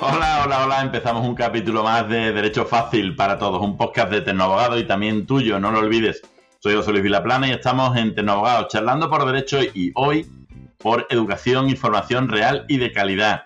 [0.00, 0.80] Hola, hola, hola.
[0.82, 5.26] Empezamos un capítulo más de Derecho Fácil para Todos, un podcast de Tecnoabogado y también
[5.26, 6.22] tuyo, no lo olvides.
[6.58, 10.26] Soy José Luis Vilaplana y estamos en Tecnoabogado charlando por derecho y hoy
[10.78, 13.44] por educación y formación real y de calidad.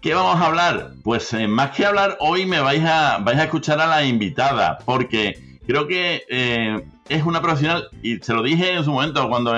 [0.00, 0.92] ¿Qué vamos a hablar?
[1.02, 4.78] Pues eh, más que hablar, hoy me vais a, vais a escuchar a la invitada,
[4.84, 9.54] porque creo que eh, es una profesional, y se lo dije en su momento cuando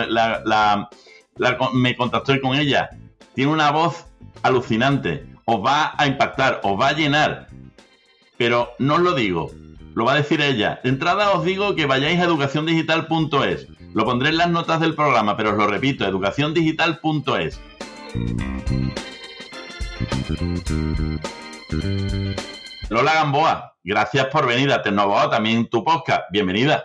[1.75, 2.91] me contacté con ella,
[3.35, 4.07] tiene una voz
[4.43, 7.49] alucinante os va a impactar, os va a llenar.
[8.37, 9.51] Pero no os lo digo,
[9.95, 10.81] lo va a decir ella.
[10.83, 13.67] De entrada os digo que vayáis a educaciondigital.es.
[13.93, 17.61] Lo pondré en las notas del programa, pero os lo repito, educaciondigital.es.
[22.89, 26.23] Lola Gamboa, gracias por venir a Tecnoboa, también tu podcast.
[26.31, 26.85] Bienvenida.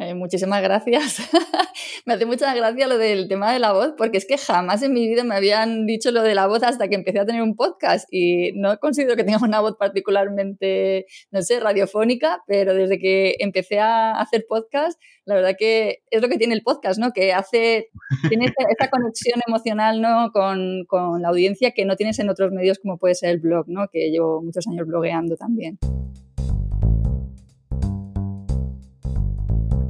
[0.00, 1.28] Eh, muchísimas gracias.
[2.06, 4.94] me hace mucha gracia lo del tema de la voz, porque es que jamás en
[4.94, 7.54] mi vida me habían dicho lo de la voz hasta que empecé a tener un
[7.54, 13.36] podcast y no considero que tenga una voz particularmente, no sé, radiofónica, pero desde que
[13.40, 17.12] empecé a hacer podcast, la verdad que es lo que tiene el podcast, ¿no?
[17.12, 17.90] Que hace,
[18.30, 20.30] tiene esa, conexión emocional, ¿no?
[20.32, 23.66] Con, con la audiencia que no tienes en otros medios como puede ser el blog,
[23.68, 23.88] ¿no?
[23.92, 25.78] Que llevo muchos años blogueando también.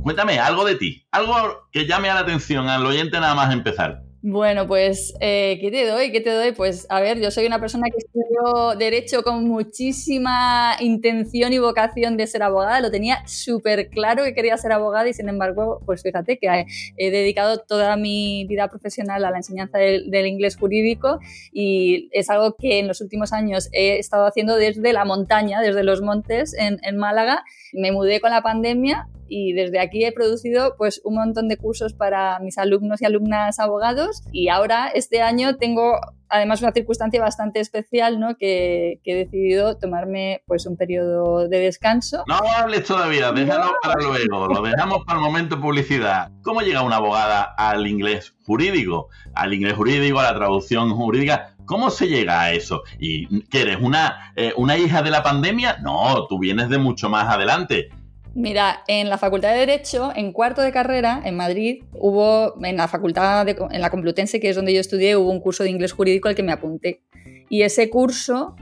[0.02, 1.34] Cuéntame algo de ti, algo
[1.70, 4.02] que llame a la atención al oyente nada más empezar.
[4.22, 6.12] Bueno, pues, eh, ¿qué te doy?
[6.12, 6.52] ¿Qué te doy?
[6.52, 12.18] Pues, a ver, yo soy una persona que estudió Derecho con muchísima intención y vocación
[12.18, 12.82] de ser abogada.
[12.82, 16.66] Lo tenía súper claro que quería ser abogada y, sin embargo, pues fíjate que
[16.98, 21.18] he, dedicado toda mi vida profesional a la enseñanza del, inglés jurídico
[21.50, 25.82] y es algo que en los últimos años he estado haciendo desde la montaña, desde
[25.82, 27.42] los montes en, en Málaga.
[27.72, 31.94] Me mudé con la pandemia y desde aquí he producido pues un montón de cursos
[31.94, 37.60] para mis alumnos y alumnas abogados y ahora este año tengo además una circunstancia bastante
[37.60, 38.36] especial, ¿no?
[38.36, 42.22] Que, he decidido tomarme pues un periodo de descanso.
[42.28, 46.30] No hables todavía, déjalo para luego, lo dejamos para el momento publicidad.
[46.42, 49.08] ¿Cómo llega una abogada al inglés jurídico?
[49.34, 51.56] Al inglés jurídico, a la traducción jurídica.
[51.64, 52.82] ¿Cómo se llega a eso?
[52.98, 53.78] ¿Y qué eres?
[53.80, 55.78] ¿Una, eh, ¿Una hija de la pandemia?
[55.82, 57.90] No, tú vienes de mucho más adelante.
[58.34, 62.86] Mira, en la Facultad de Derecho, en cuarto de carrera, en Madrid, hubo, en la
[62.86, 65.92] Facultad, de, en la Complutense, que es donde yo estudié, hubo un curso de inglés
[65.92, 67.02] jurídico al que me apunté.
[67.48, 68.54] Y ese curso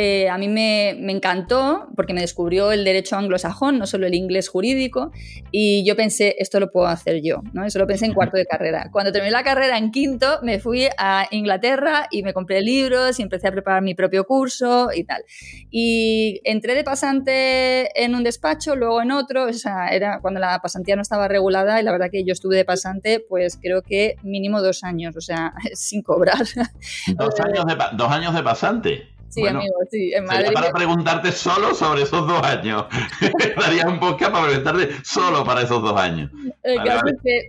[0.00, 4.48] eh, a mí me, encantó porque me descubrió el derecho anglosajón, no solo el inglés
[4.48, 5.10] jurídico,
[5.50, 7.64] y yo pensé, esto lo puedo hacer yo, ¿no?
[7.64, 8.90] Eso lo pensé en cuarto de carrera.
[8.92, 13.22] Cuando terminé la carrera en quinto, me fui a Inglaterra y me compré libros y
[13.22, 15.24] empecé a preparar mi propio curso y tal.
[15.68, 20.60] Y entré de pasante en un despacho, luego en otro, o sea, era cuando la
[20.60, 24.14] pasantía no estaba regulada y la verdad que yo estuve de pasante, pues creo que
[24.22, 26.46] mínimo dos años, o sea, sin cobrar.
[27.16, 29.17] Dos años de, dos años de pasante.
[29.28, 30.12] Sí, amigo, sí.
[30.14, 30.52] En Madrid...
[30.54, 32.86] para preguntarte solo sobre esos dos años.
[33.60, 36.30] Daría un podcast para preguntarte solo para esos dos años.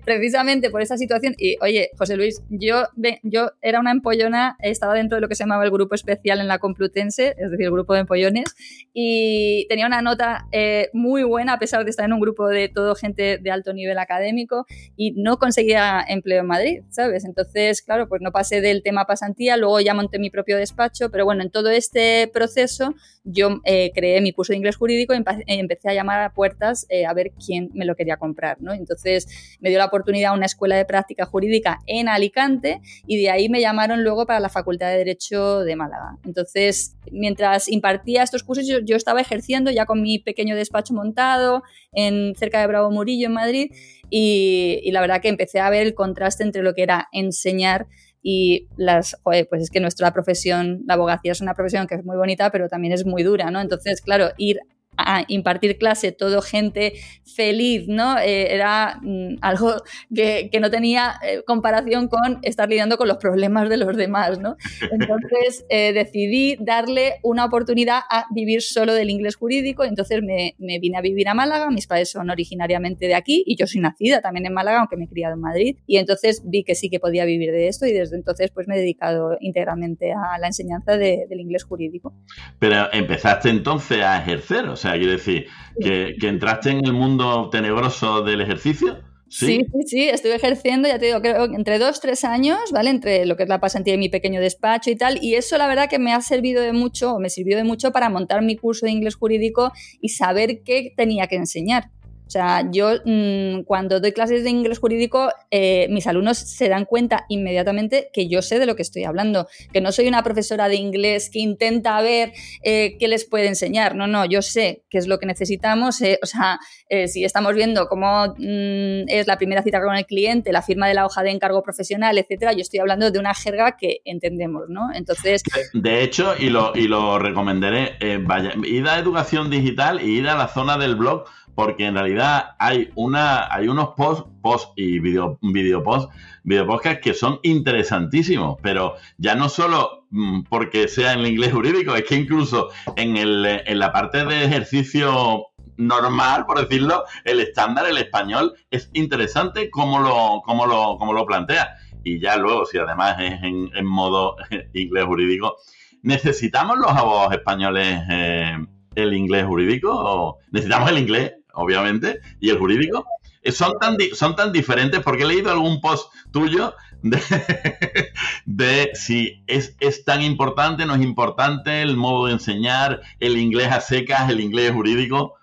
[0.04, 2.84] precisamente por esa situación, y oye, José Luis, yo,
[3.24, 6.48] yo era una empollona, estaba dentro de lo que se llamaba el grupo especial en
[6.48, 8.56] la Complutense, es decir, el grupo de empollones,
[8.94, 12.68] y tenía una nota eh, muy buena a pesar de estar en un grupo de
[12.70, 14.66] todo gente de alto nivel académico
[14.96, 17.26] y no conseguía empleo en Madrid, ¿sabes?
[17.26, 21.26] Entonces, claro, pues no pasé del tema pasantía, luego ya monté mi propio despacho, pero
[21.26, 22.96] bueno, en todo este proceso
[23.32, 27.06] yo eh, creé mi curso de inglés jurídico y empecé a llamar a puertas eh,
[27.06, 28.74] a ver quién me lo quería comprar, ¿no?
[28.74, 33.50] Entonces me dio la oportunidad una escuela de práctica jurídica en Alicante y de ahí
[33.50, 36.18] me llamaron luego para la Facultad de Derecho de Málaga.
[36.26, 42.36] Entonces, mientras impartía estos cursos, yo, estaba ejerciendo ya con mi pequeño despacho montado en
[42.36, 43.72] cerca de Bravo Murillo, en Madrid,
[44.10, 47.88] y, y la verdad que empecé a ver el contraste entre lo que era enseñar
[48.22, 52.18] y las, pues es que nuestra profesión, la abogacía es una profesión que es muy
[52.18, 53.62] bonita, pero también es muy dura, ¿no?
[53.62, 54.60] Entonces, claro, ir
[55.00, 56.94] a impartir clase, todo gente
[57.24, 58.18] feliz, ¿no?
[58.18, 59.76] Eh, era mm, algo
[60.14, 64.58] que, no tenía eh, comparación con estar lidiando con los problemas de los demás, ¿no?
[64.92, 70.80] Entonces eh, decidí darle una oportunidad a vivir solo del inglés jurídico, entonces me, me,
[70.80, 74.22] vine a vivir a Málaga, mis padres son originariamente de aquí y yo soy nacida
[74.22, 77.00] también en Málaga, aunque me he criado en Madrid, y entonces vi que sí que
[77.00, 80.98] podía vivir de esto y desde entonces pues me he dedicado íntegramente a la enseñanza
[80.98, 82.14] del inglés jurídico.
[82.60, 85.48] Pero empezaste entonces a ejercer, o sea, quiero decir,
[85.82, 89.00] que, entraste en el mundo tenebroso del ejercicio.
[89.32, 89.62] ¿Sí?
[89.72, 92.90] sí, sí, estuve ejerciendo, ya te digo, creo, entre dos, tres años, ¿vale?
[92.90, 95.68] Entre lo que es la pasantía de mi pequeño despacho y tal, y eso la
[95.68, 98.56] verdad que me ha servido de mucho, o me sirvió de mucho para montar mi
[98.56, 99.72] curso de inglés jurídico
[100.02, 101.92] y saber qué tenía que enseñar.
[102.30, 106.86] O sea, yo mm, cuando doy clases de inglés jurídico, eh, mis alumnos se dan
[106.86, 110.70] cuenta inmediatamente que yo sé de lo que estoy hablando, que no soy una profesora
[110.70, 113.96] de inglés que intenta ver eh, qué les puede enseñar.
[113.96, 116.02] No, no, yo sé qué es lo que necesitamos.
[116.02, 116.60] Eh, o sea,
[117.08, 120.94] si estamos viendo cómo mm, es la primera cita con el cliente, la firma de
[120.94, 124.94] la hoja de encargo profesional, etcétera, yo estoy hablando de una jerga que entendemos, ¿no?
[124.94, 125.42] Entonces.
[125.74, 130.36] De hecho, y lo, y lo recomendaré, vaya, id a educación digital y ir a
[130.36, 131.26] la zona del blog
[131.60, 136.10] porque en realidad hay una hay unos posts post y video, video post
[136.44, 141.52] video podcast que son interesantísimos pero ya no solo mm, porque sea en el inglés
[141.52, 147.42] jurídico es que incluso en, el, en la parte de ejercicio normal, por decirlo, el
[147.42, 151.76] estándar, el español, es interesante cómo lo, cómo lo, cómo lo plantea.
[152.04, 154.36] Y ya luego, si además es en, en modo
[154.74, 155.56] inglés jurídico,
[156.04, 158.58] ¿necesitamos los abogados españoles eh,
[158.96, 160.38] el inglés jurídico?
[160.52, 161.39] ¿Necesitamos el inglés?
[161.54, 163.06] Obviamente, y el jurídico,
[163.42, 166.74] eh, son tan, son tan diferentes porque he leído algún post tuyo
[168.46, 173.72] de, si es, es, tan importante, no es importante el modo de enseñar, el inglés
[173.72, 175.36] a secas, el inglés jurídico.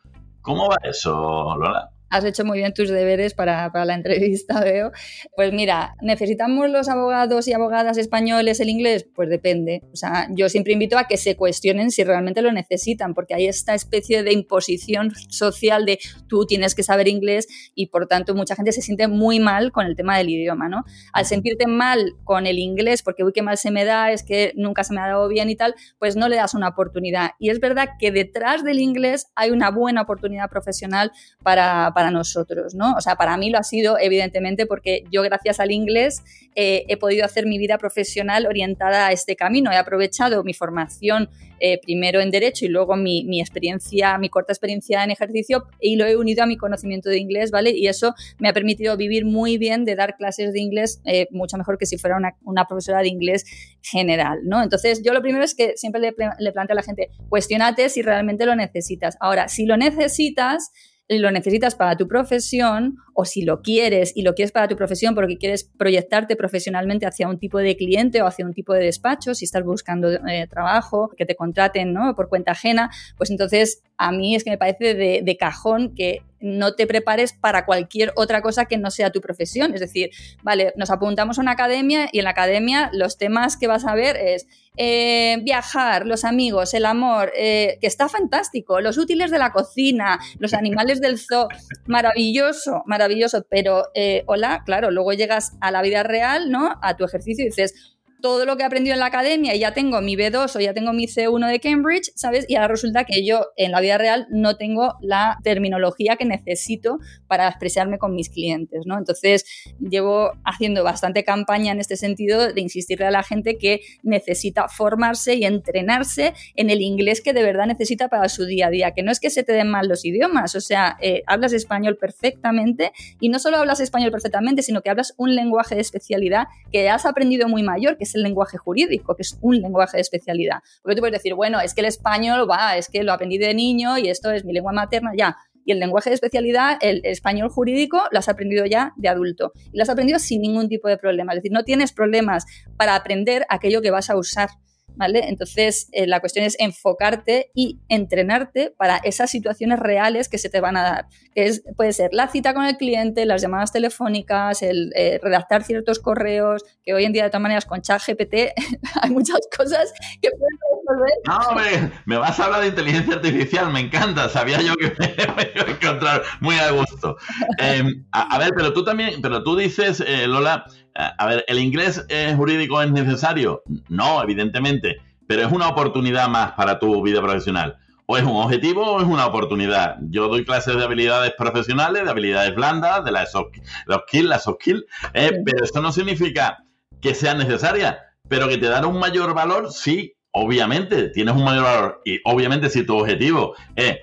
[0.43, 1.91] ¿Cómo va eso, Lola?
[2.09, 4.93] Has hecho muy bien tus deberes para, la entrevista, veo.
[5.35, 9.07] Pues mira, ¿necesitamos los abogados y abogadas españoles el inglés?
[9.15, 9.83] Pues depende.
[9.93, 13.47] O sea, yo siempre invito a que se cuestionen si realmente lo necesitan, porque hay
[13.47, 15.99] esta especie de imposición social de
[16.29, 19.87] tú tienes que saber inglés y por tanto mucha gente se siente muy mal con
[19.87, 20.85] el tema del idioma, ¿no?
[21.13, 24.53] Al sentirte mal con el inglés, porque uy, qué mal se me da, es que
[24.57, 27.31] nunca se me ha dado bien y tal, pues no le das una oportunidad.
[27.39, 31.13] Y es verdad que detrás del inglés hay una buena oportunidad profesional
[31.43, 32.93] para para nosotros, ¿no?
[32.93, 36.23] O sea, para mí lo ha sido, evidentemente, porque yo gracias al inglés
[36.55, 39.73] eh, he podido hacer mi vida profesional orientada a este camino.
[39.73, 44.53] He aprovechado mi formación eh, primero en Derecho y luego mi, mi, experiencia, mi corta
[44.53, 47.71] experiencia en ejercicio y lo he unido a mi conocimiento de inglés, ¿vale?
[47.71, 51.57] Y eso me ha permitido vivir muy bien de dar clases de inglés eh, mucho
[51.57, 53.47] mejor que si fuera una, una, profesora de inglés
[53.81, 54.63] general, ¿no?
[54.63, 58.03] Entonces, yo lo primero es que siempre le, le planteo a la gente, cuestionate si
[58.03, 59.17] realmente lo necesitas.
[59.19, 60.73] Ahora, si lo necesitas,
[61.09, 65.15] lo necesitas para tu profesión o si lo quieres y lo quieres para tu profesión
[65.15, 69.35] porque quieres proyectarte profesionalmente hacia un tipo de cliente o hacia un tipo de despacho,
[69.35, 72.15] si estás buscando eh, trabajo, que te contraten ¿no?
[72.17, 76.23] por cuenta ajena, pues entonces a mí es que me parece de, de cajón que
[76.41, 79.75] no te prepares para cualquier otra cosa que no sea tu profesión.
[79.75, 80.11] Es decir,
[80.43, 83.95] vale, nos apuntamos a una academia y en la academia los temas que vas a
[83.95, 84.47] ver es
[84.77, 90.19] eh, viajar, los amigos, el amor, eh, que está fantástico, los útiles de la cocina,
[90.39, 91.49] los animales del zoo,
[91.87, 96.79] maravilloso, maravilloso, pero eh, hola, claro, luego llegas a la vida real, ¿no?
[96.83, 99.73] A tu ejercicio y dices, todo lo que he aprendido en la academia y ya
[99.73, 102.45] tengo mi B2 o ya tengo mi C1 de Cambridge, ¿sabes?
[102.49, 106.99] Y ahora resulta que yo en la vida real no tengo la terminología que necesito
[107.27, 108.99] para expresarme con mis clientes, ¿no?
[108.99, 109.45] Entonces,
[109.79, 115.35] llevo haciendo bastante campaña en este sentido de insistirle a la gente que necesita formarse
[115.35, 119.03] y entrenarse en el inglés que de verdad necesita para su día a día, que
[119.03, 122.93] no es que se te den mal los idiomas, o sea, eh, hablas español perfectamente
[123.21, 127.07] y no solo hablas español perfectamente, sino que hablas un lenguaje de especialidad que has
[127.07, 130.59] aprendido muy mayor, que es el lenguaje jurídico, que es un lenguaje de especialidad.
[130.83, 133.55] Porque tú puedes decir, bueno, es que el español va, es que lo aprendí de
[133.55, 135.37] niño y esto es mi lengua materna, ya.
[135.65, 139.53] Y el lenguaje de especialidad, el español jurídico, lo has aprendido ya de adulto.
[139.73, 141.33] Y lo has aprendido sin ningún tipo de problema.
[141.33, 144.49] Es decir, no tienes problemas para aprender aquello que vas a usar
[144.97, 145.29] ¿vale?
[145.29, 150.61] Entonces, eh, la cuestión es enfocarte y entrenarte para esas situaciones reales que se te
[150.61, 154.63] van a dar, que es, puede ser la cita con el cliente, las llamadas telefónicas,
[154.63, 158.35] el eh, redactar ciertos correos, que hoy en día de todas maneras con ChatGPT
[159.03, 161.13] hay muchas cosas que puedes resolver.
[161.27, 165.67] No, me, vas a hablar de inteligencia artificial, me encanta, sabía yo que me iba
[165.67, 167.17] a encontrar muy a gusto.
[167.59, 170.65] Em, a, ver, pero tú también, pero tú dices, eh, Lola,
[170.97, 173.63] a ver, ¿el inglés jurídico es necesario?
[173.89, 177.77] No, evidentemente, pero es una oportunidad más para tu vida profesional.
[178.07, 179.97] O es un objetivo o es una oportunidad.
[180.03, 184.45] Yo doy clases de habilidades profesionales, de habilidades blandas, de las soft, los skills, las
[184.45, 186.59] soft skills, eh, pero eso no significa
[187.01, 187.97] que sean necesarias,
[188.29, 192.69] pero que te dan un mayor valor, sí, obviamente tienes un mayor valor y obviamente
[192.69, 193.97] si tu objetivo es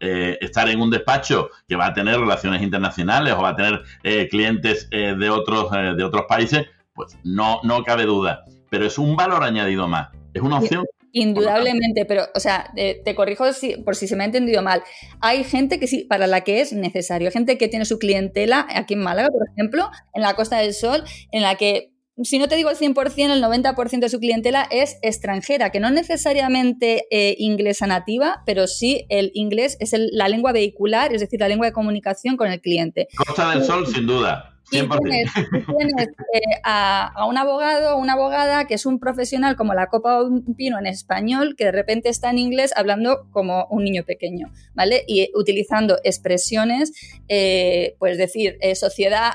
[0.00, 3.80] eh, estar en un despacho que va a tener relaciones internacionales o va a tener
[4.02, 8.44] eh, clientes eh, de, otros, de otros países, pues no, no cabe duda.
[8.68, 10.10] Pero es un valor añadido más.
[10.34, 10.84] Es una opción.
[11.12, 13.44] Indudablemente, pero, o sea, te corrijo
[13.84, 14.84] por si se me ha entendido mal.
[15.20, 17.28] Hay gente que sí, para la que es necesario.
[17.28, 20.74] Hay gente que tiene su clientela aquí en Málaga, por ejemplo, en la Costa del
[20.74, 21.89] Sol, en la que
[22.22, 25.90] si no te digo el 100%, el 90% de su clientela es extranjera, que no
[25.90, 31.48] necesariamente eh, inglesa nativa, pero sí el inglés es la lengua vehicular, es decir, la
[31.48, 33.08] lengua de comunicación con el cliente.
[33.16, 34.59] Costa del Sol, sin duda.
[34.70, 39.88] Y tienes, eh, a, un abogado o una abogada que es un profesional como la
[39.88, 44.04] Copa un Pino en español, que de repente está en inglés hablando como un niño
[44.04, 45.04] pequeño, ¿vale?
[45.08, 46.92] Y utilizando expresiones,
[47.28, 49.30] eh, pues decir, eh, sociedad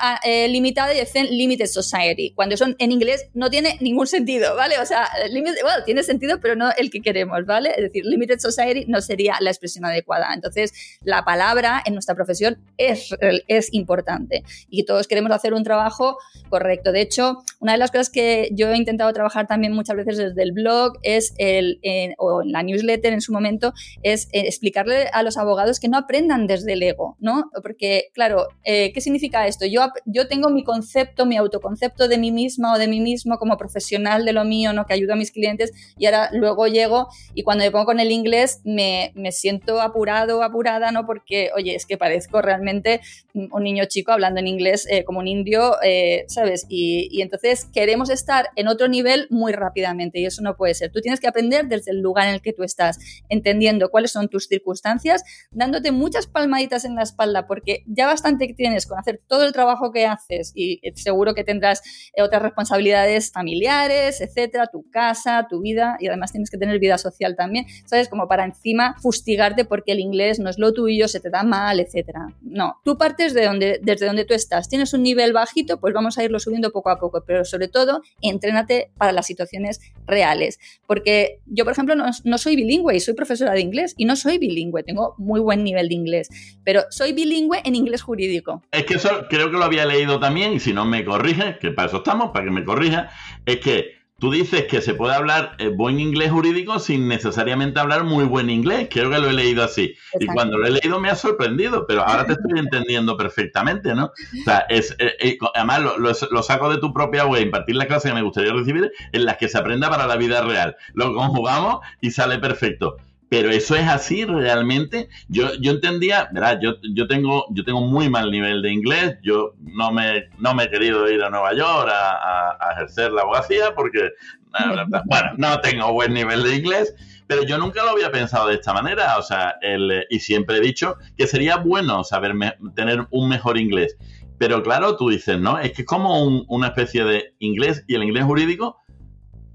[0.48, 2.32] limitada y dicen limited society.
[2.34, 4.78] Cuando son en inglés no tiene ningún sentido, ¿vale?
[4.78, 7.70] O sea, bueno, tiene sentido, pero no el que queremos, ¿vale?
[7.70, 10.32] Es decir, limited society no sería la expresión adecuada.
[10.34, 13.14] Entonces, la palabra en nuestra profesión es,
[13.48, 16.18] es importante y todos queremos hacer un trabajo
[16.48, 16.92] correcto.
[16.92, 20.42] De hecho, una de las cosas que yo he intentado trabajar también muchas veces desde
[20.42, 21.80] el blog es el,
[22.18, 25.98] o en la newsletter en su momento, es eh, explicarle a los abogados que no
[25.98, 27.50] aprendan desde el ego, ¿no?
[27.62, 29.66] Porque, claro, eh, ¿qué significa esto?
[29.66, 33.56] Yo, yo tengo mi concepto, mi autoconcepto de mí misma o de mí mismo como
[33.56, 34.86] profesional de lo mío, ¿no?
[34.86, 38.10] Que ayudo a mis clientes y ahora luego llego y cuando me pongo con el
[38.10, 41.06] inglés me, me siento apurado, apurada, ¿no?
[41.06, 43.00] Porque, oye, es que parezco realmente
[43.34, 46.66] un niño chico hablando en inglés eh, como un indio, eh, ¿sabes?
[46.68, 50.92] Y, entonces queremos estar en otro nivel muy rápidamente y eso no puede ser.
[50.92, 54.28] Tú tienes que aprender desde el lugar en el que tú estás, entendiendo cuáles son
[54.28, 59.44] tus circunstancias, dándote muchas palmaditas en la espalda, porque ya bastante tienes con hacer todo
[59.44, 61.82] el trabajo que haces y seguro que tendrás
[62.14, 66.98] eh, otras responsabilidades familiares, etcétera, tu casa, tu vida y además tienes que tener vida
[66.98, 68.08] social también, ¿sabes?
[68.08, 71.80] Como para encima fustigarte porque el inglés no es lo tuyo, se te da mal,
[71.80, 72.34] etcétera.
[72.42, 74.68] No, tú partes de donde, desde donde tú estás.
[74.68, 78.02] Tienes un nivel bajito, pues vamos a irlo subiendo poco a poco, pero sobre todo,
[78.20, 80.58] entrénate para las situaciones reales.
[80.86, 84.38] Porque yo, por ejemplo, no, soy bilingüe y soy profesora de inglés y no soy
[84.38, 86.28] bilingüe, tengo muy buen nivel de inglés,
[86.64, 88.62] pero soy bilingüe en inglés jurídico.
[88.70, 91.70] Es que eso creo que lo había leído también y si no me corrige, que
[91.70, 93.10] para eso estamos, para que me corrija,
[93.46, 98.04] es que Tú dices que se puede hablar eh, buen inglés jurídico sin necesariamente hablar
[98.04, 98.88] muy buen inglés.
[98.90, 99.94] Creo que lo he leído así.
[100.18, 104.06] Y cuando lo he leído me ha sorprendido, pero ahora te estoy entendiendo perfectamente, ¿no?
[104.06, 108.08] O sea, es, eh, eh, además lo, saco de tu propia web, impartir la clase
[108.08, 110.76] que me gustaría recibir en las que se aprenda para la vida real.
[110.94, 112.96] Lo conjugamos y sale perfecto.
[113.28, 115.08] Pero eso es así realmente.
[115.28, 116.60] Yo, yo entendía, ¿verdad?
[116.62, 119.18] Yo, yo, tengo, yo tengo muy mal nivel de inglés.
[119.22, 123.74] Yo no me, no me he querido ir a Nueva York a, ejercer la abogacía
[123.74, 124.10] porque,
[125.06, 126.94] bueno, no tengo buen nivel de inglés.
[127.26, 129.18] Pero yo nunca lo había pensado de esta manera.
[129.18, 132.34] O sea, el, y siempre he dicho que sería bueno saber
[132.76, 133.96] tener un mejor inglés.
[134.38, 135.58] Pero claro, tú dices, ¿no?
[135.58, 138.85] Es que es como una especie de inglés y el inglés jurídico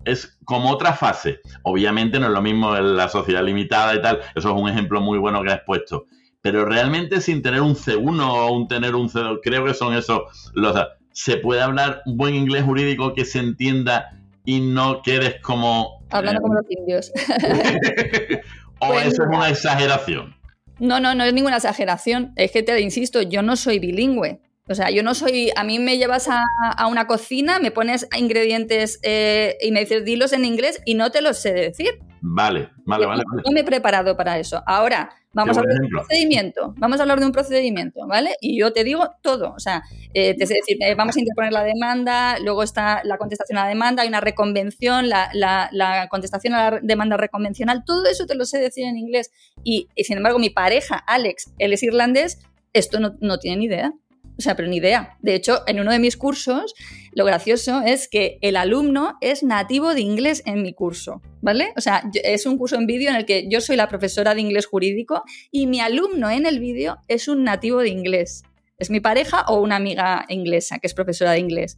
[0.05, 1.39] es como otra fase.
[1.63, 5.01] Obviamente no es lo mismo en la sociedad limitada y tal, eso es un ejemplo
[5.01, 6.05] muy bueno que has puesto.
[6.41, 10.51] Pero realmente sin tener un C1 o un tener un C2, creo que son esos
[10.53, 10.75] los...
[11.13, 16.03] Se puede hablar un buen inglés jurídico que se entienda y no quedes como...
[16.09, 17.11] Hablando eh, como los indios.
[18.79, 20.35] o pues eso es una exageración.
[20.79, 22.33] No, no, no es ninguna exageración.
[22.37, 24.39] Es que te insisto, yo no soy bilingüe.
[24.71, 28.99] O sea, yo no soy, a mí me llevas a, una cocina, me pones ingredientes
[29.03, 31.99] eh, y me dices dilos en inglés y no te los sé decir.
[32.21, 33.23] Vale, vale, vale.
[33.45, 34.61] No, me he preparado para eso.
[34.67, 38.35] Ahora, vamos a hablar de un procedimiento, vamos a hablar de un procedimiento, ¿vale?
[38.41, 41.51] Y yo te digo todo, o sea, eh, te sé decir, eh, vamos a interponer
[41.51, 46.53] la demanda, luego está la contestación a la demanda, hay una reconvención, la, la, contestación
[46.53, 49.31] a la demanda reconvencional, todo eso te lo sé decir en inglés.
[49.63, 52.39] Y, sin embargo, mi pareja, Alex, él es irlandés,
[52.73, 53.93] esto no, no tiene ni idea.
[54.41, 55.17] O sea, pero ni idea.
[55.19, 56.73] De hecho, en uno de mis cursos,
[57.13, 61.73] lo gracioso es que el alumno es nativo de inglés en mi curso, ¿vale?
[61.77, 64.41] O sea, es un curso en vídeo en el que yo soy la profesora de
[64.41, 68.41] inglés jurídico y mi alumno en el vídeo es un nativo de inglés.
[68.79, 71.77] Es mi pareja o una amiga inglesa que es profesora de inglés.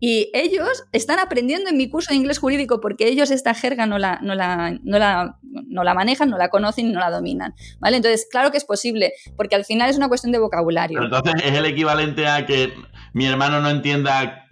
[0.00, 3.98] Y ellos están aprendiendo en mi curso de inglés jurídico porque ellos esta jerga no
[3.98, 7.54] la, no la, no la, no la manejan, no la conocen y no la dominan.
[7.78, 7.98] ¿vale?
[7.98, 11.02] Entonces, claro que es posible, porque al final es una cuestión de vocabulario.
[11.02, 12.72] entonces es el equivalente a que
[13.12, 14.46] mi hermano no entienda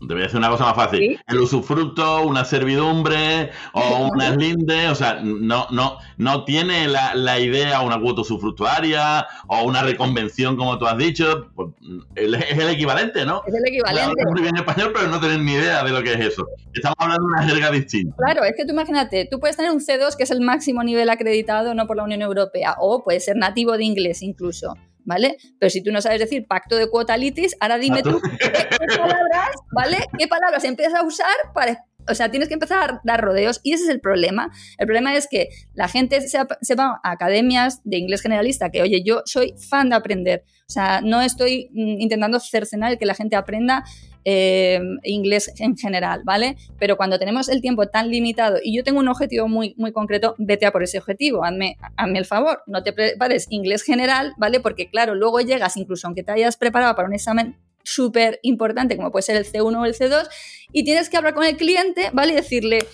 [0.00, 1.20] Debería ser una cosa más fácil.
[1.26, 7.80] El usufructo, una servidumbre o una eslinde, o sea, no, no, no tiene la, idea
[7.80, 11.50] una cuota usufructuaria o una reconvención, como tú has dicho.
[11.54, 11.70] Pues,
[12.14, 13.42] es el equivalente, ¿no?
[13.46, 14.22] Es el equivalente.
[14.26, 16.46] Muy bien español, pero no tener ni idea de lo que es eso.
[16.72, 18.16] Estamos hablando de una jerga distinta.
[18.16, 21.10] Claro, es que tú imagínate, tú puedes tener un C2 que es el máximo nivel
[21.10, 24.74] acreditado no por la Unión Europea, o puede ser nativo de inglés incluso.
[25.04, 25.36] ¿Vale?
[25.58, 28.50] Pero si tú no sabes decir pacto de cuota litis, ahora dime tú qué,
[28.96, 29.98] palabras, ¿vale?
[30.18, 33.72] ¿Qué palabras empiezas a usar para o sea, tienes que empezar a dar rodeos y
[33.72, 34.50] ese es el problema.
[34.78, 36.38] El problema es que la gente se,
[36.74, 41.00] va a academias de inglés generalista, que oye, yo soy fan de aprender, o sea,
[41.02, 43.84] no estoy mm, intentando cercenar el que la gente aprenda
[44.24, 46.56] eh, inglés en general, ¿vale?
[46.78, 50.34] Pero cuando tenemos el tiempo tan limitado y yo tengo un objetivo muy, muy concreto,
[50.38, 54.60] vete a por ese objetivo, hazme, hazme el favor, no te prepares inglés general, ¿vale?
[54.60, 59.12] Porque claro, luego llegas, incluso aunque te hayas preparado para un examen súper importante como
[59.12, 60.28] puede ser el C1 o el C2
[60.72, 62.32] y tienes que hablar con el cliente, ¿vale?
[62.32, 62.86] Y decirle,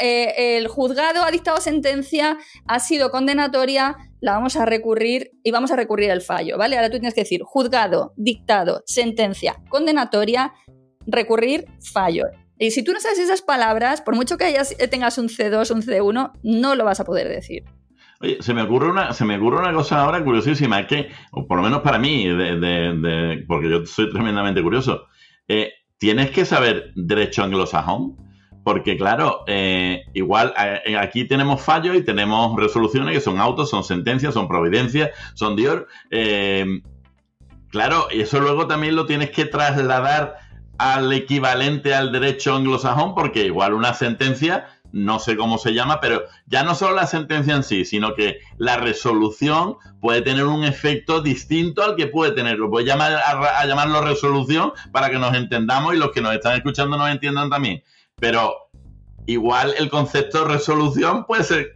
[0.00, 5.70] eh, el juzgado ha dictado sentencia, ha sido condenatoria, la vamos a recurrir y vamos
[5.70, 6.76] a recurrir el fallo, ¿vale?
[6.76, 10.52] Ahora tú tienes que decir juzgado, dictado, sentencia, condenatoria,
[11.06, 12.26] recurrir, fallo.
[12.58, 15.82] Y si tú no sabes esas palabras, por mucho que hayas, tengas un C2, un
[15.82, 17.64] C1, no lo vas a poder decir.
[18.20, 21.62] Oye, se me ocurre una, se me ocurre una cosa ahora curiosísima, que, por lo
[21.62, 25.06] menos para mí, de, porque yo soy tremendamente curioso,
[25.48, 28.16] eh, tienes que saber derecho anglosajón.
[28.64, 30.52] Porque claro, eh, igual
[30.84, 35.54] eh, aquí tenemos fallos y tenemos resoluciones que son autos, son sentencias, son providencias, son
[35.54, 35.86] Dior.
[37.70, 40.38] Claro, y eso luego también lo tienes que trasladar
[40.78, 44.66] al equivalente al derecho anglosajón, porque igual una sentencia,
[44.96, 48.38] no sé cómo se llama, pero ya no solo la sentencia en sí, sino que
[48.58, 52.68] la resolución puede tener un efecto distinto al que puede tenerlo.
[52.68, 56.96] Voy llamar a llamarlo resolución para que nos entendamos y los que nos están escuchando
[56.96, 57.82] nos entiendan también
[58.18, 58.70] pero
[59.26, 61.75] igual el concepto de resolución puede ser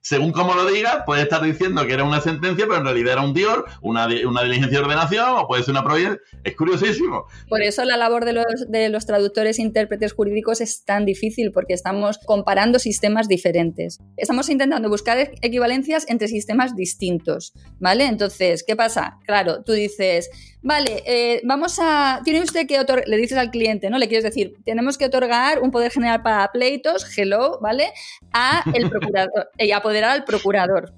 [0.00, 3.22] según como lo digas, puede estar diciendo que era una sentencia, pero en realidad era
[3.22, 6.20] un dior, una, una diligencia de ordenación o puede ser una providencia.
[6.42, 7.26] Es curiosísimo.
[7.48, 11.52] Por eso la labor de los, de los traductores e intérpretes jurídicos es tan difícil,
[11.52, 13.98] porque estamos comparando sistemas diferentes.
[14.16, 18.06] Estamos intentando buscar equivalencias entre sistemas distintos, ¿vale?
[18.06, 19.18] Entonces, ¿qué pasa?
[19.24, 20.30] Claro, tú dices,
[20.64, 23.98] vale, eh, vamos a, tiene usted que otorgar, le dices al cliente, ¿no?
[23.98, 27.92] Le quieres decir, tenemos que otorgar un poder general para pleitos, hello, ¿vale?
[28.32, 30.94] A el procurador y apoderar al procurador,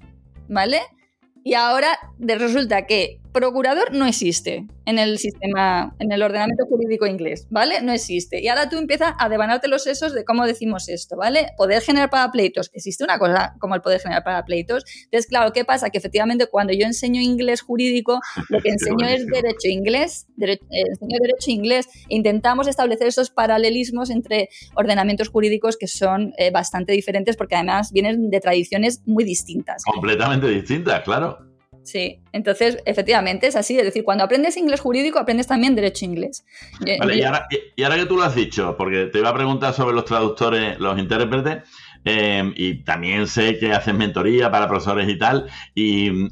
[0.47, 0.81] ¿vale?
[1.43, 7.45] Y ahora resulta que procurador no existe en el sistema, en el ordenamiento jurídico inglés,
[7.51, 7.81] ¿vale?
[7.83, 8.41] No existe.
[8.41, 11.49] Y ahora tú empiezas a devanarte los sesos de cómo decimos esto, ¿vale?
[11.55, 12.71] Poder generar para pleitos.
[12.73, 14.85] Existe una cosa como el poder generar para pleitos.
[15.03, 15.91] Entonces, claro, ¿qué pasa?
[15.91, 21.19] Que efectivamente cuando yo enseño inglés jurídico, lo que enseño es derecho inglés, eh, enseño
[21.21, 21.87] derecho inglés.
[22.09, 28.31] Intentamos establecer esos paralelismos entre ordenamientos jurídicos que son eh, bastante diferentes porque además vienen
[28.31, 29.83] de tradiciones muy distintas.
[29.83, 31.47] Completamente distintas, claro.
[31.87, 36.45] Sí, entonces efectivamente es así, es decir, cuando aprendes inglés jurídico aprendes también derecho inglés.
[36.99, 37.47] Vale, y ahora,
[37.95, 41.63] que tú lo has dicho, porque te iba a preguntar sobre los traductores, los intérpretes,
[42.03, 46.27] eh, y también sé que hacen mentoría para profesores y tal, y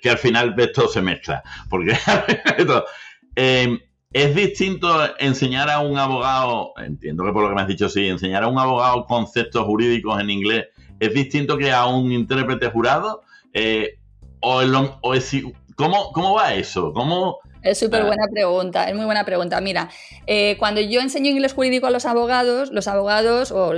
[0.00, 1.90] que, al final esto se mezcla, porque
[3.34, 3.76] eh,
[4.12, 8.06] es distinto enseñar a un abogado, entiendo que por lo que me has dicho sí,
[8.06, 10.66] enseñar a un abogado conceptos jurídicos en inglés
[11.00, 13.22] es distinto que a un intérprete jurado.
[13.52, 13.98] Eh,
[14.40, 15.32] o, o es,
[15.76, 16.92] ¿cómo, ¿Cómo va eso?
[16.92, 19.60] ¿Cómo, es súper buena pregunta, es muy buena pregunta.
[19.60, 19.90] Mira,
[20.26, 23.74] eh, cuando yo enseño inglés jurídico a los abogados, los abogados o,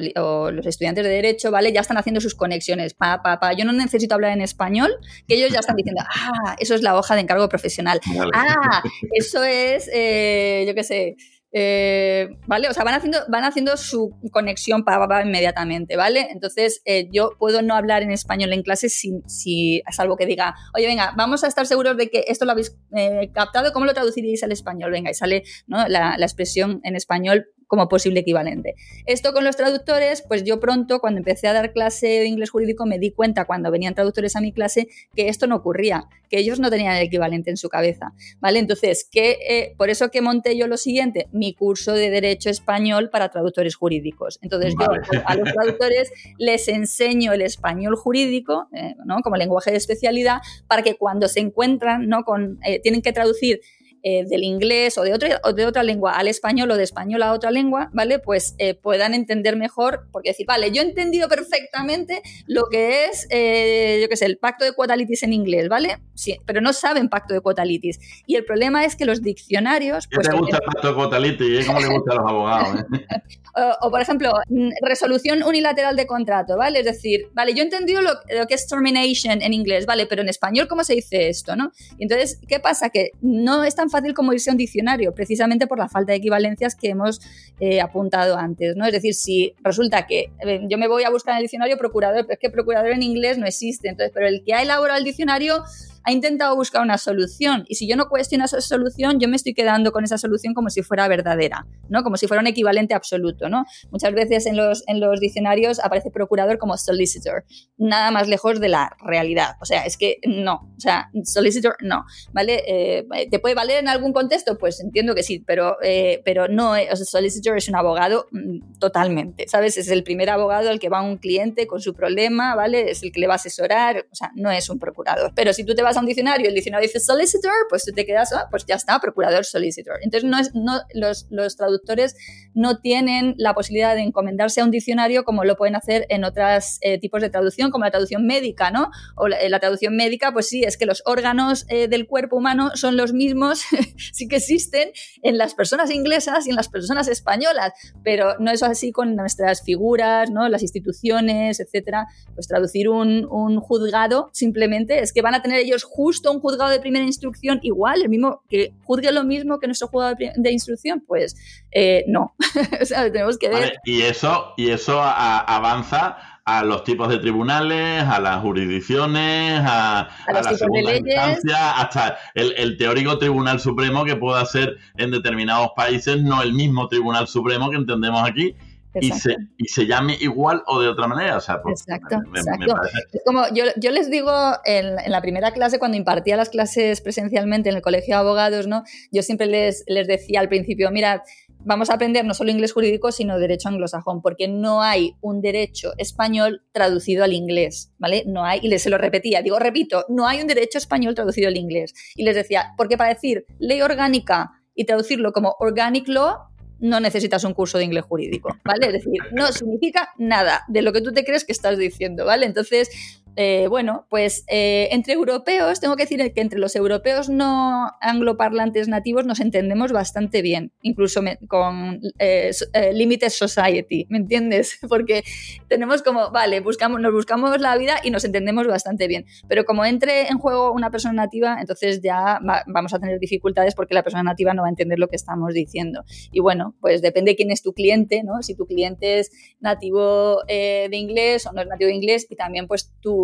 [0.50, 1.72] los estudiantes de derecho, ¿vale?
[1.72, 2.94] Ya están haciendo sus conexiones.
[2.94, 3.52] Pa, pa, pa.
[3.54, 4.92] Yo no necesito hablar en español,
[5.26, 8.00] que ellos ya están diciendo, ah, eso es la hoja de encargo profesional.
[8.34, 8.82] Ah,
[9.14, 11.16] eso es, eh, yo qué sé,
[11.54, 12.68] eh, ¿Vale?
[12.68, 16.28] O sea, van haciendo, van haciendo su conexión para inmediatamente, ¿vale?
[16.30, 20.54] Entonces, eh, yo puedo no hablar en español en clase si, si, salvo que diga,
[20.74, 23.92] oye, venga, vamos a estar seguros de que esto lo habéis eh, captado, ¿cómo lo
[23.92, 24.90] traduciríais al español?
[24.90, 25.86] Venga, y sale ¿no?
[25.88, 28.74] la, la expresión en español como posible equivalente.
[29.06, 32.84] Esto con los traductores, pues yo pronto, cuando empecé a dar clase de inglés jurídico,
[32.84, 36.60] me di cuenta cuando venían traductores a mi clase que esto no ocurría, que ellos
[36.60, 38.58] no tenían el equivalente en su cabeza, ¿vale?
[38.58, 43.08] Entonces, que, eh, por eso que monté yo lo siguiente, mi curso de Derecho Español
[43.08, 44.38] para traductores jurídicos.
[44.42, 44.88] Entonces, yo
[45.24, 49.22] a los traductores les enseño el español jurídico, eh, ¿no?
[49.22, 52.24] Como lenguaje de especialidad, para que cuando se encuentran, ¿no?
[52.24, 53.62] Con, eh, tienen que traducir
[54.04, 57.22] eh, del inglés o de, otra, o de otra lengua al español o de español
[57.22, 58.18] a otra lengua, ¿vale?
[58.18, 63.28] Pues eh, puedan entender mejor, porque decir, vale, yo he entendido perfectamente lo que es,
[63.30, 65.98] eh, yo qué sé, el pacto de cuotalitis en inglés, ¿vale?
[66.14, 68.00] Sí, pero no saben pacto de cuotalitis.
[68.26, 70.08] Y el problema es que los diccionarios...
[70.08, 71.66] ¿Qué pues, te gusta el pacto de cuotalitis?
[71.66, 72.84] ¿Cómo le gusta a los abogados?
[73.82, 74.32] o, por ejemplo,
[74.80, 76.80] resolución unilateral de contrato, ¿vale?
[76.80, 80.06] Es decir, vale, yo he entendido lo, lo, que es termination en inglés, ¿vale?
[80.06, 81.72] Pero en español, ¿cómo se dice esto, no?
[81.98, 82.90] Y entonces, ¿qué pasa?
[82.90, 86.18] Que no es tan fácil como irse a un diccionario, precisamente por la falta de
[86.18, 87.20] equivalencias que hemos
[87.60, 88.84] eh, apuntado antes, ¿no?
[88.86, 92.22] Es decir, si resulta que eh, yo me voy a buscar en el diccionario procurador,
[92.22, 95.04] pero es que procurador en inglés no existe, entonces, pero el que ha elaborado el
[95.04, 95.62] diccionario
[96.04, 99.54] ha intentado buscar una solución y si yo no cuestiono esa solución, yo me estoy
[99.54, 102.02] quedando con esa solución como si fuera verdadera, ¿no?
[102.02, 103.64] Como si fuera un equivalente absoluto, ¿no?
[103.90, 107.44] Muchas veces en los, en los diccionarios aparece procurador como solicitor,
[107.76, 109.56] nada más lejos de la realidad.
[109.60, 112.62] O sea, es que no, o sea, solicitor no, ¿vale?
[112.66, 114.58] Eh, ¿Te puede valer en algún contexto?
[114.58, 118.78] Pues entiendo que sí, pero, eh, pero no, o sea, solicitor es un abogado mm,
[118.78, 119.76] totalmente, ¿sabes?
[119.76, 122.90] Es el primer abogado al que va un cliente con su problema, ¿vale?
[122.90, 125.32] Es el que le va a asesorar, o sea, no es un procurador.
[125.34, 127.92] Pero si tú te vas a un diccionario y el diccionario dice solicitor, pues tú
[127.92, 129.96] te quedas, ah, pues ya está, procurador, solicitor.
[130.02, 132.16] Entonces, no es, no, los, los traductores
[132.54, 136.78] no tienen la posibilidad de encomendarse a un diccionario como lo pueden hacer en otros
[136.80, 138.90] eh, tipos de traducción, como la traducción médica, ¿no?
[139.16, 142.70] O la, la traducción médica, pues sí, es que los órganos eh, del cuerpo humano
[142.74, 143.62] son los mismos,
[144.12, 144.90] sí que existen
[145.22, 149.62] en las personas inglesas y en las personas españolas, pero no es así con nuestras
[149.62, 150.48] figuras, ¿no?
[150.48, 152.06] Las instituciones, etcétera.
[152.34, 156.70] Pues traducir un, un juzgado simplemente es que van a tener ellos justo un juzgado
[156.70, 161.02] de primera instrucción igual, el mismo, que juzgue lo mismo que nuestro juzgado de, instrucción,
[161.06, 161.36] pues
[161.70, 162.34] eh, no.
[162.80, 163.60] o sea, tenemos que ver.
[163.60, 169.60] Vale, y eso, y eso a, avanza a los tipos de tribunales, a las jurisdicciones,
[169.64, 175.12] a, a, la segunda instancia, hasta el, el, teórico Tribunal Supremo que pueda ser en
[175.12, 178.56] determinados países no el mismo Tribunal Supremo que entendemos aquí
[179.00, 181.36] y se, y se, llame igual o de otra manera.
[181.36, 182.58] O sea, pues, exacto, me, exacto.
[182.58, 182.66] Me
[183.12, 184.32] es como yo, yo, les digo
[184.64, 188.66] en, en, la primera clase, cuando impartía las clases presencialmente en el colegio de abogados,
[188.66, 188.84] ¿no?
[189.10, 191.22] yo siempre les, les decía al principio, mira,
[191.64, 195.92] vamos a aprender no solo inglés jurídico, sino derecho anglosajón, porque no hay un derecho
[195.98, 198.24] español traducido al inglés, ¿vale?
[198.26, 201.48] No hay, y les se lo repetía, digo, repito, no hay un derecho español traducido
[201.48, 201.94] al inglés.
[202.16, 206.51] Y les decía, porque para decir ley orgánica y traducirlo como organic law,
[206.82, 208.88] no necesitas un curso de inglés jurídico, ¿vale?
[208.88, 212.44] Es decir, no significa nada de lo que tú te crees que estás diciendo, ¿vale?
[212.44, 217.90] Entonces, eh, bueno, pues eh, entre europeos, tengo que decir que entre los europeos no
[218.00, 224.78] angloparlantes nativos nos entendemos bastante bien, incluso me, con eh, eh, Limited Society, ¿me entiendes?
[224.88, 225.24] Porque
[225.68, 229.84] tenemos como, vale, buscamos, nos buscamos la vida y nos entendemos bastante bien, pero como
[229.86, 234.02] entre en juego una persona nativa, entonces ya va, vamos a tener dificultades porque la
[234.02, 236.04] persona nativa no va a entender lo que estamos diciendo.
[236.30, 238.42] Y bueno, pues depende quién es tu cliente, ¿no?
[238.42, 242.66] Si tu cliente es nativo de inglés o no es nativo de inglés y también
[242.66, 243.21] pues tu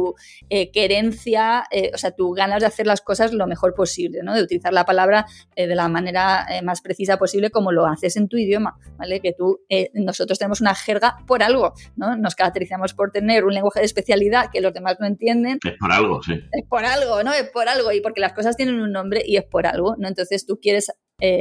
[0.49, 4.35] eh, querencia, eh, o sea, tu ganas de hacer las cosas lo mejor posible, ¿no?
[4.35, 8.29] De utilizar la palabra eh, de la manera más precisa posible como lo haces en
[8.29, 9.21] tu idioma, ¿vale?
[9.21, 9.61] Que tú,
[9.95, 12.17] nosotros tenemos una jerga por algo, ¿no?
[12.17, 15.59] Nos caracterizamos por tener un lenguaje de especialidad que los demás no entienden.
[15.65, 16.35] Es por algo, sí.
[16.53, 17.33] Es por algo, ¿no?
[17.33, 20.09] Es por algo y porque las cosas tienen un nombre y es por algo, ¿no?
[20.09, 20.93] Entonces tú quieres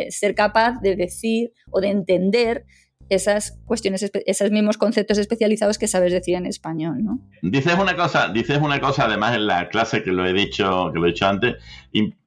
[0.09, 2.65] ser capaz de decir o de entender
[3.09, 7.19] esas cuestiones, esos mismos conceptos especializados que sabes decir en español, ¿no?
[7.41, 10.99] Dices una cosa, dices una cosa además en la clase que lo he dicho, que
[10.99, 11.55] lo he dicho antes,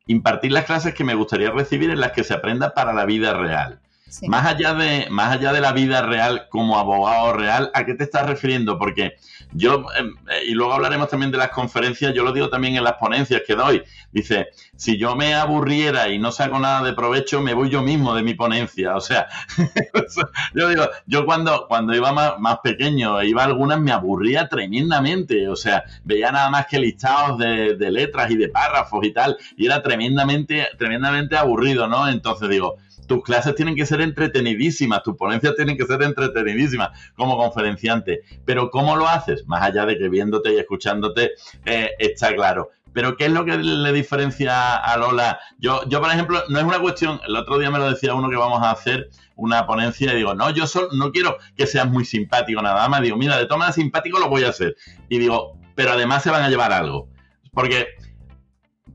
[0.07, 3.35] impartir las clases que me gustaría recibir en las que se aprenda para la vida
[3.35, 3.80] real.
[4.27, 8.05] Más, allá de, más allá de la vida real como abogado real, ¿a qué te
[8.05, 8.79] estás refiriendo?
[8.79, 9.17] Porque
[9.53, 12.85] yo, em, eh, y luego hablaremos también de las conferencias, yo lo digo también en
[12.85, 13.83] las ponencias que doy.
[14.13, 18.15] Dice, si yo me aburriera y no saco nada de provecho, me voy yo mismo
[18.15, 18.97] de mi ponencia.
[18.97, 19.29] O sea,
[20.55, 25.49] yo digo, yo cuando, cuando iba más, más pequeño, iba a algunas, me aburría tremendamente.
[25.49, 29.37] O sea, veía nada más que listados de, de letras y de párrafos y tal,
[29.57, 32.09] y era tremendamente, tremendamente aburrido, ¿no?
[32.09, 32.77] Entonces digo,
[33.11, 38.21] tus clases tienen que ser entretenidísimas, tus ponencias tienen que ser entretenidísimas como conferenciante.
[38.45, 39.49] Pero ¿cómo lo haces?
[39.49, 41.33] Más allá de que viéndote y escuchándote
[41.65, 42.71] eh, está claro.
[42.93, 45.41] Pero ¿qué es lo que le diferencia a Lola?
[45.59, 48.31] Yo, yo, por ejemplo, no es una cuestión, el otro día me lo decía uno
[48.31, 51.91] que vamos a hacer una ponencia y digo, no, yo solo, no quiero que seas
[51.91, 53.03] muy simpático nada más.
[53.03, 54.77] Digo, mira, de toma simpático lo voy a hacer.
[55.09, 57.09] Y digo, pero además se van a llevar algo.
[57.53, 57.89] Porque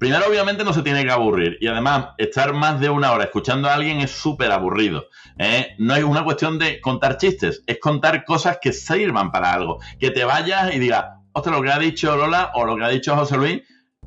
[0.05, 1.57] Primero, obviamente, no se tiene que aburrir.
[1.59, 5.07] Y además, estar más de una hora escuchando a alguien es súper aburrido.
[5.39, 5.73] ¿eh?
[5.79, 9.79] No es una cuestión de contar chistes, es contar cosas que sirvan para algo.
[9.99, 12.89] Que te vayas y digas, ostras, lo que ha dicho Lola o lo que ha
[12.89, 13.63] dicho José Luis,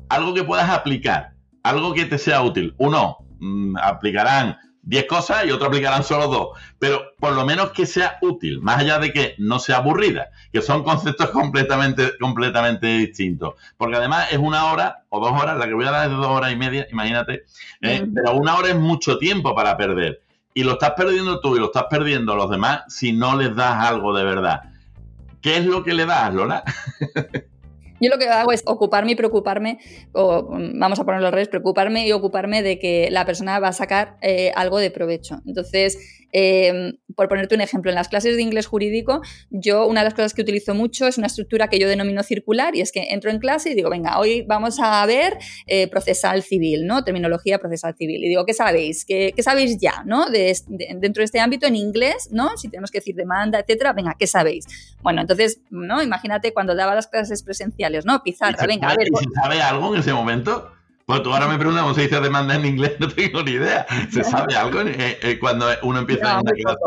[0.07, 1.33] algo que puedas aplicar,
[1.63, 2.73] algo que te sea útil.
[2.77, 4.57] Uno, mmm, aplicarán
[4.89, 6.59] 10 cosas y otros aplicarán solo dos.
[6.79, 10.63] Pero por lo menos que sea útil, más allá de que no sea aburrida, que
[10.63, 13.53] son conceptos completamente, completamente distintos.
[13.77, 16.15] Porque además es una hora o dos horas, la que voy a dar es de
[16.15, 17.45] dos horas y media, imagínate.
[17.81, 18.01] ¿eh?
[18.03, 18.13] Mm.
[18.15, 20.23] Pero una hora es mucho tiempo para perder.
[20.55, 23.85] Y lo estás perdiendo tú y lo estás perdiendo los demás si no les das
[23.85, 24.61] algo de verdad.
[25.39, 26.63] ¿Qué es lo que le das, Lola?
[27.99, 29.79] Yo lo que hago es ocuparme y preocuparme,
[30.13, 33.73] o vamos a ponerlo al revés, preocuparme y ocuparme de que la persona va a
[33.73, 35.41] sacar eh, algo de provecho.
[35.45, 40.05] Entonces, Eh, por ponerte un ejemplo, en las clases de inglés jurídico, yo una de
[40.05, 43.07] las cosas que utilizo mucho es una estructura que yo denomino circular y es que
[43.11, 45.37] entro en clase y digo, venga, hoy vamos a ver
[45.67, 47.03] eh, procesal civil, ¿no?
[47.03, 48.23] Terminología procesal civil.
[48.23, 49.05] Y digo, ¿qué sabéis?
[49.05, 50.29] ¿Qué, sabéis ya, ¿no?
[50.29, 52.55] De, dentro de este ámbito en inglés, ¿no?
[52.57, 54.65] Si tenemos que decir demanda, etcétera, venga, ¿qué sabéis?
[55.01, 56.01] Bueno, entonces, ¿no?
[56.01, 58.21] Imagínate cuando daba las clases presenciales, ¿no?
[58.23, 59.07] Pizarra, venga, a ver.
[59.07, 60.78] ¿Se sabe algo en ese momento?
[61.09, 63.83] Pues tú ahora me preguntas cómo se dice demanda en inglés, no tengo ni idea.
[64.11, 66.77] ¿Se sabe algo eh, eh, cuando uno empieza a una clase?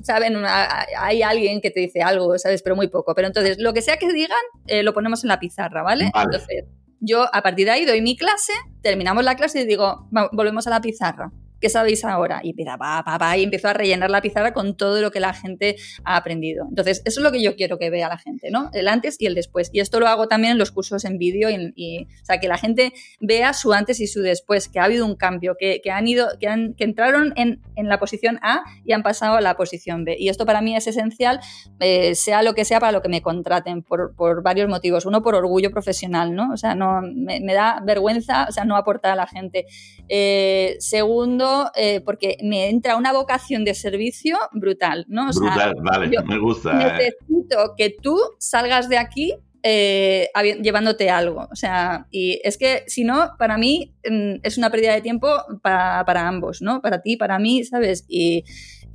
[0.00, 2.62] Saben, hay alguien que te dice algo, ¿sabes?
[2.62, 3.16] Pero muy poco.
[3.16, 6.12] Pero entonces, lo que sea que digan, eh, lo ponemos en la pizarra, ¿vale?
[6.14, 6.66] Entonces,
[7.00, 10.70] yo a partir de ahí doy mi clase, terminamos la clase y digo, volvemos a
[10.70, 11.32] la pizarra.
[11.60, 12.40] ¿Qué sabéis ahora?
[12.42, 15.20] Y mira, va, va, va, y empiezo a rellenar la pizarra con todo lo que
[15.20, 16.66] la gente ha aprendido.
[16.68, 18.70] Entonces, eso es lo que yo quiero que vea la gente, ¿no?
[18.72, 19.70] El antes y el después.
[19.72, 22.58] Y esto lo hago también en los cursos en vídeo, y, o sea, que la
[22.58, 26.28] gente vea su antes y su después, que ha habido un cambio, que, han ido,
[26.38, 30.04] que, han, que entraron en, en, la posición A y han pasado a la posición
[30.04, 30.16] B.
[30.18, 31.40] Y esto para mí es esencial,
[31.80, 35.06] eh, sea lo que sea para lo que me contraten, por, por, varios motivos.
[35.06, 36.52] Uno, por orgullo profesional, ¿no?
[36.52, 39.66] O sea, no, me, me da vergüenza, o sea, no aportar a la gente.
[40.08, 41.43] Eh, segundo,
[41.74, 45.30] eh, porque me entra una vocación de servicio brutal, ¿no?
[45.32, 46.72] brutal, vale, me gusta.
[46.74, 49.34] Necesito que tú salgas de aquí
[49.66, 50.30] eh,
[50.60, 51.48] llevándote algo.
[51.50, 55.26] O sea, y es que si no, para mí mm, es una pérdida de tiempo
[55.62, 56.82] para, ambos, ¿no?
[56.82, 58.04] Para ti, para mí, ¿sabes?
[58.06, 58.44] Y,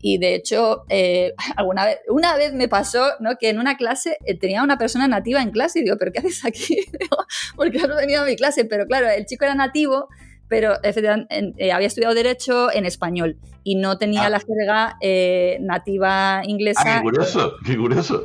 [0.02, 3.38] de hecho, eh, alguna vez, una vez me pasó ¿no?
[3.38, 6.46] que en una clase tenía una persona nativa en clase y digo, ¿pero qué haces
[6.46, 6.78] aquí?
[7.56, 8.64] ¿Por qué has venido a mi clase?
[8.64, 10.08] Pero claro, el chico era nativo
[10.50, 14.30] pero eh, había estudiado Derecho en español y no tenía ah.
[14.30, 16.82] la jerga eh, nativa inglesa.
[16.86, 18.24] Ah, qué curioso, qué curioso.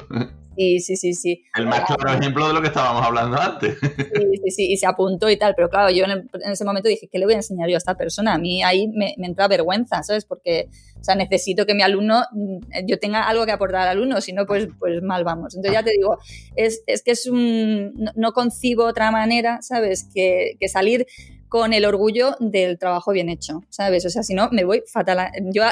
[0.56, 1.44] Sí, sí, sí, sí.
[1.56, 3.76] El más claro ejemplo de lo que estábamos hablando antes.
[3.80, 7.08] Sí, sí, sí, y se apuntó y tal, pero claro, yo en, ese momento dije,
[7.10, 8.34] ¿qué le voy a enseñar yo a esta persona?
[8.34, 10.24] A mí ahí me, entra vergüenza, ¿sabes?
[10.24, 10.68] Porque,
[11.00, 14.32] o sea, necesito que mi alumno, mm, yo tenga algo que aportar al alumno, si
[14.32, 15.54] no, pues, pues mal vamos.
[15.56, 16.18] Entonces ya te digo,
[16.54, 20.08] es, es que es un, no, no, concibo otra manera, ¿sabes?
[20.14, 21.06] Que, que salir
[21.54, 24.04] con el orgullo del trabajo bien hecho, ¿sabes?
[24.04, 25.30] O sea, si no, me voy fatal.
[25.52, 25.62] Yo,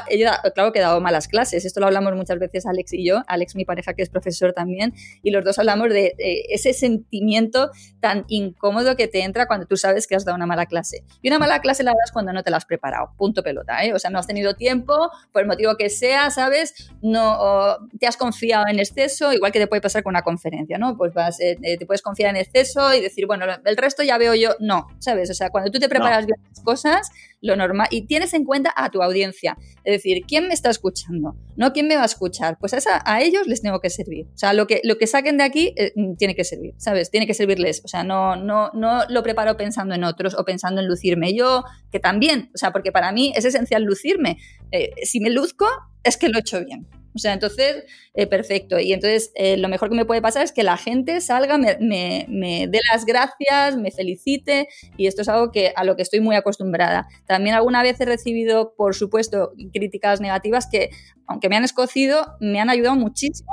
[0.54, 3.56] claro que he dado malas clases, esto lo hablamos muchas veces Alex y yo, Alex
[3.56, 6.14] mi pareja que es profesor también, y los dos hablamos de
[6.50, 10.66] ese sentimiento tan incómodo que te entra cuando tú sabes que has dado una mala
[10.66, 11.02] clase.
[11.20, 13.92] Y una mala clase la das cuando no te la has preparado, punto pelota, ¿eh?
[13.92, 16.92] O sea, no has tenido tiempo, por el motivo que sea, ¿sabes?
[17.02, 20.96] No te has confiado en exceso, igual que te puede pasar con una conferencia, ¿no?
[20.96, 24.16] Pues vas, eh, eh, te puedes confiar en exceso y decir, bueno, el resto ya
[24.16, 25.28] veo yo, no, ¿sabes?
[25.28, 28.72] O sea, cuando tú te preparas bien las cosas, lo normal, y tienes en cuenta
[28.76, 29.56] a tu audiencia.
[29.82, 31.34] Es decir, ¿quién me está escuchando?
[31.56, 31.72] ¿No?
[31.72, 32.56] ¿Quién me va a escuchar?
[32.60, 34.26] Pues a, a ellos les tengo que servir.
[34.34, 37.10] O sea, lo que, lo que saquen de aquí eh, tiene que servir, ¿sabes?
[37.10, 37.82] Tiene que servirles.
[37.84, 41.64] O sea, no, no, no lo preparo pensando en otros o pensando en lucirme yo,
[41.90, 44.38] que también, o sea, porque para mí es esencial lucirme.
[44.70, 45.66] Eh, si me luzco,
[46.04, 46.86] es que lo he hecho bien.
[47.14, 48.78] O sea, entonces, eh, perfecto.
[48.78, 51.76] Y entonces, eh, lo mejor que me puede pasar es que la gente salga, me,
[51.78, 56.36] dé las gracias, me felicite, y esto es algo que, a lo que estoy muy
[56.36, 57.08] acostumbrada.
[57.26, 60.90] También alguna vez he recibido, por supuesto, críticas negativas que,
[61.26, 63.50] aunque me han escocido, me han ayudado muchísimo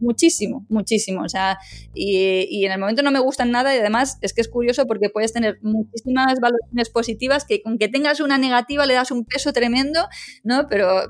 [0.00, 1.22] muchísimo, muchísimo.
[1.22, 1.58] O sea,
[1.94, 5.10] y, en el momento no me gustan nada y además es que es curioso porque
[5.10, 10.08] puedes tener muchísimas valoraciones positivas que aunque tengas una negativa le das un peso tremendo,
[10.42, 10.66] ¿no?
[10.68, 11.00] Pero,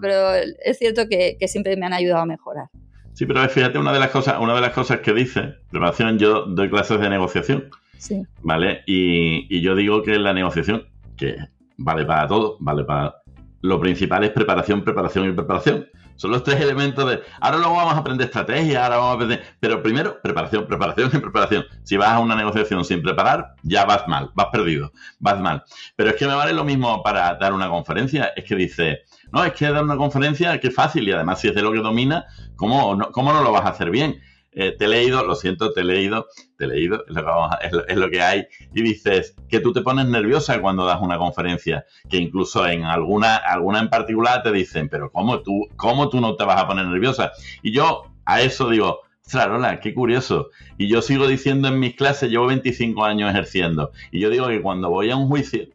[0.64, 2.66] es cierto que, que siempre me han ayudado a mejorar.
[3.12, 6.46] Sí, pero fíjate, una de las cosas, una de las cosas que dice, preparación, yo
[6.46, 7.68] doy clases de negociación.
[7.98, 8.22] Sí.
[8.42, 8.82] ¿Vale?
[8.86, 10.84] Y, y yo digo que la negociación,
[11.16, 11.36] que
[11.76, 13.16] vale para todo, vale para.
[13.62, 15.86] Lo principal es preparación, preparación y preparación.
[16.20, 17.22] Son los tres elementos de.
[17.40, 19.42] Ahora luego vamos a aprender estrategia, ahora vamos a aprender.
[19.58, 21.64] Pero primero, preparación, preparación y preparación.
[21.82, 25.64] Si vas a una negociación sin preparar, ya vas mal, vas perdido, vas mal.
[25.96, 28.34] Pero es que me vale lo mismo para dar una conferencia.
[28.36, 28.98] Es que dice,
[29.32, 31.78] no, es que dar una conferencia, que fácil, y además si es de lo que
[31.78, 34.20] domina, ¿cómo no, cómo no lo vas a hacer bien?
[34.52, 36.26] Eh, te he leído, lo siento, te he leído,
[36.58, 40.84] te he leído, es lo, que, hay, y dices que tú te pones nerviosa cuando
[40.84, 45.68] das una conferencia, que incluso en alguna, alguna en particular te dicen, pero ¿cómo tú,
[45.76, 47.30] ¿cómo tú no te vas a poner nerviosa?
[47.62, 50.50] Y yo a eso digo, Trarola, qué curioso.
[50.76, 54.60] Y yo sigo diciendo en mis clases, llevo 25 años ejerciendo, y yo digo que
[54.60, 55.68] cuando voy a un juicio,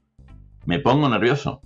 [0.65, 1.61] me pongo nervioso.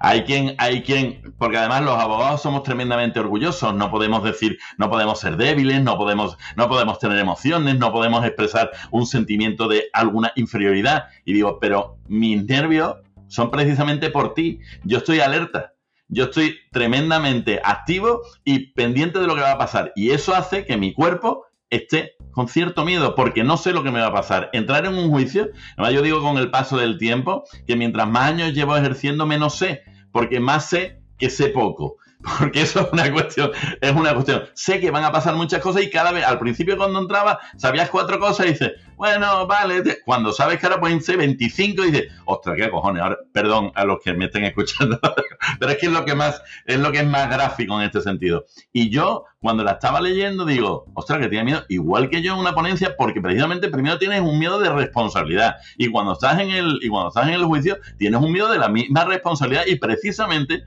[0.00, 4.90] Hay quien, hay quien, porque además los abogados somos tremendamente orgullosos, no podemos decir, no
[4.90, 9.84] podemos ser débiles, no podemos, no podemos tener emociones, no podemos expresar un sentimiento de
[9.92, 11.06] alguna inferioridad.
[11.24, 12.96] Y digo, pero mis nervios
[13.28, 14.60] son precisamente por ti.
[14.84, 15.72] Yo estoy alerta.
[16.08, 19.92] Yo estoy tremendamente activo y pendiente de lo que va a pasar.
[19.96, 23.90] Y eso hace que mi cuerpo esté con cierto miedo porque no sé lo que
[23.90, 24.50] me va a pasar.
[24.52, 28.30] Entrar en un juicio, además yo digo con el paso del tiempo que mientras más
[28.30, 31.96] años llevo ejerciendo menos sé, porque más sé que sé poco.
[32.38, 34.44] porque eso es una cuestión, es una cuestión.
[34.54, 37.90] Sé que van a pasar muchas cosas y cada vez, al principio cuando entraba, sabías
[37.90, 42.54] cuatro cosas y dices, bueno, vale, cuando sabes que ahora pueden ser 25, dices, ostras,
[42.56, 45.00] qué cojones, ahora, perdón a los que me estén escuchando,
[45.58, 48.00] pero es que es lo que más, es lo que es más gráfico en este
[48.00, 48.44] sentido.
[48.72, 52.38] Y yo, cuando la estaba leyendo, digo, ostras, que tiene miedo, igual que yo en
[52.38, 55.56] una ponencia, porque precisamente primero tienes un miedo de responsabilidad.
[55.78, 58.58] Y cuando estás en el, y cuando estás en el juicio, tienes un miedo de
[58.58, 60.62] la misma responsabilidad y precisamente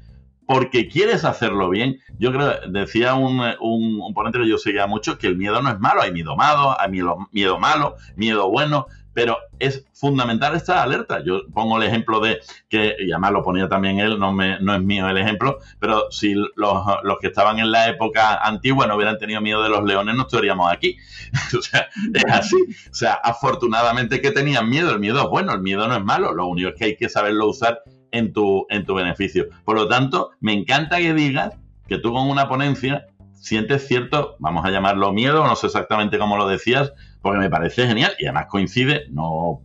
[0.46, 2.00] porque quieres hacerlo bien.
[2.20, 5.80] Yo creo, decía un, un, ponente que yo seguía mucho, que el miedo no es
[5.80, 11.24] malo, hay miedo malo, hay miedo, miedo malo, miedo bueno, pero es fundamental esta alerta.
[11.24, 14.76] Yo pongo el ejemplo de que, y además lo ponía también él, no, me, no
[14.76, 18.96] es mío el ejemplo, pero si los, los, que estaban en la época antigua no
[18.98, 20.98] hubieran tenido miedo de los leones, no estaríamos aquí.
[21.58, 22.58] o sea, es así.
[22.92, 26.34] O sea, afortunadamente que tenían miedo, el miedo es bueno, el miedo no es malo,
[26.34, 27.82] lo único es que hay que saberlo usar
[28.18, 29.48] en tu, en tu beneficio.
[29.64, 34.66] Por lo tanto, me encanta que digas que tú con una ponencia sientes cierto, vamos
[34.66, 38.48] a llamarlo miedo, no sé exactamente cómo lo decías, porque me parece genial y además
[38.48, 39.62] coincide, no,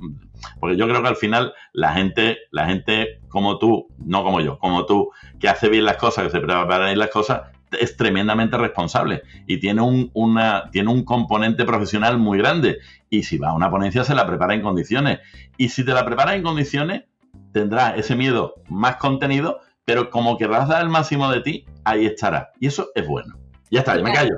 [0.58, 4.58] porque yo creo que al final la gente, la gente como tú, no como yo,
[4.58, 7.42] como tú, que hace bien las cosas, que se prepara bien las cosas,
[7.78, 12.78] es tremendamente responsable y tiene un, una, tiene un componente profesional muy grande.
[13.08, 15.20] Y si va a una ponencia, se la prepara en condiciones.
[15.56, 17.04] Y si te la prepara en condiciones,
[17.52, 22.50] tendrás ese miedo más contenido, pero como querrás dar el máximo de ti, ahí estará.
[22.60, 23.36] Y eso es bueno.
[23.70, 24.36] Ya está, ya me callo.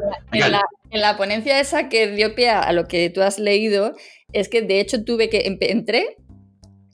[0.90, 3.92] En, la, ponencia esa que dio pie a lo que tú has leído,
[4.32, 5.56] es que de hecho tuve que.
[5.60, 6.16] Entré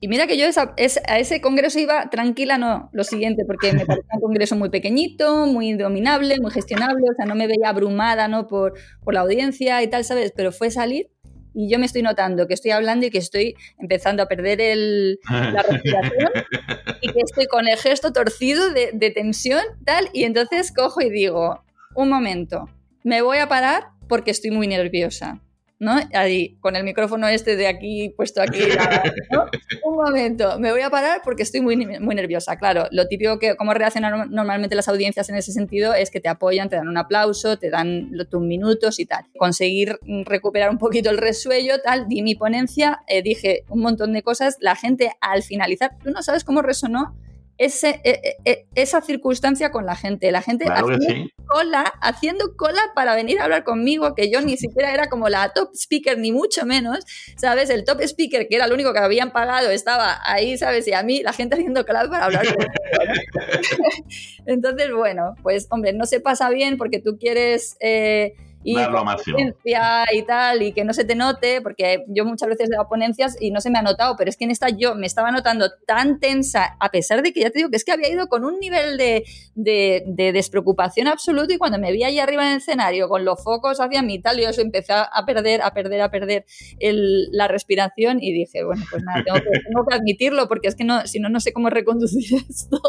[0.01, 4.15] y mira que yo a ese congreso iba tranquila, no, lo siguiente, porque me parecía
[4.15, 8.47] un congreso muy pequeñito, muy dominable, muy gestionable, o sea, no me veía abrumada, ¿no?
[8.47, 10.33] Por, por la audiencia y tal, ¿sabes?
[10.37, 11.11] Pero fue salir
[11.59, 15.19] y yo me estoy notando que estoy hablando y que estoy empezando a perder el,
[15.29, 16.31] la respiración
[17.03, 21.11] y que estoy con el gesto torcido de, de tensión, tal, y entonces cojo y
[21.11, 21.65] digo,
[21.97, 22.71] un momento,
[23.03, 25.41] me voy a parar porque estoy muy nerviosa.
[25.79, 25.97] ¿No?
[26.13, 28.59] Ahí, con el micrófono este de aquí puesto aquí.
[29.85, 32.57] Un momento, me voy a parar porque estoy muy, muy nerviosa.
[32.57, 36.29] Claro, lo típico que, cómo reaccionan normalmente las audiencias en ese sentido es que te
[36.29, 39.25] apoyan, te dan un aplauso, te dan tus minutos y tal.
[39.39, 44.23] Conseguir recuperar un poquito el resuello, tal, di mi ponencia, eh, dije un montón de
[44.23, 44.57] cosas.
[44.61, 47.15] La gente al finalizar, tú no sabes cómo resonó
[47.59, 50.31] ese, e, e, e, esa circunstancia con la gente.
[50.31, 54.95] La gente haciendo, cola, haciendo cola para venir a hablar conmigo, que yo ni siquiera
[54.95, 57.05] era como la top speaker, ni mucho menos,
[57.37, 57.69] ¿sabes?
[57.71, 60.87] El top speaker, que era el único que habían pagado, estaba ahí, ¿sabes?
[60.87, 62.73] Y a mí la gente haciendo cola para hablar conmigo.
[64.47, 67.77] Entonces, bueno, pues hombre, no se pasa bien porque tú quieres...
[67.81, 68.77] Eh, y
[70.13, 73.51] y tal, y que no se te note, porque yo muchas veces hago ponencias y
[73.51, 76.21] no se me ha notado, pero es que en esta yo me estaba notando tan
[76.21, 78.59] tensa, a pesar de que ya te digo que es que había ido con un
[78.59, 83.25] nivel de, de, despreocupación absoluto y cuando me vi ahí arriba en el escenario con
[83.25, 86.45] los focos hacia mí y tal, yo eso empecé a perder, a perder, a perder
[86.81, 91.21] la respiración y dije, bueno, pues nada, tengo que, admitirlo porque es que no, si
[91.21, 92.81] no, no sé cómo reconducir esto.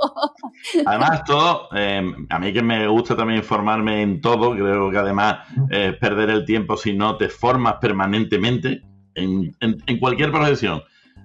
[0.86, 5.48] Además, todo, eh, a mí que me gusta también informarme en todo, creo que además
[5.70, 8.82] es perder el tiempo si no te formas permanentemente
[9.16, 9.54] en,
[10.00, 10.82] cualquier profesión.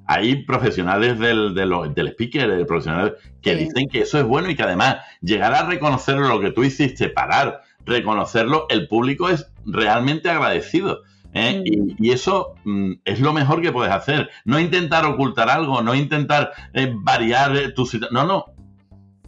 [0.06, 4.96] Hay profesionales del, del, speaker, profesionales que dicen que eso es bueno y que además
[5.22, 11.02] llegar a reconocer lo que tú hiciste, parar, reconocerlo, el público es realmente agradecido.
[11.32, 11.62] ¿eh?
[11.64, 11.96] Mm.
[12.02, 14.30] Y, eso mm, es lo mejor que puedes hacer.
[14.44, 18.14] No intentar ocultar algo, no intentar eh, variar tu situación.
[18.14, 18.46] No, no.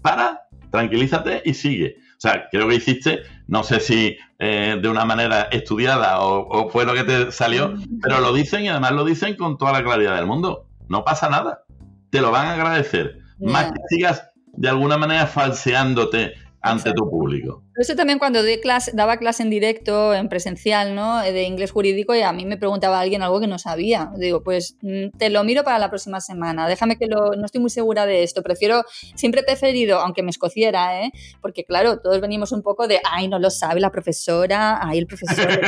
[0.03, 1.97] Para, tranquilízate y sigue.
[2.17, 6.85] O sea, creo que hiciste, no sé si eh, de una manera estudiada o, fue
[6.85, 10.17] lo que te salió, pero lo dicen y además lo dicen con toda la claridad
[10.17, 10.67] del mundo.
[10.89, 11.65] No pasa nada.
[12.11, 13.19] Te lo van a agradecer.
[13.39, 17.63] Más que sigas de alguna manera falseándote ante tu público.
[17.79, 21.21] Eso también cuando clase, daba clase en directo, en presencial, ¿no?
[21.21, 24.11] De inglés jurídico y a mí me preguntaba alguien algo que no sabía.
[24.17, 27.35] Digo, pues mm, te lo miro para la próxima semana, déjame que lo...
[27.37, 28.85] No estoy muy segura de esto, prefiero...
[29.15, 31.13] Siempre he preferido, aunque me escociera, ¿eh?
[31.43, 35.07] Porque claro, todos venimos un poco de, ay, no lo sabe la profesora, ay, el
[35.07, 35.61] profesor,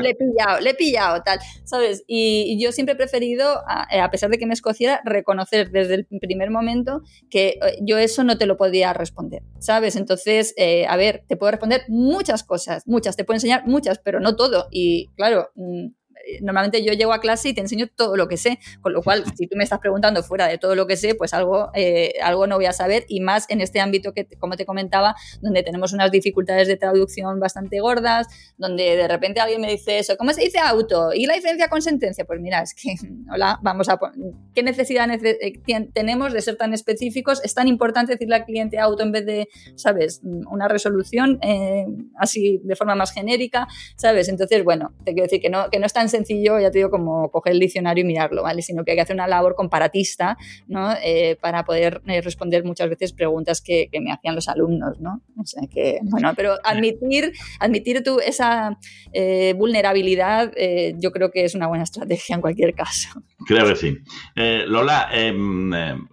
[0.00, 2.04] le he pillado, le he pillado, tal, ¿sabes?
[2.06, 6.06] Y, yo siempre he preferido, eh, a, pesar de que me escociera, reconocer desde el
[6.20, 9.96] primer momento que eh, yo eso no te lo podía responder, ¿sabes?
[9.96, 14.20] Entonces, eh, a ver, te puedo responder muchas cosas, muchas, te puedo enseñar muchas, pero
[14.20, 14.68] no todo.
[14.70, 15.88] Y claro, mm,
[16.40, 19.24] normalmente yo llego a clase y te enseño todo lo que sé, con lo cual,
[19.36, 22.46] si tú me estás preguntando fuera de todo lo que sé, pues algo, eh, algo
[22.46, 25.92] no voy a saber, y más en este ámbito que, como te comentaba, donde tenemos
[25.92, 30.42] unas dificultades de traducción bastante gordas, donde de repente alguien me dice eso, ¿cómo se
[30.42, 31.12] dice auto?
[31.14, 32.24] ¿Y la diferencia con sentencia?
[32.24, 32.94] Pues mira, es que,
[33.32, 33.98] hola, vamos a
[34.54, 35.60] ¿qué necesidad eh,
[35.92, 37.42] tenemos de ser tan específicos?
[37.44, 40.20] Es tan importante decirle al cliente auto en vez de, ¿sabes?
[40.22, 41.86] Una resolución eh,
[42.18, 44.28] así de forma más genérica, ¿sabes?
[44.28, 46.90] Entonces, bueno, te quiero decir que no, que no es tan sencillo, ya te digo,
[46.90, 48.62] como coger el diccionario y mirarlo, ¿vale?
[48.62, 50.36] Sino que hay que hacer una labor comparatista,
[50.68, 50.92] ¿no?
[51.04, 55.22] Eh, para poder responder muchas veces preguntas que, que, me hacían los alumnos, ¿no?
[55.36, 58.78] O sea que, bueno, pero admitir, admitir tú esa
[59.56, 60.52] vulnerabilidad,
[60.98, 63.08] yo creo que es una buena estrategia en cualquier caso.
[63.46, 63.98] Creo que sí.
[64.34, 66.08] Eh, Lola, em, em,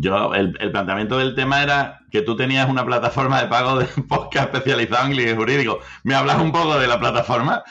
[0.00, 4.54] yo el, planteamiento del tema era que tú tenías una plataforma de pago de podcast
[4.54, 5.80] especializado en inglés jurídico.
[6.04, 7.62] ¿Me hablas un poco de la plataforma?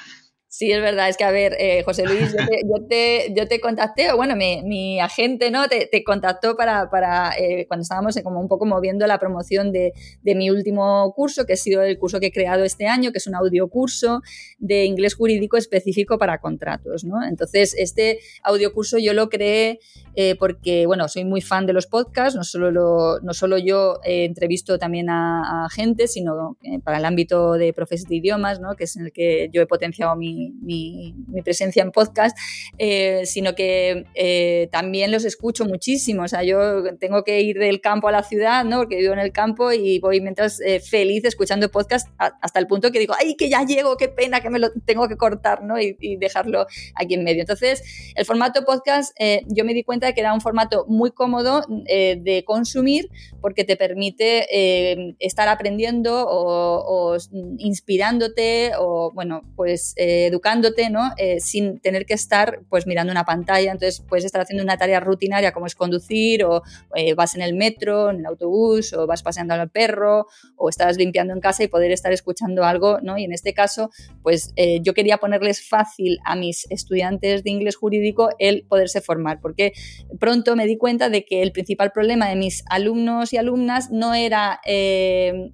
[0.52, 4.12] Sí, es verdad, es que a ver, eh, José Luis, yo te, yo te, contacté,
[4.12, 5.68] o bueno, mi, mi agente ¿no?
[5.68, 9.94] te, te contactó para, para eh, cuando estábamos como un poco moviendo la promoción de,
[10.24, 13.20] de, mi último curso, que ha sido el curso que he creado este año, que
[13.20, 14.24] es un audiocurso
[14.58, 17.04] de inglés jurídico específico para contratos.
[17.04, 17.24] ¿no?
[17.24, 19.80] Entonces, este audiocurso yo lo creé
[20.16, 24.00] eh, porque, bueno, soy muy fan de los podcasts, no solo, lo, no solo yo
[24.04, 28.76] entrevisto también a, a gente, sino para el ámbito de profes de idiomas, ¿no?
[28.76, 32.38] que es en el que yo he potenciado mi mi, presencia en podcast,
[32.78, 36.24] eh, sino que eh, también los escucho muchísimo.
[36.24, 38.78] O sea, yo tengo que ir del campo a la ciudad, ¿no?
[38.78, 42.92] Porque vivo en el campo y voy mientras eh, feliz escuchando podcast hasta el punto
[42.92, 45.80] que digo, ay, que ya llego, qué pena que me lo tengo que cortar, ¿no?
[45.80, 46.66] Y, dejarlo
[46.96, 47.42] aquí en medio.
[47.42, 49.16] Entonces, el formato podcast,
[49.48, 53.10] yo me di cuenta de que era un formato muy cómodo de consumir
[53.42, 57.18] porque te permite estar aprendiendo o, o,
[57.58, 59.96] inspirándote o, bueno, pues
[60.30, 61.12] educándote, ¿no?
[61.18, 63.72] Eh, sin tener que estar pues mirando una pantalla.
[63.72, 66.64] Entonces puedes estar haciendo una tarea rutinaria como es conducir o
[66.96, 70.98] eh, vas en el metro, en el autobús o vas paseando al perro o estás
[70.98, 73.18] limpiando en casa y poder estar escuchando algo, ¿no?
[73.18, 73.92] Y en este caso,
[74.24, 79.40] pues eh, yo quería ponerles fácil a mis estudiantes de inglés jurídico el poderse formar,
[79.42, 79.74] porque
[80.20, 84.14] pronto me di cuenta de que el principal problema de mis alumnos y alumnas no
[84.14, 84.62] era,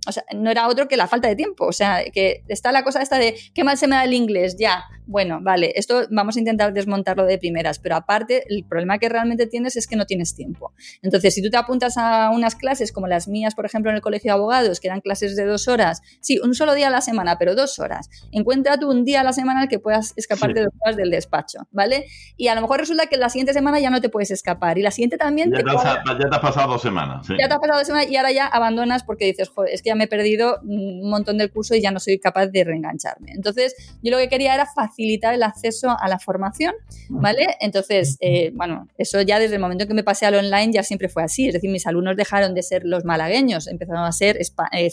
[0.07, 1.65] o sea, no era otro que la falta de tiempo.
[1.65, 4.57] O sea, que está la cosa esta de qué mal se me da el inglés,
[4.65, 4.81] yeah.
[5.07, 9.47] Bueno, vale, esto vamos a intentar desmontarlo de primeras, pero aparte el problema que realmente
[9.47, 10.73] tienes es que no tienes tiempo.
[11.01, 14.01] Entonces, si tú te apuntas a unas clases como las mías, por ejemplo, en el
[14.01, 17.01] Colegio de Abogados, que eran clases de dos horas, sí, un solo día a la
[17.01, 20.61] semana, pero dos horas, encuentra tú un día a la semana al que puedas escaparte
[20.61, 22.05] dos horas del despacho, ¿vale?
[22.37, 24.81] Y a lo mejor resulta que la siguiente semana ya no te puedes escapar y
[24.81, 25.51] la siguiente también...
[25.51, 27.27] Ya te, has, pasado dos semanas.
[27.27, 29.89] Ya te has pasado dos semanas y ahora ya abandonas porque dices, joder, es que
[29.89, 33.31] ya me he perdido un montón del curso y ya no soy capaz de reengancharme.
[33.31, 36.73] Entonces, yo lo que quería era facilitar el acceso a la formación,
[37.09, 37.45] ¿vale?
[37.59, 41.09] Entonces, eh, bueno, eso ya desde el momento que me pasé al online ya siempre
[41.09, 44.89] fue así, es decir, mis alumnos dejaron de ser los malagueños, empezaron a ser eh,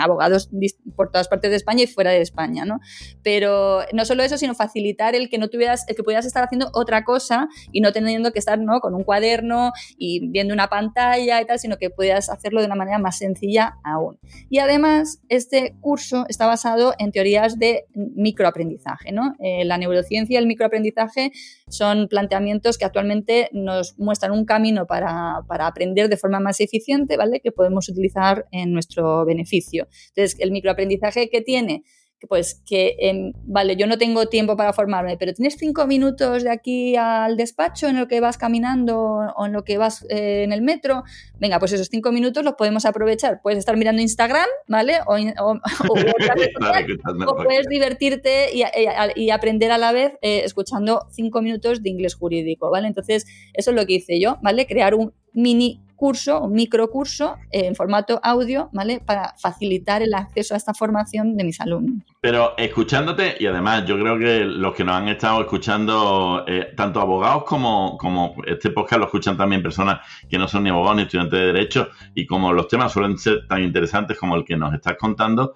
[0.00, 0.50] abogados
[0.96, 2.80] por todas partes de España y fuera de España, ¿no?
[3.22, 6.70] Pero no solo eso, sino facilitar el que no tuvieras, el que pudieras estar haciendo
[6.72, 8.80] otra cosa y no teniendo que estar, ¿no?
[8.80, 12.76] Con un cuaderno y viendo una pantalla y tal, sino que pudieras hacerlo de una
[12.76, 14.18] manera más sencilla aún.
[14.48, 19.34] Y además, este curso está basado en teorías de microaprendizaje, ¿no?
[19.46, 21.30] Eh, la neurociencia y el microaprendizaje
[21.68, 27.16] son planteamientos que actualmente nos muestran un camino para, para, aprender de forma más eficiente,
[27.16, 27.38] ¿vale?
[27.38, 29.86] Que podemos utilizar en nuestro beneficio.
[30.08, 31.84] Entonces, el microaprendizaje que tiene
[32.28, 36.96] pues que, vale, yo no tengo tiempo para formarme, pero tienes cinco minutos de aquí
[36.96, 38.98] al despacho en lo que vas caminando
[39.36, 41.04] o en lo que vas eh, en el metro,
[41.38, 43.40] venga, pues esos cinco minutos los podemos aprovechar.
[43.42, 44.94] Puedes estar mirando Instagram, ¿vale?
[45.06, 45.16] O,
[47.44, 52.88] puedes divertirte y, aprender a la vez eh, escuchando cinco minutos de inglés jurídico, ¿vale?
[52.88, 54.66] Entonces, eso es lo que hice yo, ¿vale?
[54.66, 59.00] Crear un mini curso, un microcurso eh, en formato audio, ¿vale?
[59.04, 62.04] Para facilitar el acceso a esta formación de mis alumnos.
[62.20, 67.00] Pero escuchándote, y además yo creo que los que nos han estado escuchando, eh, tanto
[67.00, 71.02] abogados como, como este podcast lo escuchan también personas que no son ni abogados ni
[71.02, 74.74] estudiantes de derecho, y como los temas suelen ser tan interesantes como el que nos
[74.74, 75.54] estás contando,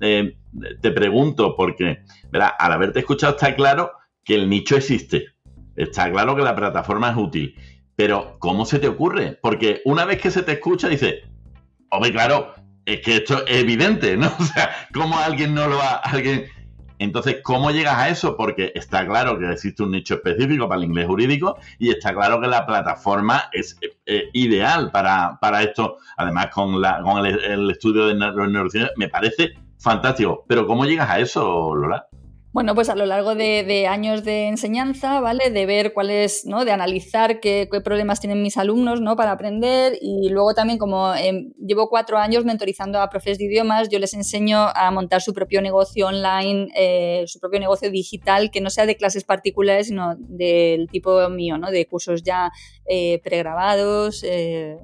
[0.00, 0.36] eh,
[0.80, 2.50] te pregunto, porque, ¿verdad?
[2.58, 3.92] al haberte escuchado está claro
[4.24, 5.26] que el nicho existe.
[5.74, 7.54] Está claro que la plataforma es útil
[7.96, 9.38] pero, ¿cómo se te ocurre?
[9.40, 11.24] Porque una vez que se te escucha, dice,
[11.90, 14.32] hombre, claro, es que esto es evidente, ¿no?
[14.38, 16.46] O sea, ¿cómo alguien no lo va, alguien...
[16.98, 18.36] Entonces, ¿cómo llegas a eso?
[18.36, 22.40] Porque está claro que existe un nicho específico para el inglés jurídico y está claro
[22.40, 23.76] que la plataforma es
[24.06, 25.96] eh, ideal para, esto.
[26.16, 30.44] Además, con, la, con el, estudio de neurociencias, me parece fantástico.
[30.46, 32.06] Pero ¿cómo llegas a eso, Lola?
[32.52, 35.48] Bueno, pues a lo largo de, años de enseñanza, ¿vale?
[35.48, 36.66] De ver cuáles, ¿no?
[36.66, 39.16] De analizar qué, problemas tienen mis alumnos, ¿no?
[39.16, 43.88] Para aprender y luego también como em, llevo cuatro años mentorizando a profes de idiomas,
[43.88, 48.60] yo les enseño a montar su propio negocio online, eh, su propio negocio digital, que
[48.60, 51.70] no sea de clases particulares, sino del tipo mío, ¿no?
[51.70, 52.52] De cursos ya
[52.84, 54.76] eh, pregrabados, eh,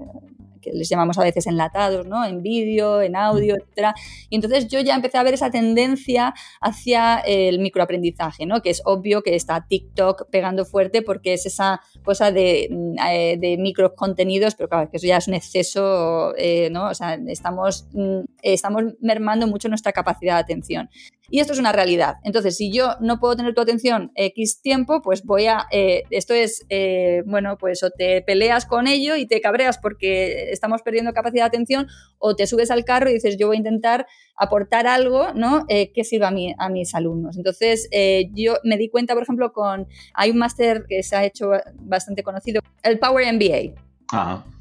[0.71, 2.25] que les llamamos a veces enlatados, ¿no?
[2.25, 3.95] En vídeo, en audio, etcétera.
[4.29, 8.63] Y entonces yo ya empecé a ver esa tendencia hacia el microaprendizaje, ¿no?
[8.63, 12.69] Que es obvio que está TikTok pegando fuerte porque es esa cosa de,
[13.09, 16.89] eh, de micro contenidos, pero claro, que eso ya es un exceso, eh, ¿no?
[16.89, 20.91] O sea, estamos, mm, estamos mermando mucho nuestra capacidad de atención.
[21.31, 22.17] Y esto es una realidad.
[22.25, 25.67] Entonces, si yo no puedo tener tu atención X tiempo, pues voy a...
[25.71, 30.51] Eh, esto es, eh, bueno, pues o te peleas con ello y te cabreas porque
[30.51, 31.87] estamos perdiendo capacidad de atención,
[32.19, 34.07] o te subes al carro y dices, yo voy a intentar
[34.37, 35.65] aportar algo, ¿no?
[35.69, 37.37] Eh, que sirva a, mí, a mis alumnos.
[37.37, 37.89] Entonces,
[38.33, 39.87] yo me di cuenta, por ejemplo, con...
[40.15, 43.88] Hay un máster que se ha hecho bastante conocido, el Power MBA.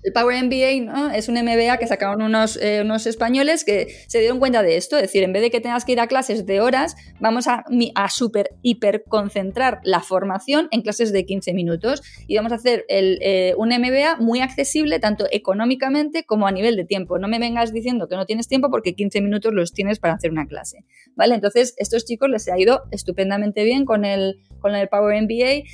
[0.03, 1.09] El Power MBA ¿no?
[1.09, 4.95] es un MBA que sacaron unos, eh, unos, españoles que se dieron cuenta de esto.
[4.95, 7.65] Es decir, en vez de que tengas que ir a clases de horas, vamos a,
[7.95, 12.85] a super, hiper concentrar la formación en clases de 15 minutos y vamos a hacer
[12.87, 17.19] el, eh, un MBA muy accesible, tanto económicamente como a nivel de tiempo.
[17.19, 20.31] No me vengas diciendo que no tienes tiempo porque 15 minutos los tienes para hacer
[20.31, 20.85] una clase.
[21.15, 21.35] ¿Vale?
[21.35, 25.53] Entonces, estos chicos les ha ido estupendamente bien con el, con el Power MBA y,
[25.53, 25.65] eh,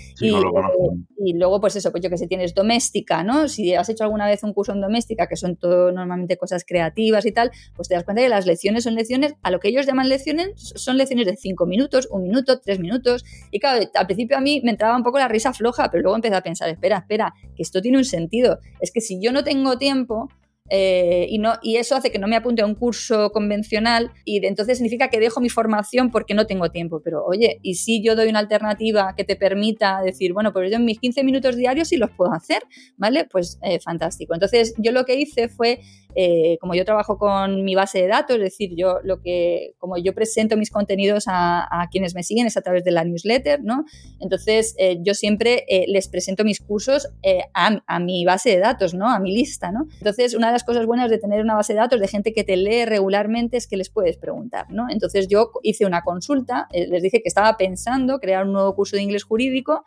[1.17, 3.47] y, luego, pues eso, pues yo que sé, tienes doméstica, ¿no?
[3.47, 6.65] Si si has hecho alguna vez un curso en doméstica, que son todo normalmente cosas
[6.67, 9.69] creativas y tal, pues te das cuenta que las lecciones son lecciones, a lo que
[9.69, 13.23] ellos llaman lecciones, son lecciones de cinco minutos, un minuto, tres minutos.
[13.51, 16.17] Y claro, al principio a mí me entraba un poco la risa floja, pero luego
[16.17, 18.59] empecé a pensar, espera, espera, que esto tiene un sentido.
[18.81, 20.27] Es que si yo no tengo tiempo,
[20.75, 24.43] eh, y, no, y eso hace que no me apunte a un curso convencional y
[24.43, 26.99] entonces significa que dejo mi formación porque no tengo tiempo.
[27.03, 30.77] Pero oye, ¿y si yo doy una alternativa que te permita decir, bueno, pues yo
[30.77, 32.63] en mis 15 minutos diarios sí los puedo hacer?
[32.97, 33.27] ¿Vale?
[33.31, 34.33] Pues eh, fantástico.
[34.33, 35.79] Entonces yo lo que hice fue
[36.15, 39.97] eh, como yo trabajo con mi base de datos, es decir, yo lo que, como
[39.97, 43.85] yo presento mis contenidos a, quienes me siguen es a través de la newsletter, ¿no?
[44.19, 47.09] Entonces, eh, yo siempre eh, les presento mis cursos
[47.53, 49.09] a, a, mi base de datos, ¿no?
[49.09, 49.87] A mi lista, ¿no?
[49.97, 52.43] Entonces, una de las cosas buenas de tener una base de datos de gente que
[52.43, 54.87] te lee regularmente es que les puedes preguntar, ¿no?
[54.89, 59.03] Entonces, yo hice una consulta, les dije que estaba pensando crear un nuevo curso de
[59.03, 59.83] inglés jurídico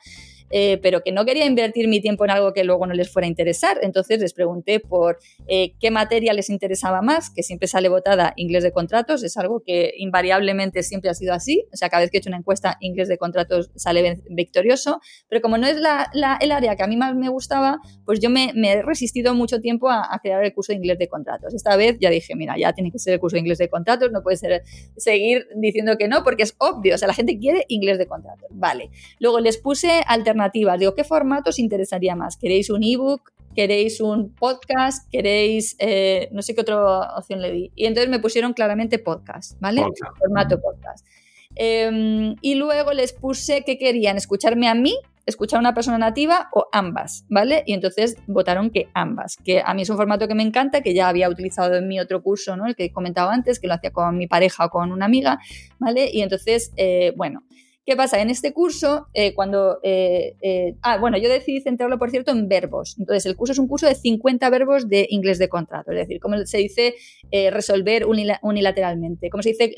[0.51, 3.27] eh, pero que no quería invertir mi tiempo en algo que luego no les fuera
[3.27, 3.79] a interesar.
[3.83, 5.19] Entonces les pregunté por
[5.49, 9.63] eh, qué materia les interesaba más, que siempre sale votada inglés de contratos, es algo
[9.65, 12.77] que invariablemente siempre ha sido así, o sea, cada vez que he hecho una encuesta,
[12.81, 17.15] inglés de contratos sale victorioso, pero como no es el área que a mí más
[17.15, 20.99] me gustaba, pues yo me, he resistido mucho tiempo a, crear el curso de inglés
[20.99, 21.55] de contratos.
[21.55, 24.11] Esta vez ya dije, mira, ya tiene que ser el curso de inglés de contratos,
[24.13, 24.63] no puede ser
[24.97, 28.49] seguir diciendo que no, porque es obvio, o sea, la gente quiere inglés de contratos.
[28.51, 28.91] Vale.
[29.19, 30.36] Luego les puse alternativas
[30.79, 32.37] Digo, ¿qué formato os interesaría más?
[32.37, 33.33] ¿Queréis un ebook?
[33.55, 35.11] ¿Queréis un podcast?
[35.11, 37.73] ¿Queréis, eh, no sé qué otra opción le di?
[37.75, 39.83] Y entonces me pusieron claramente podcast, ¿vale?
[40.19, 41.07] Formato podcast.
[41.55, 46.51] Em, y luego les puse que querían escucharme a mí, escuchar a una persona nativa
[46.53, 47.63] o ambas, ¿vale?
[47.67, 50.93] Y entonces votaron que ambas, que a mí es un formato que me encanta, que
[50.95, 52.67] ya había utilizado en mi otro curso, ¿no?
[52.67, 55.39] El que he comentado antes, que lo hacía con mi pareja o con una amiga,
[55.79, 56.11] ¿vale?
[56.13, 57.43] Y entonces, eh, bueno,
[57.87, 58.21] ¿Qué pasa?
[58.21, 59.79] En este curso, eh, cuando...
[59.85, 62.97] Eh, eh, ah, bueno, yo decidí centrarlo, por cierto, en verbos.
[62.99, 65.93] Entonces, el curso es un curso de 50 verbos de inglés de contrato.
[65.93, 66.97] Es decir, cómo se dice
[67.53, 68.05] resolver
[68.43, 69.73] unilateralmente, cómo se dice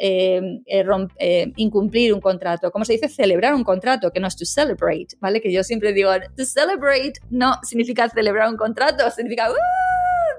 [1.56, 5.42] incumplir un contrato, cómo se dice celebrar un contrato, que no es to celebrate, ¿vale?
[5.42, 9.54] Que yo siempre digo, to celebrate no significa celebrar un contrato, significa, ¡Uh,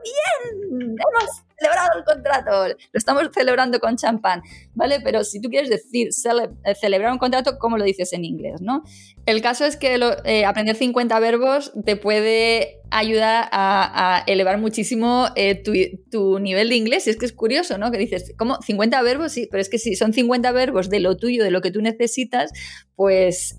[0.03, 0.97] bien!
[0.97, 4.41] Hemos celebrado el contrato, lo estamos celebrando con champán,
[4.73, 4.99] ¿vale?
[5.03, 8.83] Pero si tú quieres decir eh, celebrar un contrato, ¿cómo lo dices en inglés, no?
[9.25, 15.61] El caso es que eh, aprender 50 verbos te puede ayudar a, elevar muchísimo eh,
[16.09, 17.05] tu, nivel de inglés.
[17.05, 17.91] Y es que es curioso, ¿no?
[17.91, 18.59] Que dices, ¿cómo?
[18.59, 21.61] 50 verbos, sí, pero es que si son 50 verbos de lo tuyo, de lo
[21.61, 22.51] que tú necesitas,
[22.95, 23.55] pues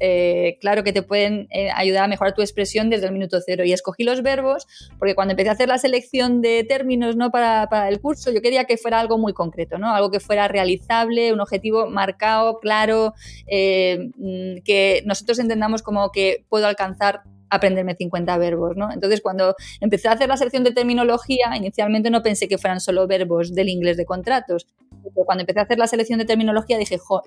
[0.60, 3.64] claro que te pueden ayudar a mejorar tu expresión desde el minuto cero.
[3.64, 4.66] Y escogí los verbos
[4.98, 7.30] porque cuando empecé a hacer la selección de términos, ¿no?
[7.30, 9.94] Para, para el curso, yo quería que fuera algo muy concreto, ¿no?
[9.94, 13.14] Algo que fuera realizable, un objetivo marcado, claro,
[13.46, 18.92] eh, mm, que nosotros entendamos como que puedo alcanzar aprenderme 50 verbos, ¿no?
[18.92, 23.06] Entonces, cuando empecé a hacer la selección de terminología, inicialmente no pensé que fueran solo
[23.06, 24.66] verbos del inglés de contratos.
[25.02, 27.22] Pero cuando empecé a hacer la selección de terminología dije, jo,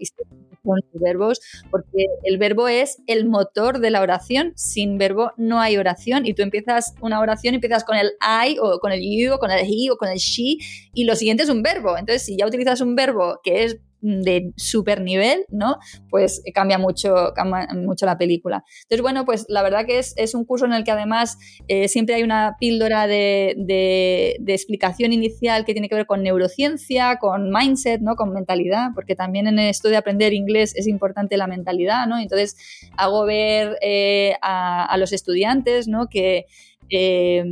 [0.63, 4.53] son los verbos, porque el verbo es el motor de la oración.
[4.55, 8.79] Sin verbo no hay oración y tú empiezas una oración, empiezas con el I o
[8.79, 10.57] con el you o con el he o con el she
[10.93, 11.97] y lo siguiente es un verbo.
[11.97, 15.77] Entonces, si ya utilizas un verbo que es de super nivel, ¿no?
[16.09, 18.63] Pues cambia mucho, cambia mucho la película.
[18.83, 21.37] Entonces, bueno, pues la verdad que es, es un curso en el que además
[21.67, 27.17] eh, siempre hay una píldora de, de, explicación inicial que tiene que ver con neurociencia,
[27.17, 28.15] con mindset, ¿no?
[28.15, 32.19] Con mentalidad, porque también en esto de aprender inglés es importante la mentalidad, ¿no?
[32.19, 32.57] Entonces
[32.97, 36.07] hago ver eh, a, a, los estudiantes, ¿no?
[36.07, 36.45] Que
[36.89, 37.43] eh,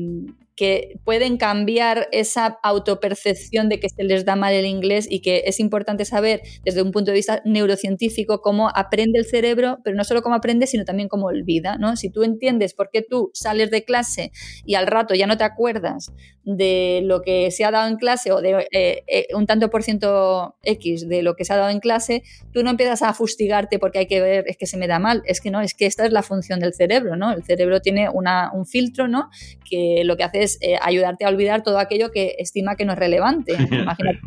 [0.56, 5.44] que pueden cambiar esa autopercepción de que se les da mal el inglés y que
[5.46, 10.04] es importante saber desde un punto de vista neurocientífico cómo aprende el cerebro, pero no
[10.04, 11.78] solo cómo aprende, sino también cómo olvida.
[11.78, 11.96] ¿no?
[11.96, 14.32] Si tú entiendes por qué tú sales de clase
[14.66, 16.12] y al rato ya no te acuerdas
[16.44, 19.84] de lo que se ha dado en clase o de eh, eh, un tanto por
[19.84, 23.80] ciento X de lo que se ha dado en clase, tú no empiezas a fustigarte
[23.80, 25.86] porque hay que ver, es que se me da mal, es que no, es que
[25.86, 27.32] esta es la función del cerebro, ¿no?
[27.32, 29.30] El cerebro tiene una, un filtro, ¿no?
[29.70, 32.94] Que lo que hace es eh, ayudarte a olvidar todo aquello que estima que no
[32.94, 33.54] es relevante.
[33.72, 34.20] Imagínate.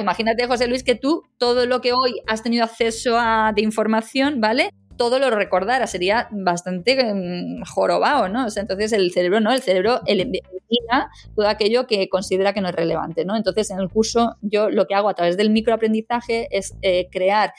[0.00, 4.40] imagínate, José Luis, que tú todo lo que hoy has tenido acceso a, de información,
[4.40, 4.70] ¿vale?
[4.96, 8.46] Todo lo recordaras, sería bastante um, jorobado, ¿no?
[8.54, 9.52] entonces el cerebro, ¿no?
[9.52, 13.36] El cerebro elimina todo aquello que considera que no es relevante, ¿no?
[13.36, 17.52] Entonces en el curso yo lo que hago a través del microaprendizaje es eh, crear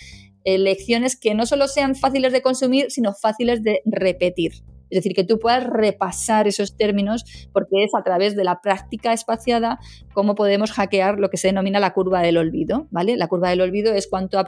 [0.46, 4.54] eh, lecciones que no solo sean fáciles de consumir, sino fáciles de repetir.
[4.90, 9.14] Es decir, que tú puedas repasar esos términos porque es a través de la práctica
[9.14, 9.80] espaciada
[10.14, 13.18] cómo podemos hackear lo que se denomina la curva del olvido, ¿vale?
[13.18, 14.44] La curva del olvido es cuánto,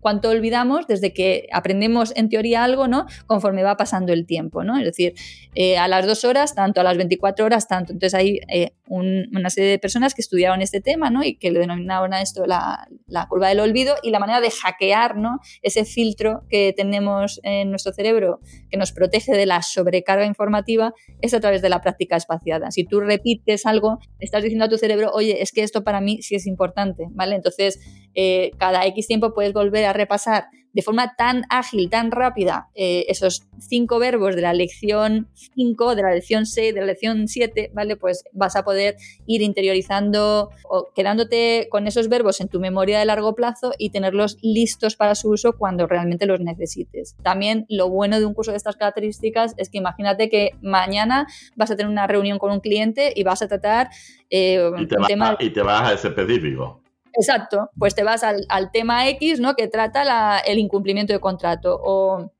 [0.00, 3.06] cuánto olvidamos desde que aprendemos en teoría algo, ¿no?
[3.26, 4.78] Conforme va pasando el tiempo, ¿no?
[4.78, 5.14] Es decir,
[5.54, 7.92] eh, a las dos horas, tanto a las 24 horas, tanto.
[7.92, 11.22] Entonces hay eh, una serie de personas que estudiaron este tema, ¿no?
[11.22, 14.50] Y que le denominaban a esto la, la, curva del olvido y la manera de
[14.50, 15.38] hackear, ¿no?
[15.62, 18.40] Ese filtro que tenemos en nuestro cerebro
[18.70, 22.70] que nos protege de la sobrecarga informativa es a través de la práctica espaciada.
[22.70, 26.22] Si tú repites algo, estás diciendo a tu cerebro, oye, es que esto para mí
[26.22, 27.34] sí es importante, ¿vale?
[27.34, 27.80] Entonces,
[28.14, 33.04] eh, cada X tiempo puedes volver a repasar de forma tan ágil, tan rápida, eh,
[33.08, 37.70] esos cinco verbos de la lección 5, de la lección 6, de la lección 7,
[37.74, 37.96] ¿vale?
[37.96, 38.96] Pues vas a poder
[39.26, 44.38] ir interiorizando o quedándote con esos verbos en tu memoria de largo plazo y tenerlos
[44.42, 47.16] listos para su uso cuando realmente los necesites.
[47.22, 51.70] También lo bueno de un curso de estas características es que imagínate que mañana vas
[51.70, 53.90] a tener una reunión con un cliente y vas a tratar
[54.30, 55.36] eh, y, te tema...
[55.38, 56.81] y te vas a ese específico.
[57.14, 59.54] Exacto, pues te vas al, tema X, ¿no?
[59.54, 62.32] Que trata el incumplimiento de contrato o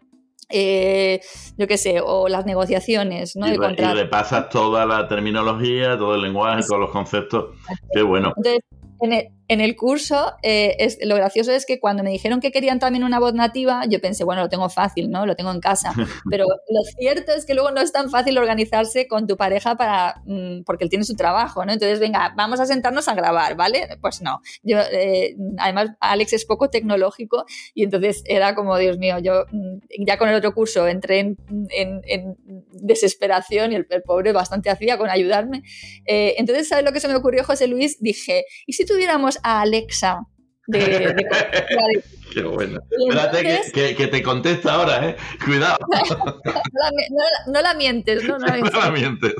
[0.49, 1.21] eh,
[1.57, 3.49] yo qué sé, o las negociaciones, ¿no?
[3.49, 7.57] Y, de repasas toda la terminología, todo el lenguaje, todos los conceptos.
[7.95, 8.33] Qué bueno.
[8.37, 8.63] Entonces,
[9.01, 9.29] en el,
[9.77, 13.35] curso, eh, es, lo gracioso es que cuando me dijeron que querían también una voz
[13.35, 15.27] nativa, yo pensé, bueno, lo tengo fácil, ¿no?
[15.27, 15.93] Lo tengo en casa.
[16.31, 20.23] Pero lo cierto es que luego no es tan fácil organizarse con tu pareja para,
[20.25, 21.73] mm, porque él tiene su trabajo, ¿no?
[21.73, 23.89] Entonces, venga, vamos a sentarnos a grabar, ¿vale?
[24.01, 24.41] Pues no.
[24.63, 30.05] Yo, eh, además, Alex es poco tecnológico y entonces era como, Dios mío, yo mm,
[30.07, 31.37] ya con el otro curso entré en,
[31.71, 32.37] en,
[32.73, 35.63] desesperación y el, pobre bastante hacía con ayudarme.
[36.07, 38.01] Eh, entonces, ¿sabes lo que se me ocurrió, José Luis?
[38.01, 40.21] Dije, ¿y si tuviéramos a Alexa
[40.67, 41.15] de,
[42.33, 42.81] Qué bueno.
[42.91, 45.17] Espérate que, que, te contesta ahora, ¿eh?
[45.45, 45.77] Cuidado.
[47.47, 49.35] no, la, mientes, no, no la mientes.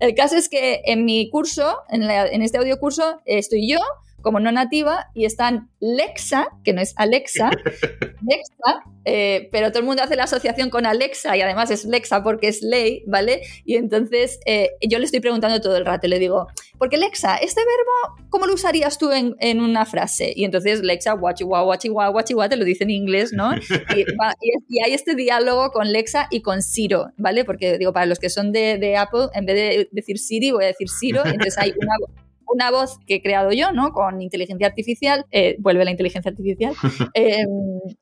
[0.00, 3.80] El caso es que en mi curso, en, en este audio curso, estoy yo
[4.28, 7.48] como no nativa y están Lexa, que no es Alexa,
[8.28, 12.22] Lexa, eh, pero todo el mundo hace la asociación con Alexa y además es Lexa
[12.22, 13.40] porque es ley, ¿vale?
[13.64, 17.62] Y entonces eh, yo le estoy preguntando todo el rato, le digo, porque Lexa, este
[17.62, 20.30] verbo, ¿cómo lo usarías tú en, en una frase?
[20.36, 23.52] Y entonces Lexa, guachiwa, guachiwa, guachiwa, te lo dice en inglés, ¿no?
[23.96, 24.04] Y,
[24.68, 27.46] y, hay este diálogo con Lexa y con Siro, ¿vale?
[27.46, 30.64] Porque digo, para los que son de, de Apple, en vez de decir Siri, voy
[30.64, 31.94] a decir Siro, entonces hay una
[32.48, 33.92] una voz que he creado yo, ¿no?
[33.92, 36.74] Con inteligencia artificial, eh, vuelve la inteligencia artificial,
[37.14, 37.48] em,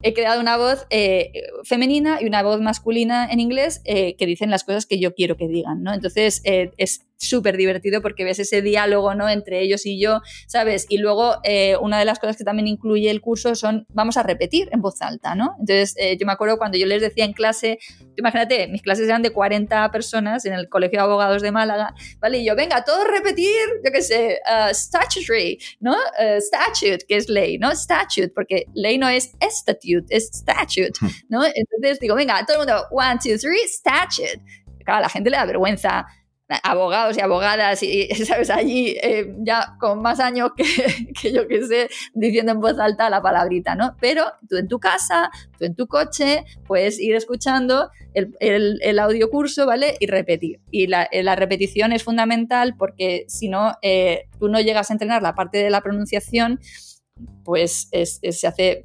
[0.02, 1.32] he creado una voz eh,
[1.64, 5.36] femenina y una voz masculina en inglés eh, que dicen las cosas que yo quiero
[5.36, 5.92] que digan, ¿no?
[5.92, 9.28] Entonces es súper divertido porque ves ese diálogo, ¿no?
[9.28, 10.86] Entre ellos y yo, ¿sabes?
[10.88, 11.36] Y luego
[11.80, 15.00] una de las cosas que también incluye el curso son, vamos a repetir en voz
[15.02, 15.56] alta, ¿no?
[15.60, 17.78] Entonces yo me acuerdo cuando yo les decía en clase,
[18.16, 22.38] imagínate, mis clases eran de 40 personas en el Colegio de Abogados de Málaga, ¿vale?
[22.38, 25.92] Y yo, venga, todos repetir, yo qué sé, Uh, statutory, ¿no?
[25.92, 27.74] Uh, statute, que es ley, ¿no?
[27.74, 31.08] Statute, porque ley no es statute, es statute, hmm.
[31.28, 31.44] ¿no?
[31.44, 34.40] Entonces digo, venga, todo el mundo, one, two, three, statute.
[34.84, 36.06] Claro, a la gente le da vergüenza
[36.62, 41.88] abogados y abogadas y, sabes, allí eh, ya con más años que, yo que sé,
[42.14, 43.96] diciendo en voz alta la palabrita, ¿no?
[44.00, 49.66] Pero tú en tu casa, tú en tu coche, puedes ir escuchando el, audio curso,
[49.66, 49.96] ¿vale?
[50.00, 50.60] Y repetir.
[50.70, 54.94] Y la, eh, la repetición es fundamental porque si no, eh, tú no llegas a
[54.94, 56.60] entrenar la parte de la pronunciación
[57.44, 58.84] pues se hace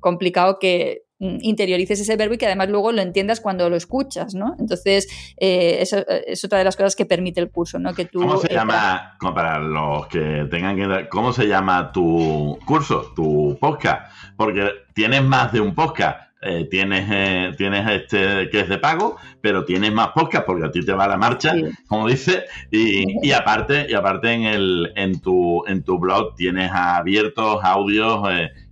[0.00, 4.54] complicado que interiorices ese verbo y que además luego lo entiendas cuando lo escuchas, ¿no?
[4.58, 7.92] Entonces, eh, eso eh, es otra de las cosas que permite el curso, ¿no?
[7.92, 11.08] Que tú, ¿Cómo se llama, para los que tengan que...
[11.08, 14.12] ¿Cómo se llama tu curso, tu podcast?
[14.36, 16.28] Porque tienes más de un podcast.
[16.40, 20.84] Eh, tienes, tienes este que es de pago, pero tienes más podcast porque a ti
[20.84, 21.52] te va la marcha,
[21.88, 26.70] como dice, y, y, aparte, y aparte en el, en tu, en tu blog tienes
[26.72, 28.20] abiertos audios,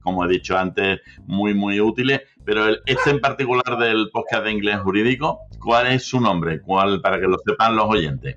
[0.01, 4.79] como he dicho antes, muy muy útiles pero este en particular del podcast de inglés
[4.79, 6.61] jurídico, ¿cuál es su nombre?
[6.63, 8.37] ¿Cuál para que lo sepan los oyentes?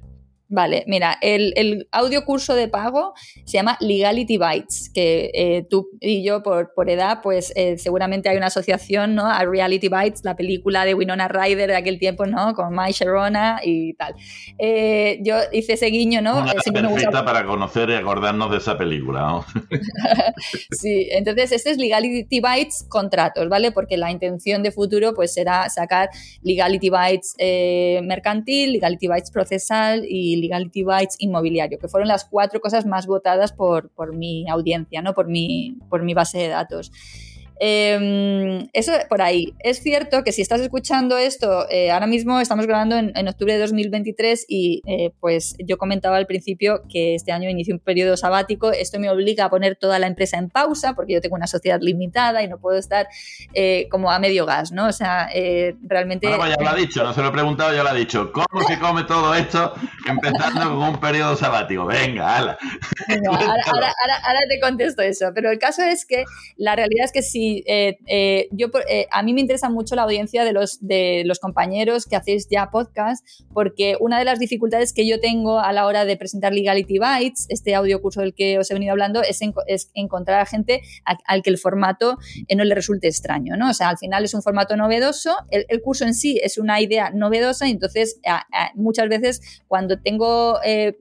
[0.52, 3.14] Vale, mira, el, el, audio curso de pago
[3.46, 8.30] se llama Legality Bytes, que eh, tú y yo por, por edad, pues eh, seguramente
[8.30, 9.28] hay una asociación ¿no?
[9.28, 12.56] a Reality Bytes, la película de Winona Ryder de aquel tiempo, ¿no?
[12.56, 14.16] Con Mike Sharona y tal.
[14.58, 16.40] Eh, yo hice ese guiño, ¿no?
[16.40, 19.46] Una perfecta para conocer y acordarnos de esa película, ¿no?
[20.72, 23.72] sí, entonces este es Legality Bytes contratos, ¿vale?
[23.72, 26.10] Porque la intención de futuro pues será sacar
[26.42, 27.36] Legality Bytes
[28.02, 33.52] mercantil, Legality Bytes procesal y Legality Bytes inmobiliario, que fueron las cuatro cosas más votadas
[33.52, 35.14] por, por mi audiencia, ¿no?
[35.14, 36.92] por, mi, por mi base de datos.
[37.62, 39.54] Em, eso por ahí.
[39.60, 43.60] Es cierto que si estás escuchando esto, eh, ahora mismo estamos grabando en, octubre de
[43.60, 48.72] 2023 y eh, pues yo comentaba al principio que este año inicio un periodo sabático.
[48.72, 51.80] Esto me obliga a poner toda la empresa en pausa porque yo tengo una sociedad
[51.82, 53.10] limitada y no puedo estar
[53.54, 54.88] eh, como a medio gas, ¿no?
[54.88, 55.30] O sea,
[55.84, 56.28] realmente...
[56.28, 58.32] Bueno, pues ya lo ha dicho, no se lo he preguntado, ya lo ha dicho.
[58.32, 59.74] ¿Cómo se come todo esto
[60.08, 61.86] empezando con un periodo sabático?
[61.86, 62.58] Venga, ala.
[63.08, 66.24] ahora te contesto eso, pero el caso es que
[66.56, 70.04] la realidad es que si eh, eh, yo, eh, a mí me interesa mucho la
[70.04, 74.94] audiencia de los, de los compañeros que hacéis ya podcast, porque una de las dificultades
[74.94, 78.60] que yo tengo a la hora de presentar Legality Bytes, este audio curso del que
[78.60, 79.40] os he venido hablando, es,
[79.94, 80.82] encontrar a gente
[81.26, 82.18] al que el formato
[82.56, 83.70] no le resulte extraño, ¿no?
[83.70, 87.12] O sea, al final es un formato novedoso, el, curso en sí es una idea
[87.12, 88.20] novedosa, y entonces
[88.76, 90.60] muchas veces cuando tengo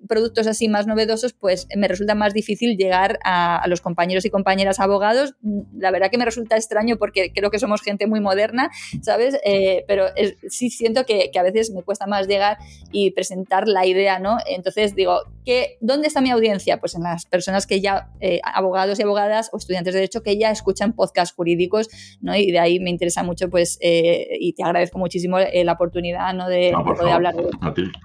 [0.09, 4.31] productos así más novedosos, pues me resulta más difícil llegar a, a los compañeros y
[4.31, 5.35] compañeras abogados.
[5.77, 8.71] La verdad que me resulta resulta extraño porque creo que somos gente muy moderna,
[9.03, 9.39] ¿sabes?
[9.45, 10.07] Eh, pero
[10.49, 12.59] sí siento que, a veces me cuesta más llegar
[12.91, 14.39] y presentar la idea, ¿no?
[14.47, 16.79] Entonces digo, ¿qué, ¿dónde está mi audiencia?
[16.79, 20.37] Pues en las personas que ya, eh, abogados y abogadas o estudiantes de derecho que
[20.37, 21.89] ya escuchan podcasts jurídicos,
[22.21, 22.35] ¿no?
[22.35, 26.49] Y de ahí me interesa mucho, pues, eh, y te agradezco muchísimo la oportunidad, ¿no?
[26.49, 27.43] De, poder hablar de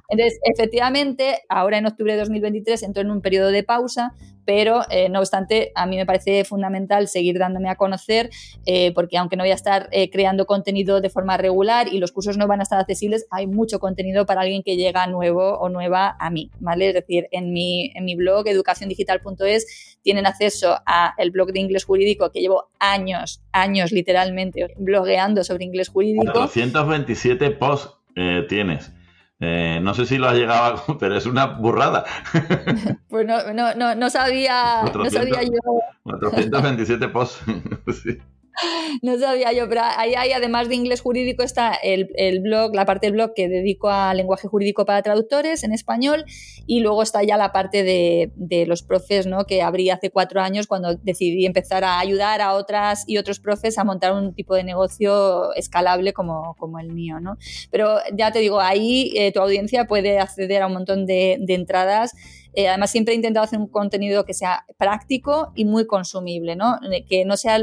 [0.09, 4.13] Entonces, efectivamente, ahora en octubre de 2023 entro en un periodo de pausa,
[4.45, 8.22] pero no obstante, a mí me parece fundamental seguir dándome a conocer
[8.65, 12.11] eh, porque aunque no voy a estar eh, creando contenido de forma regular y los
[12.11, 15.69] cursos no van a estar accesibles, hay mucho contenido para alguien que llega nuevo o
[15.69, 16.89] nueva a mí, ¿vale?
[16.89, 21.85] Es decir, en mi, en mi blog educaciondigital.es tienen acceso a el blog de inglés
[21.85, 26.31] jurídico que llevo años, años literalmente blogueando sobre inglés jurídico.
[26.33, 28.91] 427 posts eh, tienes.
[29.39, 30.97] No sé si lo has llegado a...
[30.99, 32.05] pero es una burrada.
[33.09, 35.59] Pues no, no, no, no sabía, no sabía yo
[36.01, 37.43] 427 posts.
[38.03, 38.17] sí.
[39.01, 42.07] No sabía yo, pero ahí hay, además de inglés jurídico, está el,
[42.41, 46.25] blog, la parte del blog que dedico a lenguaje jurídico para traductores en español,
[46.65, 48.31] y luego está ya la parte de,
[48.67, 49.45] los profes, ¿no?
[49.45, 53.77] Que abrí hace cuatro años cuando decidí empezar a ayudar a otras y otros profes
[53.77, 57.37] a montar un tipo de negocio escalable como, como el mío, ¿no?
[57.71, 61.53] Pero ya te digo, ahí eh, tu audiencia puede acceder a un montón de, de
[61.55, 62.13] entradas
[62.55, 66.77] eh, además, siempre he intentado hacer un contenido que sea práctico y muy consumible, ¿no?
[66.91, 67.59] Eh, que no sea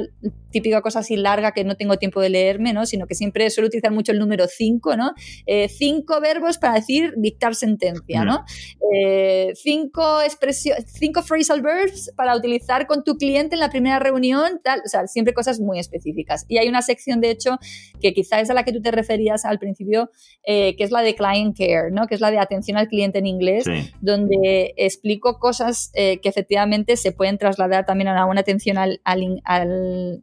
[0.50, 2.86] típica cosa así larga que no tengo tiempo de leerme, ¿no?
[2.86, 5.12] Sino que siempre suelo utilizar mucho el número 5, ¿no?
[5.46, 8.44] Eh, cinco verbos para decir dictar sentencia, ¿no?
[9.54, 14.82] cinco expresiones, cinco phrasal verbs para utilizar con tu cliente en la primera reunión, tal,
[14.84, 16.44] o sea, siempre cosas muy específicas.
[16.48, 17.58] Y hay una sección, de hecho,
[18.00, 20.10] que quizá es a la que tú te referías al principio,
[20.44, 22.08] que es la de client care, ¿no?
[22.08, 23.64] Que es la de atención al cliente en inglés,
[24.00, 30.22] donde explico cosas eh, que efectivamente se pueden trasladar también a una atención al, al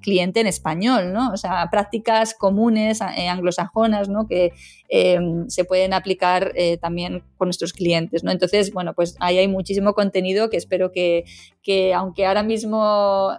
[0.00, 1.30] cliente en español, ¿no?
[1.30, 4.26] O sea, prácticas comunes eh, anglosajonas, ¿no?
[4.28, 4.52] Que
[4.90, 8.30] eh, se pueden aplicar eh, también con nuestros clientes, ¿no?
[8.30, 11.24] Entonces, bueno, pues ahí hay muchísimo contenido que espero que,
[11.62, 13.32] que aunque ahora mismo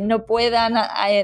[0.00, 0.74] no puedan,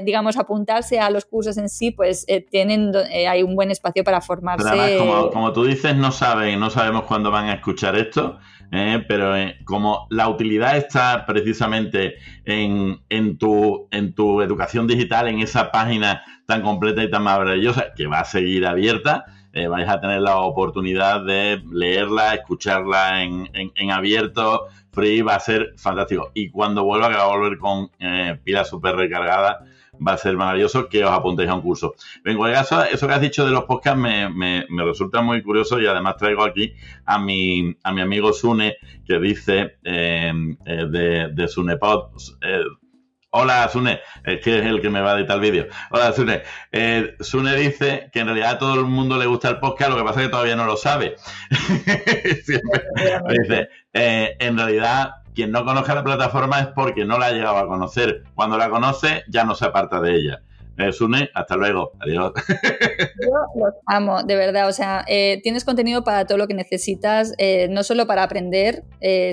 [0.03, 4.97] digamos, apuntarse a los cursos en sí, pues tienen, hay un buen espacio para formarse.
[4.97, 8.39] como, como tú dices, no saben, no sabemos cuándo van a escuchar esto.
[8.73, 9.05] ¿Eh?
[9.07, 15.39] pero eh, como la utilidad está precisamente en, en, tu, en tu educación digital, en
[15.39, 20.01] esa página tan completa y tan maravillosa, que va a seguir abierta, eh, vais a
[20.01, 26.31] tener la oportunidad de leerla, escucharla en, en, abierto, free va a ser fantástico.
[26.33, 29.59] Y cuando vuelva, que va a volver con eh, pila súper recargada,
[30.05, 31.95] va a ser maravilloso que os apuntéis a un curso.
[32.23, 35.87] Vengo, eso, eso que has dicho de los podcasts me, me, resulta muy curioso y
[35.87, 36.73] además traigo aquí
[37.05, 40.33] a mi, a mi amigo Sune que dice eh,
[40.65, 42.63] eh, de, de Sunepod, eh,
[43.35, 45.67] Hola, Sune, es que es el que me va a editar el vídeo.
[45.89, 46.43] Hola, Sune.
[46.71, 49.97] Eh, Sune dice que en realidad a todo el mundo le gusta el podcast, lo
[49.97, 51.15] que pasa es que todavía no lo sabe.
[52.23, 57.57] dice, eh, en realidad, quien no conozca la plataforma es porque no la ha llegado
[57.57, 58.23] a conocer.
[58.35, 60.41] Cuando la conoce, ya no se aparta de ella.
[60.75, 61.91] Eh, Sune, hasta luego.
[61.99, 62.33] Adiós.
[63.21, 64.67] Yo los amo, de verdad.
[64.67, 68.83] O sea, eh, tienes contenido para todo lo que necesitas, eh, no solo para aprender,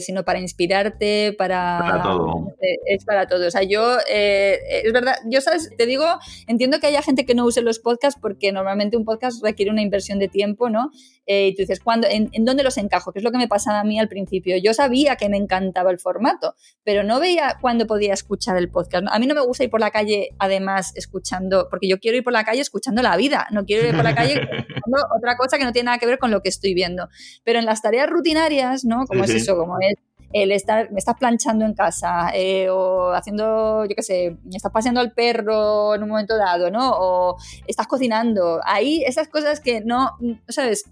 [0.01, 1.79] sino para inspirarte, para.
[1.79, 2.53] Para todo.
[2.87, 3.47] es para todo.
[3.47, 5.71] O sea, yo, es verdad, yo, ¿sabes?
[5.79, 6.05] Te digo,
[6.47, 9.83] entiendo que haya gente que no use los podcasts porque normalmente un podcast requiere una
[9.83, 10.91] inversión de tiempo, ¿no?
[11.31, 13.13] Y tú dices, ¿cuándo, en, en, dónde los encajo?
[13.13, 14.57] Que es lo que me pasaba a mí al principio.
[14.59, 16.55] Yo sabía que me encantaba el formato,
[16.85, 19.07] pero no veía cuándo podía escuchar el podcast.
[19.11, 21.31] A mí no me gusta ir por la calle, además, escuchar
[21.71, 24.15] porque yo quiero ir por la calle escuchando la vida, no quiero ir por la
[24.15, 27.09] calle escuchando otra cosa que no tiene nada que ver con lo que estoy viendo.
[27.45, 29.07] Pero en las tareas rutinarias, ¿no?
[29.07, 29.95] Como es eso, como es
[30.33, 34.71] el estar, me estás planchando en casa eh, o haciendo, yo qué sé, me estás
[34.71, 36.93] paseando al perro en un momento dado, ¿no?
[36.93, 38.61] O estás cocinando.
[38.65, 40.17] Ahí esas cosas que no,
[40.49, 40.85] ¿sabes?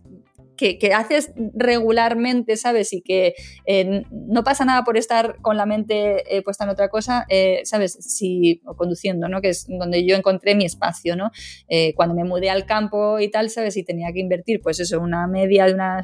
[0.59, 2.93] Que, haces regularmente, ¿sabes?
[2.93, 3.35] Y que
[3.65, 7.61] eh, no pasa nada por estar con la mente eh, puesta en otra cosa, eh,
[7.65, 7.93] ¿sabes?
[7.93, 9.41] Si, o conduciendo, ¿no?
[9.41, 11.31] Que es donde yo encontré mi espacio, ¿no?
[11.95, 13.77] cuando me mudé al campo y tal, ¿sabes?
[13.77, 16.03] Y tenía que invertir, pues eso, una media de una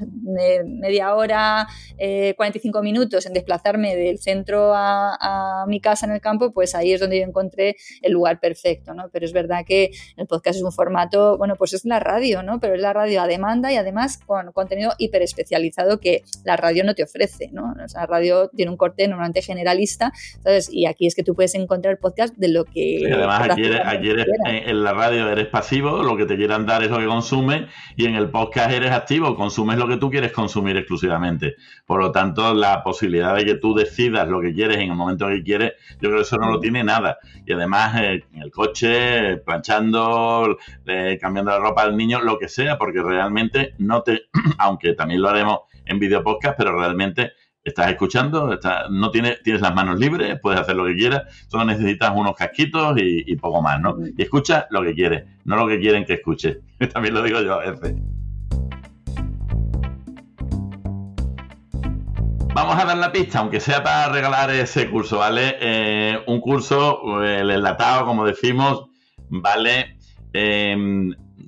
[0.64, 1.66] media hora,
[1.98, 6.92] 45 minutos en desplazarme del centro a, a, mi casa en el campo, pues ahí
[6.92, 9.09] es donde yo encontré el lugar perfecto, ¿no?
[9.11, 12.61] Pero es verdad que el podcast es un formato, bueno, pues es la radio, ¿no?
[12.61, 16.84] Pero es la radio a demanda y además con contenido hiper especializado que la radio
[16.84, 17.74] no te ofrece, ¿no?
[17.82, 20.68] O sea, la radio tiene un corte normalmente generalista, ¿sabes?
[20.72, 23.11] Y aquí es que tú puedes encontrar podcast de lo que...
[23.12, 23.62] además aquí,
[24.11, 27.62] eres, en la radio eres pasivo, lo que te quieran dar es lo que consumes,
[27.97, 31.55] y en el podcast eres activo, consumes lo que tú quieres consumir exclusivamente.
[31.86, 35.28] Por lo tanto, la posibilidad de que tú decidas lo que quieres en el momento
[35.28, 37.18] que quieres, yo creo que eso no lo tiene nada.
[37.47, 42.49] Y además, eh, en el coche, planchando, eh, cambiando la ropa al niño, lo que
[42.49, 44.22] sea, porque realmente no te
[44.59, 47.32] aunque también lo haremos en video podcast, pero realmente
[47.64, 48.59] estás escuchando,
[48.91, 52.97] no tienes, tienes las manos libres, puedes hacer lo que quieras, solo necesitas unos casquitos
[52.99, 53.97] y, poco más, ¿no?
[54.16, 56.61] Y escucha lo que quieres, no lo que quieren que escuche.
[56.93, 57.95] También lo digo yo a veces.
[62.55, 65.57] Vamos a dar la pista, aunque sea para regalar ese curso, ¿vale?
[65.61, 68.85] Eh, un curso, el enlatado, como decimos,
[69.28, 69.99] ¿vale?
[70.32, 70.76] Eh,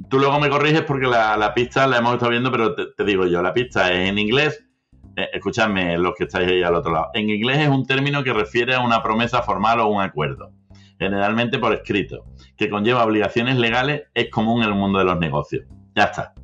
[0.08, 3.42] tú luego me corriges porque la, pista la hemos estado viendo, pero te, digo yo,
[3.42, 4.64] la pista es en inglés.
[5.16, 7.10] Eh, escuchadme los que estáis ahí al otro lado.
[7.14, 10.52] En inglés es un término que refiere a una promesa formal o un acuerdo,
[10.98, 12.24] generalmente por escrito,
[12.56, 15.64] que conlleva obligaciones legales, es común en el mundo de los negocios.
[15.94, 16.34] Ya está.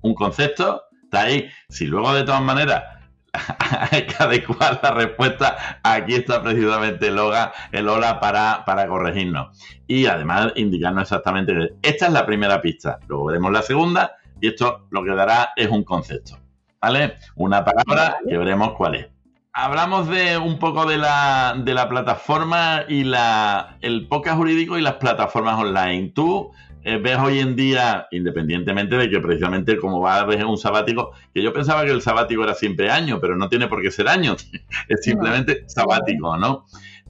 [0.00, 1.48] Un concepto está ahí.
[1.68, 2.84] Si luego de todas maneras
[3.90, 5.80] hay que adecuar la respuesta.
[5.82, 9.58] Aquí está precisamente el hola, el hola para, para corregirnos.
[9.86, 11.74] Y además indicarnos exactamente.
[11.82, 12.98] Esta es la primera pista.
[13.08, 16.38] Luego veremos la segunda y esto lo que dará es un concepto.
[16.80, 17.16] ¿Vale?
[17.36, 19.06] Una palabra que veremos cuál es.
[19.54, 24.82] Hablamos de un poco de la, de la plataforma y la, el podcast jurídico y
[24.82, 26.08] las plataformas online.
[26.14, 26.50] Tú
[26.84, 31.12] eh, ves hoy en día, independientemente de que precisamente como va a haber un sabático,
[31.32, 34.08] que yo pensaba que el sabático era siempre año, pero no tiene por qué ser
[34.08, 34.36] año,
[34.88, 36.64] es simplemente sabático, ¿no?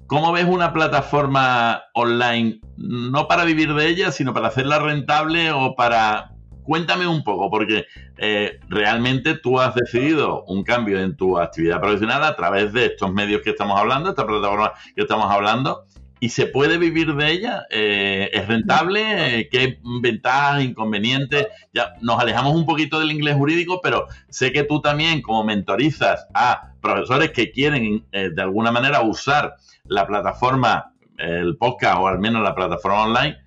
[0.06, 5.74] ¿Cómo ves una plataforma online, no para vivir de ella, sino para hacerla rentable o
[5.74, 6.28] para...
[6.64, 7.86] Cuéntame un poco, porque
[8.18, 13.12] eh, realmente tú has decidido un cambio en tu actividad profesional a través de estos
[13.12, 15.86] medios que estamos hablando, esta plataforma que estamos hablando,
[16.22, 17.66] ¿Y se puede vivir de ella?
[17.68, 19.48] Eh, ¿Es rentable?
[19.50, 21.48] ¿Qué ventajas, inconvenientes?
[21.74, 26.28] Ya nos alejamos un poquito del inglés jurídico, pero sé que tú también, como mentorizas
[26.32, 32.20] a profesores que quieren eh, de alguna manera usar la plataforma, el podcast o al
[32.20, 33.38] menos la plataforma online,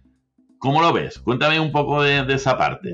[0.60, 1.18] ¿cómo lo ves?
[1.20, 2.94] Cuéntame un poco de, esa parte.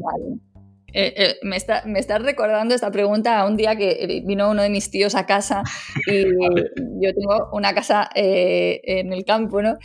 [0.94, 4.50] Eh, eh, me, está, me estás recordando esta pregunta a un día que eh, vino
[4.50, 5.64] uno de mis tíos a casa
[6.06, 6.24] y
[7.02, 9.78] yo tengo una casa en el campo, ¿no?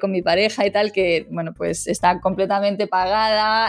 [0.00, 3.68] con mi pareja y tal, que, bueno, pues está completamente pagada.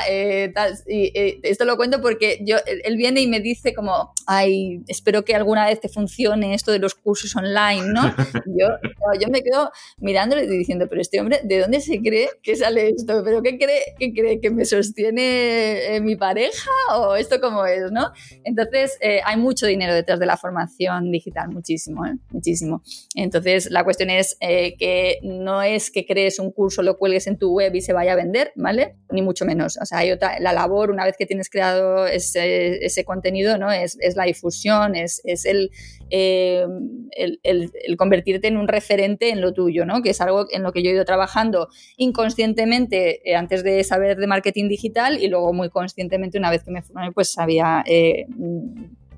[0.54, 1.12] Tal, y
[1.44, 5.66] esto lo cuento porque yo, él viene y me dice como, ay, espero que alguna
[5.66, 8.02] vez te funcione esto de los cursos online, ¿no?
[8.58, 8.68] yo,
[9.20, 12.90] yo me quedo mirándole y diciendo, pero este hombre, ¿de dónde se cree que sale
[12.90, 13.24] esto?
[13.24, 16.57] ¿Pero qué cree, qué cree que me sostiene mi pareja?
[16.94, 18.12] O esto cómo es, ¿no?
[18.44, 22.18] Entonces, eh, hay mucho dinero detrás de la formación digital, muchísimo, ¿eh?
[22.30, 22.84] muchísimo.
[23.16, 27.38] Entonces, la cuestión es eh, que no es que crees un curso, lo cuelgues en
[27.38, 28.96] tu web y se vaya a vender, ¿vale?
[29.10, 29.78] Ni mucho menos.
[29.82, 33.72] O sea, hay otra, la labor, una vez que tienes creado ese, ese contenido, ¿no?
[33.72, 35.72] Es, es la difusión, es, es el,
[36.10, 40.02] el, el, convertirte en un referente en lo tuyo, ¿no?
[40.02, 44.28] Que es algo en lo que yo he ido trabajando inconscientemente antes de saber de
[44.28, 47.84] marketing digital y luego muy conscientemente una vez que me formé pues sabía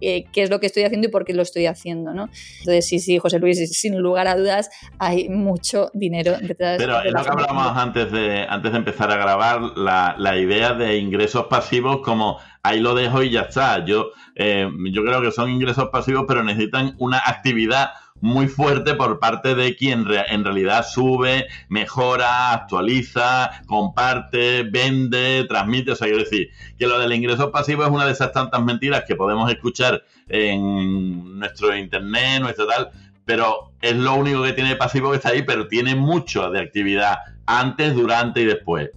[0.01, 2.29] eh, qué es lo que estoy haciendo y por qué lo estoy haciendo, ¿no?
[2.59, 6.77] Entonces, sí, sí, José Luis, sin lugar a dudas, hay mucho dinero detrás.
[6.77, 10.73] Pero es lo que hablábamos antes de, antes de empezar a grabar, la, la, idea
[10.73, 13.83] de ingresos pasivos como ahí lo dejo y ya está.
[13.85, 17.91] Yo, eh, yo creo que son ingresos pasivos, pero necesitan una actividad
[18.21, 25.91] muy fuerte por parte de quien en realidad sube, mejora, actualiza, comparte, vende, transmite.
[25.91, 29.03] O sea, quiero decir que lo del ingreso pasivo es una de esas tantas mentiras
[29.07, 32.89] que podemos escuchar en nuestro internet, nuestro tal,
[33.25, 37.17] pero es lo único que tiene pasivo que está ahí, pero tiene mucho de actividad
[37.45, 38.89] antes, durante y después.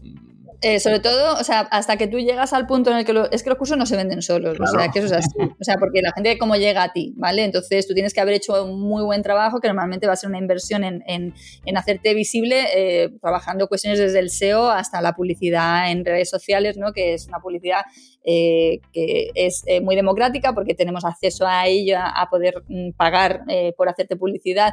[0.63, 3.43] Eh, sobre todo, o sea, hasta que tú llegas al punto en el que es
[3.43, 5.37] que los cursos no se venden solos, o sea, que eso es así.
[5.39, 7.43] O sea, porque la gente cómo llega a ti, ¿vale?
[7.43, 10.31] Entonces tú tienes que haber hecho un muy buen trabajo, que normalmente va a ser
[10.31, 11.35] una inversión en, en,
[11.65, 16.77] en hacerte visible, eh, trabajando cuestiones desde el SEO hasta la publicidad en redes sociales,
[16.77, 16.93] ¿no?
[16.93, 17.83] Que es una publicidad
[18.25, 23.43] eh, que es eh, muy democrática porque tenemos acceso a ello, a, poder mm, pagar
[23.49, 24.73] eh, por hacerte publicidad,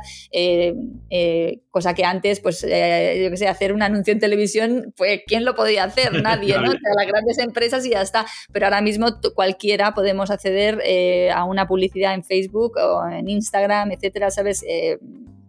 [1.72, 5.56] cosa que antes, pues, yo qué sé, hacer un anuncio en televisión, pues, ¿quién lo
[5.56, 6.12] podía hacer?
[6.24, 6.72] Nadie, ¿no?
[6.74, 8.26] las grandes empresas y ya está.
[8.52, 10.82] Pero ahora mismo cualquiera podemos acceder
[11.32, 14.64] a una publicidad en Facebook o en Instagram, etcétera, ¿sabes?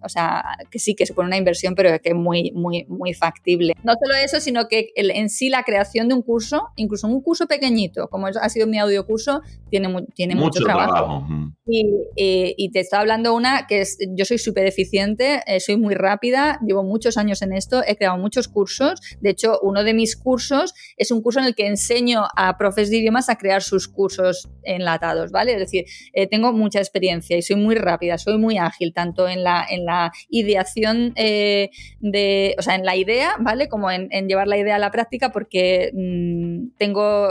[0.02, 3.74] O sea, que sí que supone una inversión, pero que es muy, muy, muy factible.
[3.84, 7.22] No solo eso, sino que el, en sí la creación de un curso, incluso un
[7.22, 11.26] curso pequeñito, como ha sido mi audiocurso, tiene, tiene mucho, trabajo.
[11.66, 16.58] Y, te estoy hablando una que es, yo soy súper eficiente, eh, soy muy rápida,
[16.66, 19.00] llevo muchos años en esto, he creado muchos cursos.
[19.20, 22.90] De hecho, uno de mis cursos es un curso en el que enseño a profes
[22.90, 25.52] de idiomas a crear sus cursos enlatados, ¿vale?
[25.54, 29.44] Es decir, eh, tengo mucha experiencia y soy muy rápida, soy muy ágil, tanto en
[29.44, 29.89] la, en la
[30.28, 31.70] ideación eh,
[32.00, 33.68] de, o sea, en la idea, ¿vale?
[33.68, 37.30] Como en, llevar la idea a la práctica, porque mm, tengo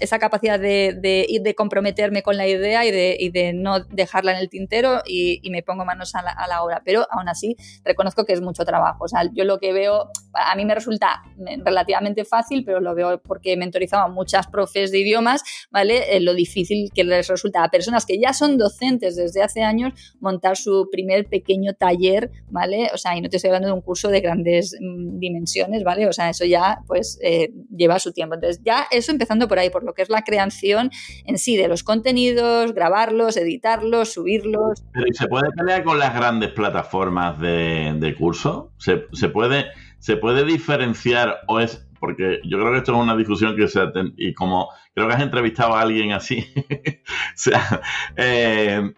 [0.00, 4.48] esa capacidad de, de, comprometerme con la idea y de, de no dejarla en el
[4.48, 6.82] tintero y, me pongo manos a la, a la, obra.
[6.84, 9.04] Pero aún así reconozco que es mucho trabajo.
[9.04, 11.22] O sea, yo lo que veo, a mí me resulta
[11.64, 16.16] relativamente fácil, pero lo veo porque he mentorizado a muchas profes de idiomas, ¿vale?
[16.16, 19.92] Eh, lo difícil que les resulta a personas que ya son docentes desde hace años
[20.20, 22.90] montar su primer pequeño taller, ¿vale?
[22.92, 26.06] O sea, y no te estoy hablando de un curso de grandes mm, dimensiones, ¿vale?
[26.08, 28.34] O sea, eso ya pues eh, lleva su tiempo.
[28.34, 30.90] Entonces, ya eso empezando por ahí, por lo que es la creación
[31.24, 34.84] en sí de los contenidos, grabarlos, editarlos, subirlos.
[34.92, 38.72] Pero ¿y se puede pelear con las grandes plataformas de, curso?
[38.78, 39.66] ¿Se, ¿Se, puede,
[39.98, 43.80] ¿Se puede diferenciar o es porque yo creo que esto es una discusión que se
[44.18, 47.80] y como creo que has entrevistado a alguien así, o sea,
[48.14, 48.92] eh,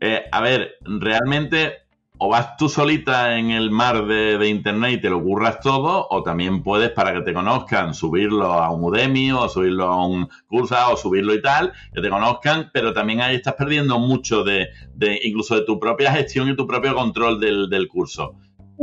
[0.00, 1.83] eh, a ver, realmente
[2.18, 6.22] o vas tú solita en el mar de, internet y te lo curras todo, o
[6.22, 10.76] también puedes, para que te conozcan, subirlo a un Udemy o subirlo a un curso
[10.92, 14.68] o subirlo y tal, que te conozcan, pero también ahí estás perdiendo mucho de,
[15.22, 18.36] incluso de tu propia gestión y tu propio control del curso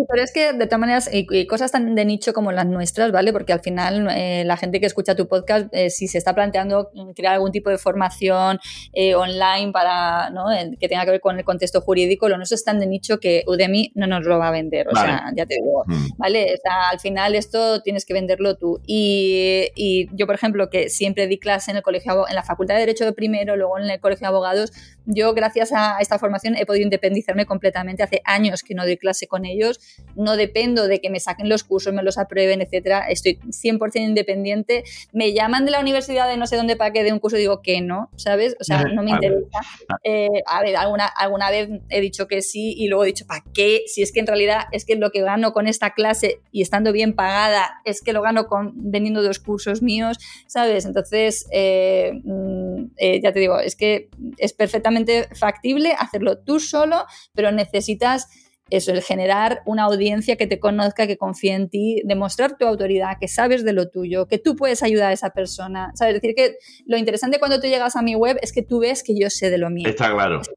[0.08, 3.34] pero es que de todas maneras, y, cosas tan de nicho como las nuestras, ¿vale?
[3.34, 6.92] Porque al final eh, la gente que escucha tu podcast, eh, si se está planteando
[7.16, 8.60] crear algún tipo de formación
[8.94, 10.46] eh, online para, ¿no?
[10.80, 13.44] que tenga que ver con el contexto jurídico, lo nuestro es tan de nicho que
[13.48, 14.88] Udemy no nos lo va a vender.
[14.88, 16.08] O sea, ya te digo, mm.
[16.18, 16.54] ¿vale?
[16.54, 18.80] O sea, al final esto tienes que venderlo tú.
[18.86, 22.76] Y, y, yo, por ejemplo, que siempre di clase en el colegio, en la Facultad
[22.76, 24.72] de Derecho de primero, luego en el Colegio de Abogados,
[25.06, 28.04] yo gracias a esta formación he podido independizarme completamente.
[28.04, 29.81] Hace años que no doy clase con ellos
[30.16, 34.84] no dependo de que me saquen los cursos, me los aprueben, etcétera, estoy 100% independiente,
[35.12, 37.62] me llaman de la universidad de no sé dónde para que dé un curso, digo
[37.62, 38.56] que no, ¿sabes?
[38.60, 39.62] O sea, no me interesa.
[40.04, 43.44] Eh, a ver, alguna, alguna vez he dicho que sí y luego he dicho, ¿para
[43.54, 43.84] qué?
[43.88, 46.92] Si es que en realidad es que lo que gano con esta clase y estando
[46.92, 50.18] bien pagada es que lo gano con vendiendo dos cursos míos,
[50.48, 50.86] ¿sabes?
[50.86, 57.06] Entonces, eh, mm, eh, ya te digo, es que es perfectamente factible hacerlo tú solo,
[57.34, 58.28] pero necesitas
[58.72, 63.18] eso, el generar una audiencia que te conozca, que confíe en ti, demostrar tu autoridad,
[63.20, 65.92] que sabes de lo tuyo, que tú puedes ayudar a esa persona.
[65.94, 66.16] ¿Sabes?
[66.16, 66.56] Es decir, que
[66.86, 69.50] lo interesante cuando tú llegas a mi web es que tú ves que yo sé
[69.50, 69.88] de lo mío.
[69.88, 70.42] Está claro.
[70.42, 70.50] Es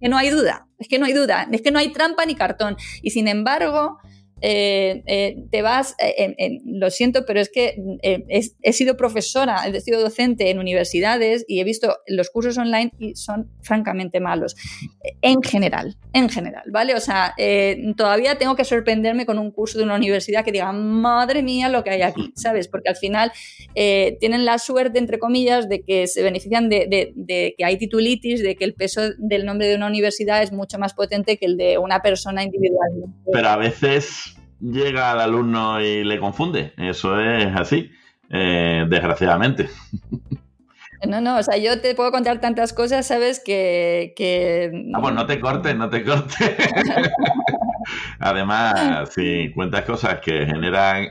[0.00, 2.34] que, no hay duda, es que no hay duda, es que no hay trampa ni
[2.34, 2.76] cartón.
[3.00, 3.98] Y sin embargo,
[4.44, 10.00] eh, eh, te vas, eh, lo siento, pero es que he sido profesora, he sido
[10.00, 14.56] docente en universidades y he visto los cursos online y son francamente malos,
[15.20, 16.94] en general, en general, ¿vale?
[16.94, 17.34] O sea,
[17.96, 21.84] todavía tengo que sorprenderme con un curso de una universidad que diga, madre mía, lo
[21.84, 22.66] que hay aquí, ¿sabes?
[22.66, 23.30] Porque al final
[23.74, 28.56] tienen la suerte, entre comillas, de que se benefician de, de que hay titulitis, de
[28.56, 31.78] que el peso del nombre de una universidad es mucho más potente que el de
[31.78, 32.90] una persona individual.
[33.32, 34.31] Pero a veces
[34.62, 36.72] llega al alumno y le confunde.
[36.76, 37.90] Eso es así,
[38.30, 39.68] eh, desgraciadamente.
[41.06, 43.42] No, no, o sea, yo te puedo contar tantas cosas, ¿sabes?
[43.44, 44.14] Que.
[44.16, 44.88] que...
[44.94, 46.36] Ah, pues no te cortes, no te cortes.
[48.18, 51.06] Además, sí, cuentas cosas que generan.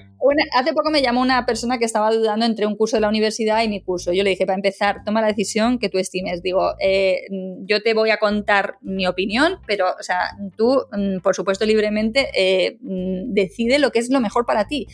[0.54, 3.64] hace poco me llamó una persona que estaba dudando entre un curso de la universidad
[3.64, 4.14] y mi curso.
[4.14, 6.42] Yo le dije, para empezar, toma la decisión que tú estimes.
[6.42, 7.22] Digo, eh,
[7.66, 12.30] yo te voy a contar mi opinión, pero, o sea, tú, mm, por supuesto, libremente
[12.36, 14.88] eh, mm, decide lo que es lo mejor para ti.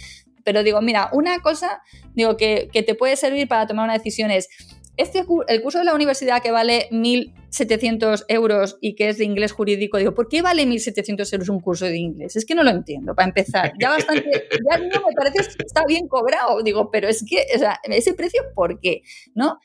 [0.44, 1.82] Pero digo, mira, una cosa
[2.18, 4.50] digo, que, que te puede servir para tomar una decisión es
[4.98, 9.52] este, el curso de la universidad que vale 1.700 euros y que es de inglés
[9.52, 12.36] jurídico, digo, ¿por qué vale 1.700 euros un curso de inglés?
[12.36, 13.74] Es que no lo entiendo, para empezar.
[13.80, 17.60] Ya bastante, ya no me parece que está bien cobrado, digo, pero es que, o
[17.60, 19.04] sea, ese precio, ¿por qué?
[19.36, 19.60] ¿No?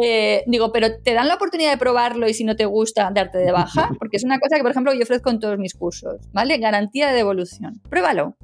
[0.00, 3.38] Eh, digo, pero te dan la oportunidad de probarlo y si no te gusta, darte
[3.38, 6.20] de baja, porque es una cosa que, por ejemplo, yo ofrezco en todos mis cursos,
[6.32, 6.58] ¿vale?
[6.58, 7.80] Garantía de devolución.
[7.88, 8.36] Pruébalo,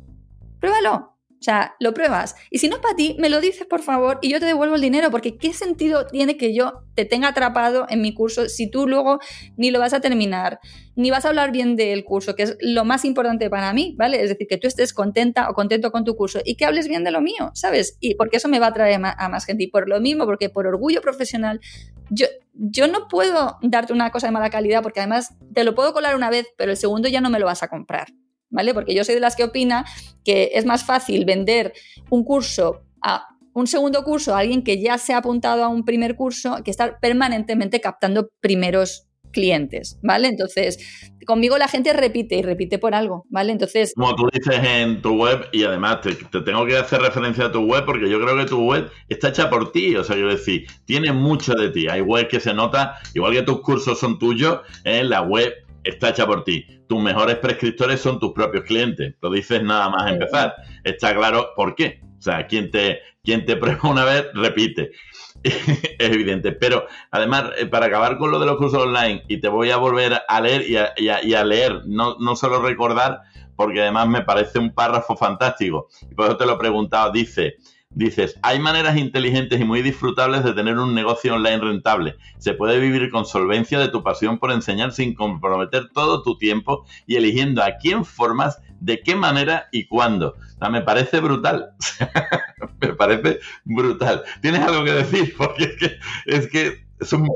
[0.58, 1.13] pruébalo.
[1.44, 2.36] O sea, lo pruebas.
[2.50, 4.76] Y si no es para ti, me lo dices por favor y yo te devuelvo
[4.76, 8.70] el dinero, porque ¿qué sentido tiene que yo te tenga atrapado en mi curso si
[8.70, 9.18] tú luego
[9.58, 10.58] ni lo vas a terminar,
[10.96, 14.22] ni vas a hablar bien del curso, que es lo más importante para mí, ¿vale?
[14.22, 17.04] Es decir, que tú estés contenta o contento con tu curso y que hables bien
[17.04, 17.98] de lo mío, ¿sabes?
[18.00, 19.64] Y porque eso me va a traer a más gente.
[19.64, 21.60] Y por lo mismo, porque por orgullo profesional,
[22.08, 25.92] yo, yo no puedo darte una cosa de mala calidad, porque además te lo puedo
[25.92, 28.14] colar una vez, pero el segundo ya no me lo vas a comprar.
[28.54, 28.72] ¿Vale?
[28.72, 29.84] Porque yo soy de las que opina
[30.24, 31.74] que es más fácil vender
[32.08, 35.84] un curso a un segundo curso a alguien que ya se ha apuntado a un
[35.84, 40.28] primer curso que estar permanentemente captando primeros clientes, ¿vale?
[40.28, 43.52] Entonces, conmigo la gente repite y repite por algo, ¿vale?
[43.52, 43.92] Entonces...
[43.94, 47.60] Como tú dices en tu web, y además te, tengo que hacer referencia a tu
[47.60, 50.66] web porque yo creo que tu web está hecha por ti, o sea, quiero decir,
[50.84, 51.88] tiene mucho de ti.
[51.88, 55.52] Hay web que se nota, igual que tus cursos son tuyos, en la web
[55.84, 56.66] está hecha por ti.
[56.88, 59.14] Tus mejores prescriptores son tus propios clientes.
[59.20, 60.54] Lo dices nada más empezar.
[60.82, 62.00] Está claro por qué.
[62.18, 64.90] O sea, quien te, quien te prueba una vez, repite.
[65.44, 66.52] es evidente.
[66.52, 69.76] Pero además, eh, para acabar con lo de los cursos online, y te voy a
[69.76, 70.64] volver a leer
[70.96, 73.20] y a, leer, no, no solo recordar,
[73.56, 75.88] porque además me parece un párrafo fantástico.
[76.10, 77.12] Y por eso te lo he preguntado.
[77.12, 77.56] Dice,
[77.94, 82.16] Dices, hay maneras inteligentes y muy disfrutables de tener un negocio online rentable.
[82.38, 86.84] Se puede vivir con solvencia de tu pasión por enseñar sin comprometer todo tu tiempo
[87.06, 90.36] y eligiendo a quién formas, de qué manera y cuándo.
[90.70, 91.70] Me parece brutal.
[92.80, 94.24] me parece brutal.
[94.40, 95.34] ¿Tienes algo que decir?
[95.38, 97.28] Porque es que, es que es un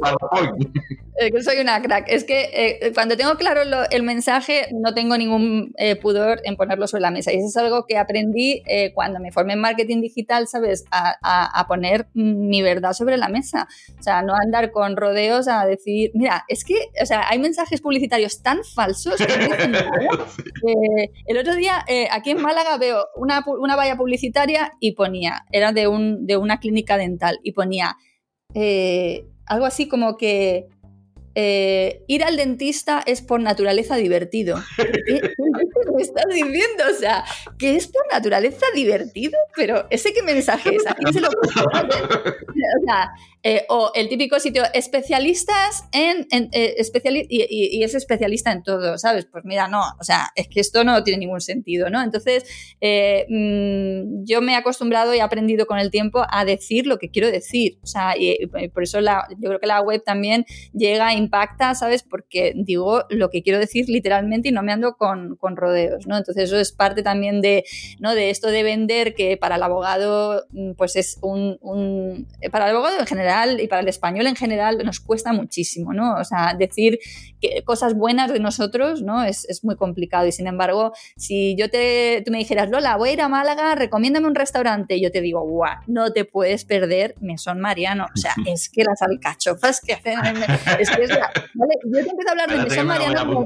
[1.43, 2.07] soy una crack.
[2.09, 6.87] Es que eh, cuando tengo claro el mensaje, no tengo ningún eh, pudor en ponerlo
[6.87, 7.33] sobre la mesa.
[7.33, 10.85] Y eso es algo que aprendí eh, cuando me formé en marketing digital, ¿sabes?
[10.91, 13.67] A, a, poner mi verdad sobre la mesa.
[13.99, 17.81] O sea, no andar con rodeos a decir, mira, es que, o sea, hay mensajes
[17.81, 19.27] publicitarios tan falsos que
[21.27, 25.89] el otro día, aquí en Málaga, veo una, una valla publicitaria y ponía, era de,
[25.89, 27.97] un, de una clínica dental, y ponía
[29.49, 30.69] algo así como que
[31.41, 34.61] eh, ir al dentista es por naturaleza divertido.
[34.77, 35.21] ¿Qué,
[35.95, 36.83] me estás diciendo?
[36.91, 37.25] O sea,
[37.57, 42.85] que es por naturaleza divertido, pero ese qué mensaje es, ¿a quién se lo o
[42.85, 43.13] sea,
[43.45, 46.75] eh, o el típico sitio, especialistas en, eh,
[47.29, 49.27] y, es especialista en todo, ¿sabes?
[49.31, 52.03] Pues mira, no, o sea, es que esto no tiene ningún sentido, ¿no?
[52.03, 52.45] Entonces,
[52.81, 57.11] mm, yo me he acostumbrado y he aprendido con el tiempo a decir lo que
[57.11, 61.07] quiero decir, o sea, y, por eso la, yo creo que la web también llega
[61.07, 62.03] a impacta, ¿sabes?
[62.03, 66.17] Porque digo lo que quiero decir literalmente y no me ando con, rodeos, ¿no?
[66.17, 67.65] Entonces eso es parte también de,
[68.01, 68.15] ¿no?
[68.15, 72.99] de esto de vender que para el abogado mm, pues es un, Para el abogado
[73.01, 76.17] en general y para el español en general nos cuesta muchísimo, ¿no?
[76.17, 76.99] O sea, decir
[77.41, 79.23] que cosas buenas de nosotros, ¿no?
[79.23, 83.13] Es, muy complicado y sin embargo, si yo te, tú me dijeras, Lola, voy a
[83.15, 87.17] ir a Málaga, recomiéndame un restaurante, y yo te digo, guau, no te puedes perder
[87.21, 88.07] Mesón Mariano.
[88.15, 90.19] O sea, es que las alcachofas que hacen,
[90.79, 93.45] es que Yo te empiezo a hablar de Mesón Mariano.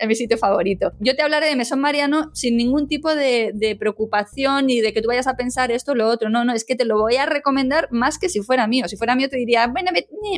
[0.00, 0.92] en mi, sitio favorito.
[1.00, 5.08] Yo te hablaré de Mesón Mariano sin ningún tipo de, preocupación y de que tú
[5.08, 6.30] vayas a pensar esto o lo otro.
[6.30, 8.88] No, no, es que te lo voy a recomendar más que si fuera mío.
[8.88, 9.90] Si fuera mío te diría, bueno,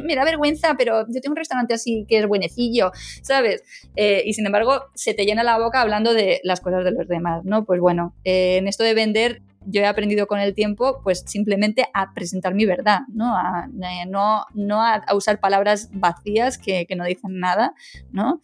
[0.04, 2.92] me, da vergüenza, pero yo tengo un restaurante así que es buenecillo,
[3.22, 3.62] ¿sabes?
[3.96, 7.08] Eh, y sin embargo, se te llena la boca hablando de las cosas de los
[7.08, 7.64] demás, ¿no?
[7.64, 11.88] Pues bueno, eh, en esto de vender yo he aprendido con el tiempo, pues simplemente
[11.94, 13.36] a presentar mi verdad, ¿no?
[13.36, 17.74] A, eh, no, no a, usar palabras vacías que, no dicen nada,
[18.12, 18.40] ¿no?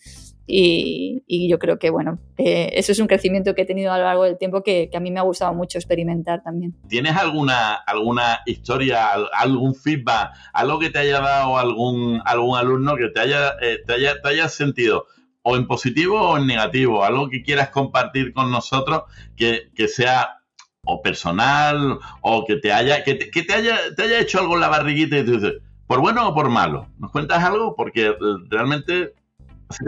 [0.53, 4.05] Y, yo creo que, bueno, eh, eso es un crecimiento que he tenido a lo
[4.05, 6.75] largo del tiempo que, a mí me ha gustado mucho experimentar también.
[6.89, 13.09] ¿Tienes alguna, alguna historia, algún feedback, algo que te haya dado algún, algún alumno que
[13.09, 15.07] te haya, eh, te haya, te haya sentido
[15.43, 19.05] o en positivo o en negativo, algo que quieras compartir con nosotros
[19.37, 20.40] que, que sea
[20.85, 24.55] o personal o que te haya que te, que te haya te haya hecho algo
[24.55, 25.55] en la barriguita y tú dices,
[25.87, 26.89] por bueno o por malo.
[26.99, 27.75] ¿Nos cuentas algo?
[27.75, 28.15] Porque eh,
[28.49, 29.15] realmente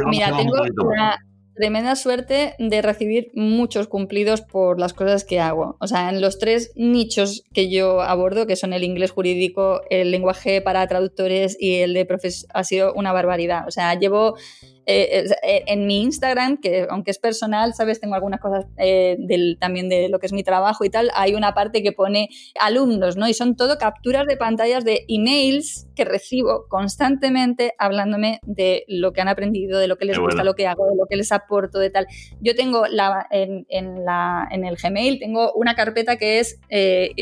[0.07, 1.19] Mira, tengo una
[1.55, 5.77] tremenda suerte de recibir muchos cumplidos por las cosas que hago.
[5.81, 10.11] O sea, en los tres nichos que yo abordo, que son el inglés jurídico, el
[10.11, 13.67] lenguaje para traductores y el de profes, ha sido una barbaridad.
[13.69, 14.37] O sea, llevo
[14.85, 19.57] eh, eh, en mi Instagram, que aunque es personal, sabes, tengo algunas cosas eh, del,
[19.61, 22.29] también de lo que es mi trabajo y tal, hay una parte que pone
[22.59, 23.29] alumnos, ¿no?
[23.29, 29.21] Y son todo capturas de pantallas de emails que recibo constantemente hablándome de lo que
[29.21, 31.79] han aprendido, de lo que les gusta, lo que hago, de lo que les aporto,
[31.79, 32.07] de tal.
[32.41, 36.59] Yo tengo la, en, en, la, en el Gmail, tengo una carpeta que es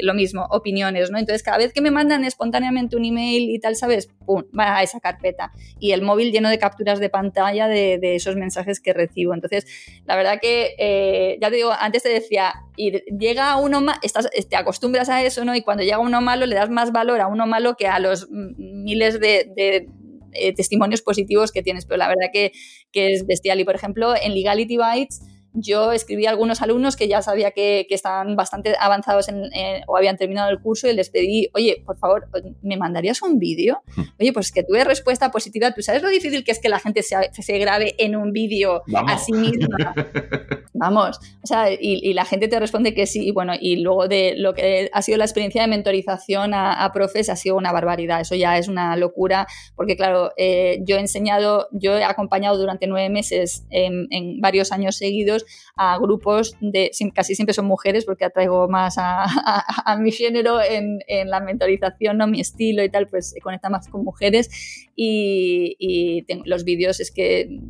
[0.02, 1.18] lo mismo, opiniones, ¿no?
[1.18, 4.08] Entonces, cada vez que me mandan espontáneamente un email y tal, ¿sabes?
[4.24, 4.44] ¡Pum!
[4.58, 5.52] Va a esa carpeta.
[5.78, 9.34] Y el móvil lleno de capturas de pantalla de, esos mensajes que recibo.
[9.34, 9.66] Entonces,
[10.06, 14.28] la verdad que, eh, ya te digo, antes te decía, y llega uno más, estás,
[14.30, 15.54] te acostumbras a eso, ¿no?
[15.54, 18.28] Y cuando llega uno malo, le das más valor a uno malo que a los
[18.30, 19.88] miles de,
[20.32, 21.86] eh, testimonios positivos que tienes.
[21.86, 22.52] Pero la verdad que,
[22.92, 23.60] que es bestial.
[23.60, 25.20] Y, por ejemplo, en Legality Bytes
[25.52, 29.50] yo escribí a algunos alumnos que ya sabía que, que estaban bastante avanzados en,
[29.86, 32.28] o habían terminado el curso y les pedí, oye, por favor,
[32.62, 33.82] ¿me mandarías un vídeo?
[33.96, 34.02] Hmm.
[34.20, 35.72] Oye, pues que tuve respuesta positiva.
[35.72, 38.82] ¿Tú sabes lo difícil que es que la gente se, se grabe en un vídeo
[38.94, 39.94] a sí misma?
[40.74, 41.18] Vamos.
[41.42, 43.26] O sea, y, la gente te responde que sí.
[43.28, 47.28] Y bueno, y luego de lo que ha sido la experiencia de mentorización a, profes
[47.28, 48.20] ha sido una barbaridad.
[48.20, 49.46] Eso ya es una locura
[49.76, 54.96] porque, claro, eh, yo he enseñado, yo he acompañado durante nueve meses en varios años
[54.96, 55.39] seguidos
[55.76, 59.26] a grupos de, casi siempre son mujeres porque atraigo más a,
[59.98, 62.26] mi género en, la mentorización, ¿no?
[62.26, 67.60] mi estilo y tal, pues se conecta más con mujeres y, los vídeos es que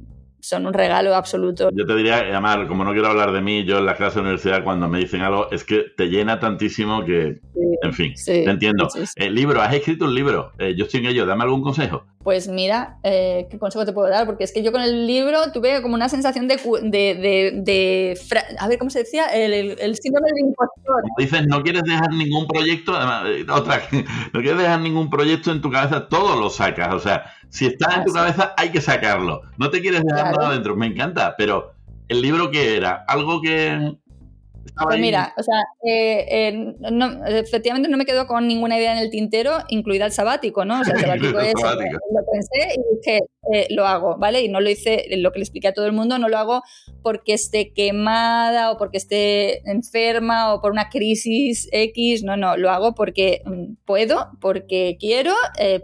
[0.40, 1.70] son un regalo absoluto.
[1.72, 4.22] Yo te diría, además, como no quiero hablar de mí, yo en la clase de
[4.22, 7.40] universidad cuando me dicen algo, es que te llena tantísimo que,
[7.82, 8.88] en fin, te entiendo.
[9.16, 12.06] El libro, has escrito un libro, eh, yo estoy en ello, dame algún consejo.
[12.22, 14.26] Pues mira, eh, ¿qué consejo te puedo dar?
[14.26, 16.56] Porque es que yo con el libro tuve como una sensación de...
[16.58, 18.18] de,
[18.58, 19.24] a ver, ¿cómo se decía?
[19.28, 21.02] El, el, síndrome del impostor.
[21.16, 23.80] dices, no quieres dejar ningún proyecto, además, eh, otra,
[24.34, 26.92] no quieres dejar ningún proyecto en tu cabeza, todo lo sacas.
[26.92, 29.40] O sea, si está en tu cabeza, hay que sacarlo.
[29.56, 30.76] No te quieres dejar nada dentro.
[30.76, 31.72] Me encanta, pero
[32.08, 33.02] ¿el libro qué era?
[33.08, 33.96] ¿Algo que,
[34.82, 36.74] pues mira, o sea, eh, eh,
[37.40, 40.80] efectivamente no me quedo con ninguna idea en el tintero, incluida el sabático, ¿no?
[40.80, 43.20] O sea, el sabático es, lo pensé y dije,
[43.52, 44.42] eh, lo hago, ¿vale?
[44.42, 46.62] Y no lo hice, lo que le expliqué a todo el mundo, no lo hago
[47.02, 52.70] porque esté quemada o porque esté enferma o por una crisis X, no, no, lo
[52.70, 55.34] hago porque mm, puedo, porque quiero,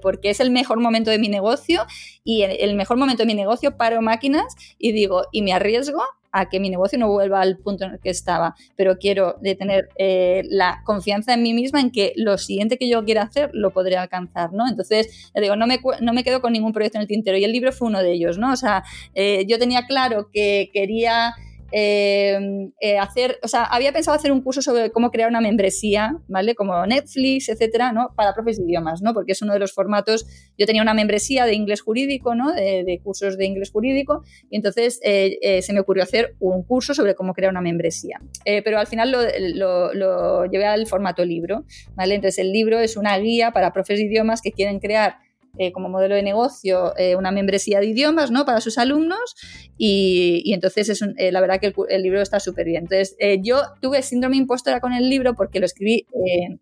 [0.02, 1.86] porque es el mejor momento de mi negocio
[2.24, 6.02] y el, el mejor momento de mi negocio paro máquinas y digo, y me arriesgo
[6.36, 9.54] a que mi negocio no vuelva al punto en el que estaba, pero quiero de
[9.54, 13.50] tener eh, la confianza en mí misma en que lo siguiente que yo quiera hacer
[13.54, 14.68] lo podré alcanzar, ¿no?
[14.68, 17.52] Entonces, digo, no me, no me quedo con ningún proyecto en el tintero y el
[17.52, 18.52] libro fue uno de ellos, ¿no?
[18.52, 18.84] O sea,
[19.14, 21.34] eh, yo tenía claro que quería
[21.72, 26.18] eh, eh, hacer, o sea, había pensado hacer un curso sobre cómo crear una membresía,
[26.28, 26.54] ¿vale?
[26.54, 28.12] Como Netflix, etcétera, ¿no?
[28.14, 29.12] Para profes de idiomas, ¿no?
[29.14, 30.26] Porque es uno de los formatos.
[30.56, 32.52] Yo tenía una membresía de inglés jurídico, ¿no?
[32.52, 37.14] De, cursos de inglés jurídico, y entonces eh, se me ocurrió hacer un curso sobre
[37.14, 38.20] cómo crear una membresía.
[38.44, 41.64] pero al final lo, lo llevé al formato libro,
[41.94, 42.14] ¿vale?
[42.14, 45.25] Entonces el libro es una guía para profes de idiomas que quieren crear
[45.58, 48.44] eh, como modelo de negocio eh, una membresía de idiomas ¿no?
[48.44, 49.34] para sus alumnos
[49.78, 52.84] y, entonces es eh, la verdad que el, libro está súper bien.
[52.84, 56.06] Entonces yo tuve síndrome impostora con el libro porque lo escribí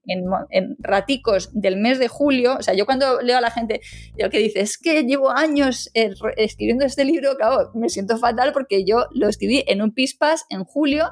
[0.07, 2.57] en, raticos del mes de julio.
[2.59, 3.81] O sea, yo cuando leo a la gente
[4.19, 8.85] lo que dice es que llevo años escribiendo este libro, claro, me siento fatal porque
[8.85, 11.11] yo lo escribí en un pispas en julio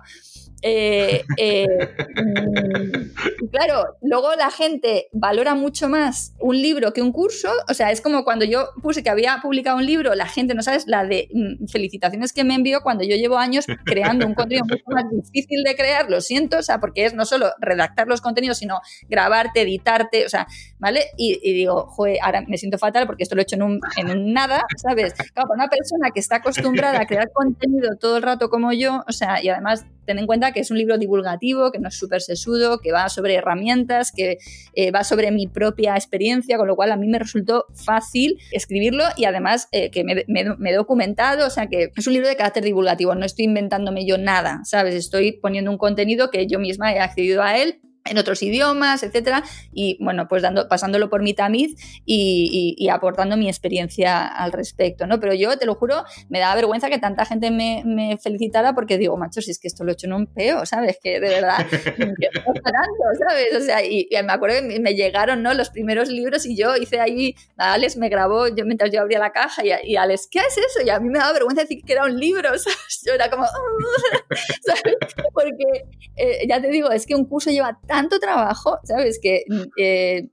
[0.63, 7.51] Eh, eh, mm, claro, luego la gente valora mucho más un libro que un curso.
[7.69, 10.63] O sea, es como cuando yo puse que había publicado un libro, la gente, no
[10.63, 14.65] sabes, la de mm, felicitaciones que me envió cuando yo llevo años creando un contenido
[14.69, 18.21] mucho más difícil de crear, lo siento, o sea, porque es no solo redactar los
[18.21, 20.47] contenidos, sino grabarte, editarte, o sea,
[20.79, 21.07] ¿vale?
[21.17, 24.11] Y, digo, joder, ahora me siento fatal porque esto lo he hecho en un, en
[24.11, 25.15] un nada, ¿sabes?
[25.15, 29.03] Claro, para una persona que está acostumbrada a crear contenido todo el rato como yo,
[29.09, 31.95] o sea, y además ten en cuenta que es un libro divulgativo, que no es
[31.95, 34.39] súper sesudo, que va sobre herramientas, que
[34.75, 39.05] eh, va sobre mi propia experiencia, con lo cual a mí me resultó fácil escribirlo
[39.17, 42.37] y además eh, que me, me, he documentado, o sea que es un libro de
[42.37, 44.95] carácter divulgativo, no estoy inventándome yo nada, ¿sabes?
[44.95, 49.43] Estoy poniendo un contenido que yo misma he accedido a él en otros idiomas, etcétera,
[49.73, 55.19] y bueno, pues dando, pasándolo por mi tamiz y, aportando mi experiencia al respecto, ¿no?
[55.19, 59.17] Pero yo, te lo juro, me da vergüenza que tanta gente me, felicitara porque digo,
[59.17, 60.99] macho, si es que esto lo he hecho en un peo, ¿sabes?
[61.03, 61.59] Que de verdad,
[62.63, 63.57] parando, ¿sabes?
[63.57, 65.55] O sea, y, me acuerdo que me llegaron, ¿no?
[65.55, 69.33] Los primeros libros y yo hice ahí, Alex me grabó yo mientras yo abría la
[69.33, 70.85] caja y, y Alex, ¿qué es eso?
[70.85, 73.03] Y a mí me da vergüenza decir que era un libro, ¿sabes?
[73.07, 73.45] Yo era como,
[74.67, 74.97] ¿sabes?
[75.33, 79.21] Porque, eh, ya te digo, es que un curso lleva tanto trabajo, ¿sabes?
[79.23, 79.45] Que
[79.77, 80.31] eh,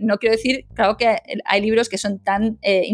[0.00, 2.88] no quiero decir, claro que hay libros que son tan, eh,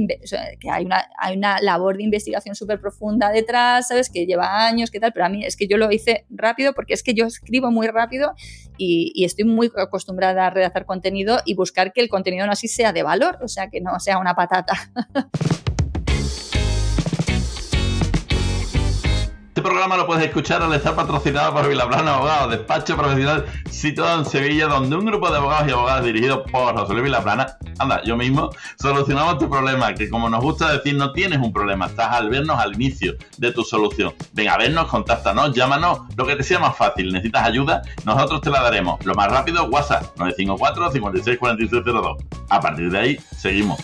[0.59, 4.11] que hay una, hay una labor de investigación súper profunda detrás, ¿sabes?
[4.11, 5.13] Que lleva años, ¿qué tal?
[5.13, 7.87] Pero a mí es que yo lo hice rápido porque es que yo escribo muy
[7.87, 8.35] rápido
[8.77, 12.67] y, y estoy muy acostumbrada a redactar contenido y buscar que el contenido no así
[12.67, 14.75] sea de valor, o sea, que no sea una patata.
[19.59, 24.25] Este programa lo puedes escuchar al estar patrocinado por Vilaplana Abogados, despacho profesional situado en
[24.25, 28.17] Sevilla, donde un grupo de abogados y abogadas dirigido por José Luis Vilaplana, anda, yo
[28.17, 32.31] mismo, solucionamos tu problema, que como nos gusta decir, no tienes un problema, estás al
[32.31, 34.15] vernos al inicio de tu solución.
[34.33, 37.13] Venga, a vernos, contáctanos, llámanos, lo que te sea más fácil.
[37.13, 37.83] ¿Necesitas ayuda?
[38.05, 39.05] Nosotros te la daremos.
[39.05, 42.17] Lo más rápido, WhatsApp, 954 564602.
[42.49, 43.81] A partir de ahí, seguimos.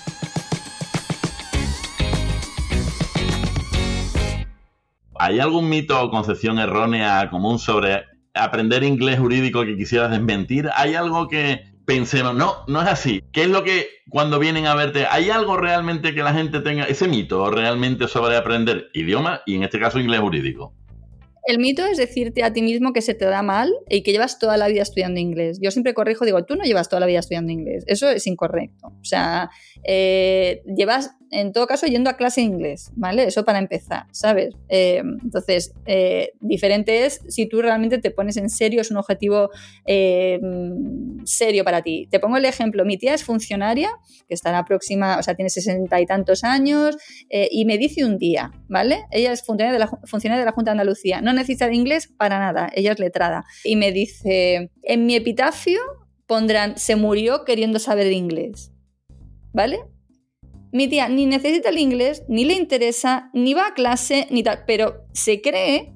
[5.18, 8.04] ¿Hay algún mito o concepción errónea común sobre
[8.34, 10.68] aprender inglés jurídico que quisieras desmentir?
[10.74, 13.22] ¿Hay algo que pensemos, no, no es así?
[13.32, 16.84] ¿Qué es lo que cuando vienen a verte, hay algo realmente que la gente tenga,
[16.84, 20.74] ese mito realmente sobre aprender idioma y en este caso inglés jurídico?
[21.46, 24.38] El mito es decirte a ti mismo que se te da mal y que llevas
[24.38, 25.58] toda la vida estudiando inglés.
[25.60, 27.84] Yo siempre corrijo, digo, tú no llevas toda la vida estudiando inglés.
[27.86, 28.86] Eso es incorrecto.
[28.86, 29.50] O sea,
[29.84, 33.24] eh, llevas en todo caso yendo a clase de inglés, ¿vale?
[33.24, 34.54] Eso para empezar, ¿sabes?
[34.68, 39.50] Eh, entonces, eh, diferente es si tú realmente te pones en serio, es un objetivo
[39.84, 40.40] eh,
[41.24, 42.06] serio para ti.
[42.10, 43.90] Te pongo el ejemplo, mi tía es funcionaria,
[44.28, 46.96] que está en la próxima, o sea, tiene sesenta y tantos años,
[47.28, 49.04] y me dice un día, ¿vale?
[49.10, 52.38] Ella es funcionaria de, la, funcionaria de la Junta de Andalucía, no necesita inglés para
[52.38, 55.80] nada, ella es letrada, y me dice, en mi epitafio
[56.26, 58.72] pondrán, se murió queriendo saber inglés,
[59.52, 59.80] ¿vale?
[60.74, 64.64] Mi tía ni necesita el inglés, ni le interesa, ni va a clase, ni tal,
[64.66, 65.94] pero se cree,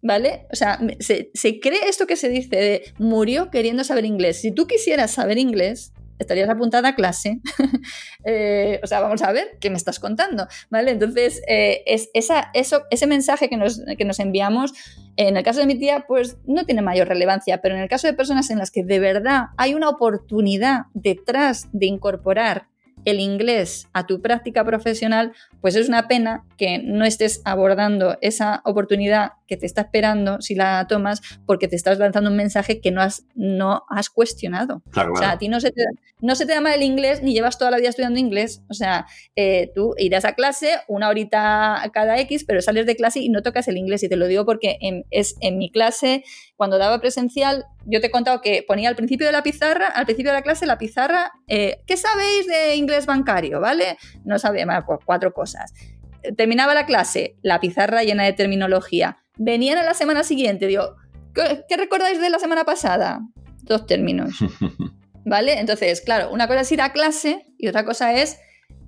[0.00, 0.46] ¿vale?
[0.50, 4.40] O sea, se, cree esto que se dice de murió queriendo saber inglés.
[4.40, 7.40] Si tú quisieras saber inglés, estarías apuntada a clase.
[8.26, 10.92] Eh, o sea, vamos a ver qué me estás contando, ¿vale?
[10.92, 14.72] Entonces, eh, es, esa, eso, ese mensaje que nos, que nos enviamos,
[15.16, 18.06] en el caso de mi tía, pues no tiene mayor relevancia, pero en el caso
[18.06, 22.68] de personas en las que de verdad hay una oportunidad detrás de incorporar
[23.04, 28.62] el inglés a tu práctica profesional, pues es una pena que no estés abordando esa
[28.64, 32.90] oportunidad que te está esperando si la tomas porque te estás lanzando un mensaje que
[32.90, 34.82] no has, no has cuestionado.
[35.12, 35.84] O sea, a ti no se, te,
[36.20, 38.62] no se te da el inglés ni llevas toda la vida estudiando inglés.
[38.68, 39.06] O sea,
[39.36, 43.42] eh, tú irás a clase una horita cada X, pero sales de clase y no
[43.42, 44.02] tocas el inglés.
[44.02, 46.24] Y te lo digo porque en, es en mi clase,
[46.56, 50.04] cuando daba presencial, yo te he contado que ponía al principio de la pizarra, al
[50.04, 53.60] principio de la clase, la pizarra, eh, ¿qué sabéis de inglés bancario?
[53.60, 53.98] ¿Vale?
[54.24, 54.66] No sabía,
[55.04, 55.72] cuatro cosas.
[56.36, 60.96] Terminaba la clase, la pizarra llena de terminología Venían a la semana siguiente, digo,
[61.34, 63.20] ¿qué, recordáis de la semana pasada?
[63.62, 64.38] Dos términos.
[65.24, 65.58] ¿Vale?
[65.58, 68.38] Entonces, claro, una cosa es ir a clase y otra cosa es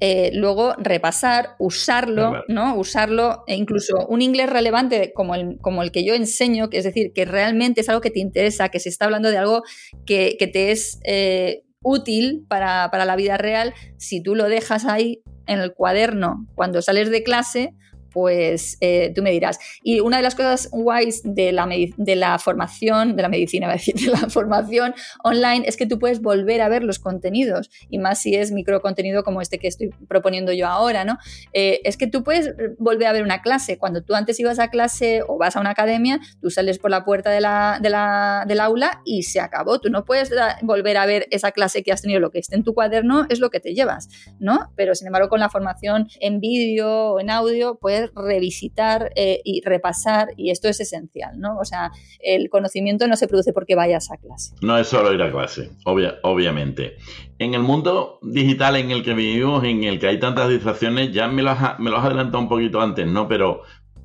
[0.01, 2.77] eh, luego repasar, usarlo, ¿no?
[2.77, 6.85] Usarlo, e incluso un inglés relevante como el, como el que yo enseño, que es
[6.85, 9.63] decir, que realmente es algo que te interesa, que se está hablando de algo
[10.05, 15.23] que, te es eh, útil para, para la vida real, si tú lo dejas ahí
[15.47, 17.75] en el cuaderno cuando sales de clase,
[18.17, 19.59] pues eh, tú me dirás.
[19.83, 23.95] Y una de las cosas guays de la, de la formación, de la medicina, decir,
[23.95, 28.23] de la formación online, es que tú puedes volver a ver los contenidos, y más
[28.23, 31.19] si es microcontenido como este que estoy proponiendo yo ahora, ¿no?
[31.53, 33.77] Eh, es que tú puedes volver a ver una clase.
[33.77, 37.05] Cuando tú antes ibas a clase o vas a una academia, tú sales por la
[37.05, 39.79] puerta de la, de la, del aula y se acabó.
[39.79, 40.31] Tú no puedes
[40.63, 43.41] volver a ver esa clase que has tenido, lo que esté en tu cuaderno es
[43.41, 44.73] lo que te llevas, ¿no?
[44.75, 49.63] Pero sin embargo, con la formación en vídeo o en audio, puedes revisitar eh, y
[49.65, 51.59] repasar, y esto es esencial, ¿no?
[51.59, 54.55] O sea, el conocimiento no se produce porque vayas a clase.
[54.63, 56.97] No es solo ir a clase, obviamente.
[57.39, 61.29] En el mundo digital en el que vivimos, en el que hay tantas distracciones, ya
[61.29, 63.29] me lo has, me lo has adelantado un poquito antes, ¿no?
[63.29, 63.63] Pero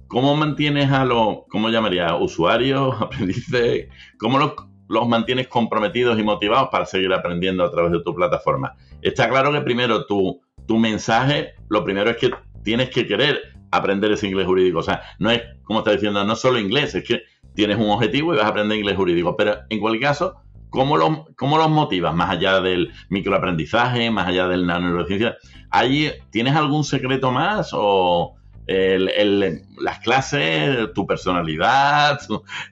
[0.08, 2.16] ¿cómo mantienes a los, ¿cómo llamaría?
[2.16, 3.88] Usuarios, aprendices,
[4.18, 4.54] ¿cómo los,
[4.90, 8.76] los mantienes comprometidos y motivados para seguir aprendiendo a través de tu plataforma?
[9.02, 10.42] Está claro que primero tu
[10.78, 12.32] mensaje, lo primero es que
[12.64, 13.40] tienes que querer
[13.72, 14.80] aprender ese inglés jurídico.
[14.80, 17.24] O sea, no es, como está diciendo, no solo inglés, es que
[17.56, 19.36] tienes un objetivo y vas a aprender inglés jurídico.
[19.36, 20.36] Pero en cualquier caso,
[20.70, 22.14] ¿cómo los, cómo los motivas?
[22.14, 25.38] Más allá del microaprendizaje, más allá del neurociencia.
[25.70, 28.36] ¿Ahí tienes algún secreto más o
[28.68, 32.20] el, las clases, tu personalidad,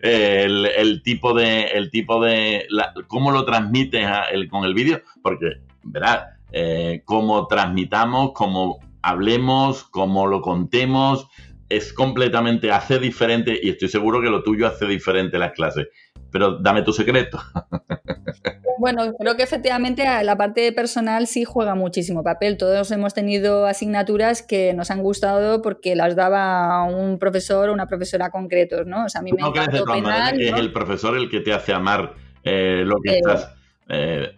[0.01, 2.67] el, tipo de, el tipo de,
[3.07, 4.07] cómo lo transmites
[4.49, 11.27] con el vídeo, porque, verás, eh, cómo transmitamos, cómo hablemos, cómo lo contemos,
[11.69, 15.87] es completamente, hace diferente, y estoy seguro que lo tuyo hace diferente las clases.
[16.31, 17.39] Pero dame tu secreto.
[18.79, 22.55] Bueno, creo que efectivamente la parte personal sí juega muchísimo papel.
[22.55, 27.87] Todos hemos tenido asignaturas que nos han gustado porque las daba un profesor o una
[27.87, 29.03] profesora concretos, ¿no?
[29.03, 31.73] O sea, a mí me ¿No crees que es el profesor el que te hace
[31.73, 32.13] amar
[32.45, 33.53] eh, lo que estás...
[33.89, 34.33] Eh,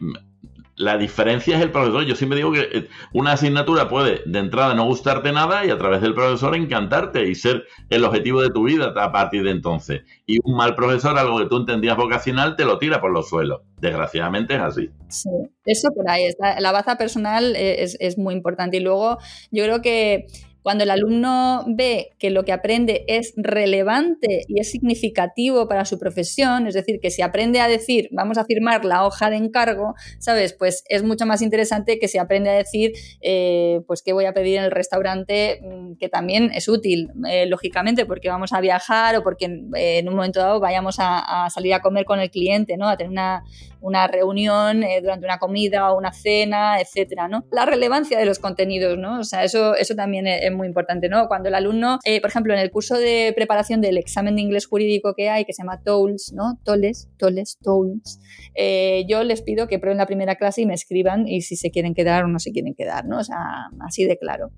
[0.82, 2.04] la diferencia es el profesor.
[2.04, 5.78] Yo siempre digo que eh, una asignatura puede de entrada no gustarte nada y a
[5.78, 10.02] través del profesor encantarte y ser el objetivo de tu vida a partir de entonces.
[10.26, 13.62] Y un mal profesor, algo que tú entendías vocacional, te lo tira por los suelos.
[13.80, 14.90] Desgraciadamente es así.
[15.08, 15.30] Sí,
[15.66, 16.60] eso por ahí está.
[16.60, 18.78] La baza personal eh, es, es muy importante.
[18.78, 19.20] Y luego
[19.52, 20.26] yo creo que
[20.64, 25.98] cuando el alumno ve que lo que aprende es relevante y es significativo para su
[25.98, 29.96] profesión, es decir, que si aprende a decir, vamos a firmar la hoja de encargo,
[30.20, 30.54] ¿sabes?
[30.54, 34.34] Pues es mucho más interesante que si aprende a decir, eh, pues qué voy a
[34.34, 39.16] pedir en el restaurante, mm, que también es útil, eh, lógicamente, porque vamos a viajar
[39.16, 42.78] o porque eh, en un momento dado vayamos a, salir a comer con el cliente,
[42.78, 42.88] ¿no?
[42.88, 43.44] A tener una,
[43.80, 47.46] una reunión durante una comida o una cena, etcétera, ¿no?
[47.52, 49.20] La relevancia de los contenidos, ¿no?
[49.20, 51.28] O sea, eso, eso también es muy importante, ¿no?
[51.28, 54.66] Cuando el alumno, eh, por ejemplo, en el curso de preparación del examen de inglés
[54.68, 56.60] jurídico que hay, que se llama TOLS, ¿no?
[56.64, 58.20] TOLES, TOLES, TOLS,
[58.56, 61.72] eh, yo les pido que prueben la primera clase y me escriban y si se
[61.72, 63.20] quieren quedar o no se quieren quedar, ¿no?
[63.20, 63.38] O sea,
[63.80, 64.52] así de claro.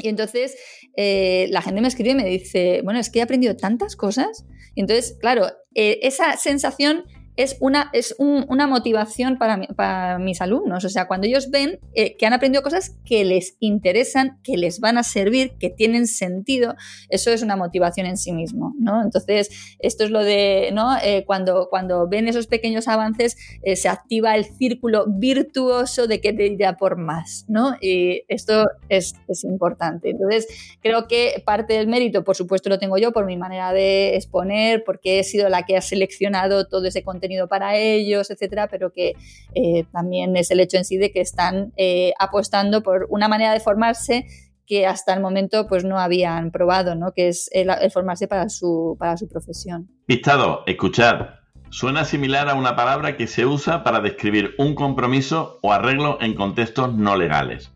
[0.00, 0.56] Y entonces
[0.96, 4.46] eh, la gente me escribe y me dice, bueno, es que he aprendido tantas cosas.
[4.76, 7.04] Y entonces, claro, esa sensación
[7.38, 10.84] es una, es una motivación para, para, mis alumnos.
[10.84, 14.80] O sea, cuando ellos ven eh, que han aprendido cosas que les interesan, que les
[14.80, 16.74] van a servir, que tienen sentido,
[17.10, 19.00] eso es una motivación en sí mismo, ¿no?
[19.02, 20.96] Entonces, esto es lo de, ¿no?
[21.00, 26.32] Eh, cuando, cuando ven esos pequeños avances, eh, se activa el círculo virtuoso de que
[26.32, 27.76] te irá por más, ¿no?
[27.80, 30.10] Y esto es, es importante.
[30.10, 30.48] Entonces,
[30.82, 34.82] creo que parte del mérito, por supuesto, lo tengo yo por mi manera de exponer,
[34.82, 39.14] porque he sido la que ha seleccionado todo ese contenido para ellos, etcétera, pero que
[39.54, 43.52] eh, también es el hecho en sí de que están eh, apostando por una manera
[43.52, 44.26] de formarse
[44.66, 47.12] que hasta el momento pues no habían probado, ¿no?
[47.12, 49.88] que es el, formarse para su, para su profesión.
[50.06, 51.30] Pistado, escuchad.
[51.70, 56.34] Suena similar a una palabra que se usa para describir un compromiso o arreglo en
[56.34, 57.72] contextos no legales.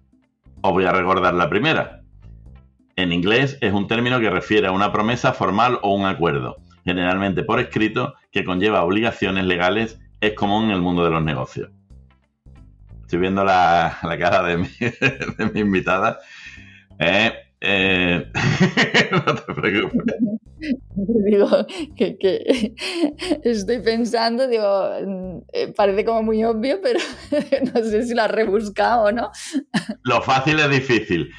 [0.63, 2.03] Os voy a recordar la primera.
[2.97, 7.43] En inglés es un término que refiere a una promesa formal o un acuerdo generalmente
[7.45, 11.71] por escrito, que conlleva obligaciones legales, es común en el mundo de los negocios.
[13.03, 16.19] Estoy viendo la, cara de mi, invitada.
[16.99, 17.31] Eh,
[17.61, 18.27] eh,
[19.13, 20.17] no te preocupes.
[20.97, 21.49] Digo,
[21.97, 22.75] que,
[23.45, 27.01] estoy pensando, digo, eh, parece como muy obvio, pero
[27.75, 29.31] no sé si lo has rebuscado o no.
[30.05, 31.31] Lo fácil es difícil.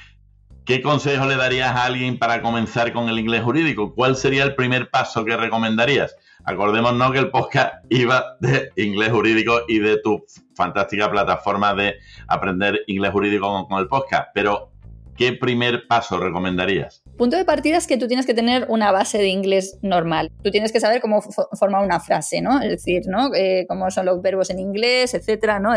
[0.66, 3.96] ¿Qué consejo le darías a alguien para comenzar con el inglés jurídico?
[3.96, 6.16] ¿Cuál sería el primer paso que recomendarías?
[6.46, 10.24] Acordémonos que el podcast iba de inglés jurídico y de tu
[10.56, 11.96] fantástica plataforma de
[12.28, 14.72] aprender inglés jurídico con, el podcast, pero
[15.16, 17.03] ¿qué primer paso recomendarías?
[17.18, 20.32] Punto de partida es que tú tienes que tener una base de inglés normal.
[20.44, 22.60] Tú tienes que saber cómo formar una frase, ¿no?
[22.62, 23.34] Es decir, ¿no?
[23.36, 25.74] Eh, cómo son los verbos en inglés, etcétera, ¿no?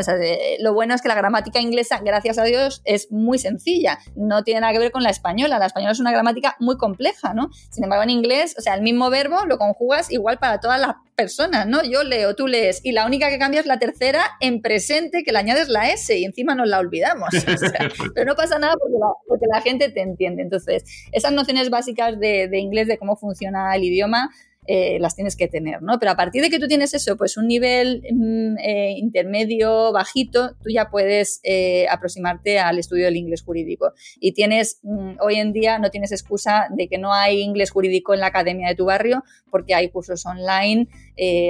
[0.61, 3.99] lo bueno es que la gramática inglesa, gracias a Dios, es muy sencilla.
[4.15, 5.59] No tiene nada que ver con la española.
[5.59, 7.51] La española es una gramática muy compleja, ¿no?
[7.71, 10.97] Sin embargo, en inglés, o sea, el mismo verbo lo conjugas igual para todas las
[11.17, 11.83] personas, ¿no?
[11.83, 15.33] Yo leo, tú lees, y la única que cambia es la tercera en presente, que
[15.33, 17.31] le añades la S y encima nos la olvidamos.
[18.15, 18.75] pero no pasa nada
[19.27, 20.43] porque la, gente te entiende.
[20.43, 24.31] Entonces, esas nociones básicas de, de inglés, de cómo funciona el idioma,
[24.69, 25.99] eh, las tienes que tener, ¿no?
[26.01, 30.57] Pero a partir de que tú tienes eso, pues un nivel mm, eh, intermedio, bajito,
[30.61, 33.93] tú ya puedes eh, aproximarte al estudio del inglés jurídico.
[34.19, 38.13] Y tienes, mm, hoy en día no tienes excusa de que no hay inglés jurídico
[38.13, 40.89] en la academia de tu barrio, porque hay cursos online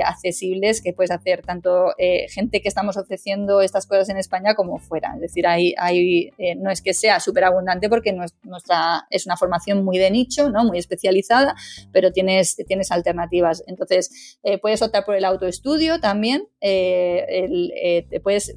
[0.04, 1.92] accesibles que puedes hacer tanto
[2.28, 5.12] gente que estamos ofreciendo estas cosas en España como fuera.
[5.14, 9.84] Es decir, hay, hay no es que sea súper abundante porque nuestra, es una formación
[9.84, 10.64] muy de nicho, ¿no?
[10.64, 11.54] Muy especializada,
[11.92, 13.62] pero tienes, tienes alternativas.
[13.66, 18.56] Entonces, eh, puedes optar por el autoestudio también, eh, eh, te puedes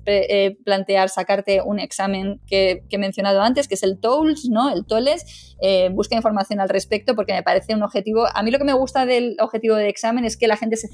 [0.64, 4.69] plantear sacarte un examen que, he mencionado antes, que es el TOLS, ¿no?
[4.69, 5.56] El TOLES.
[5.91, 8.26] busca información al respecto porque me parece un objetivo.
[8.34, 10.88] A mí lo que me gusta del objetivo de examen es que la gente se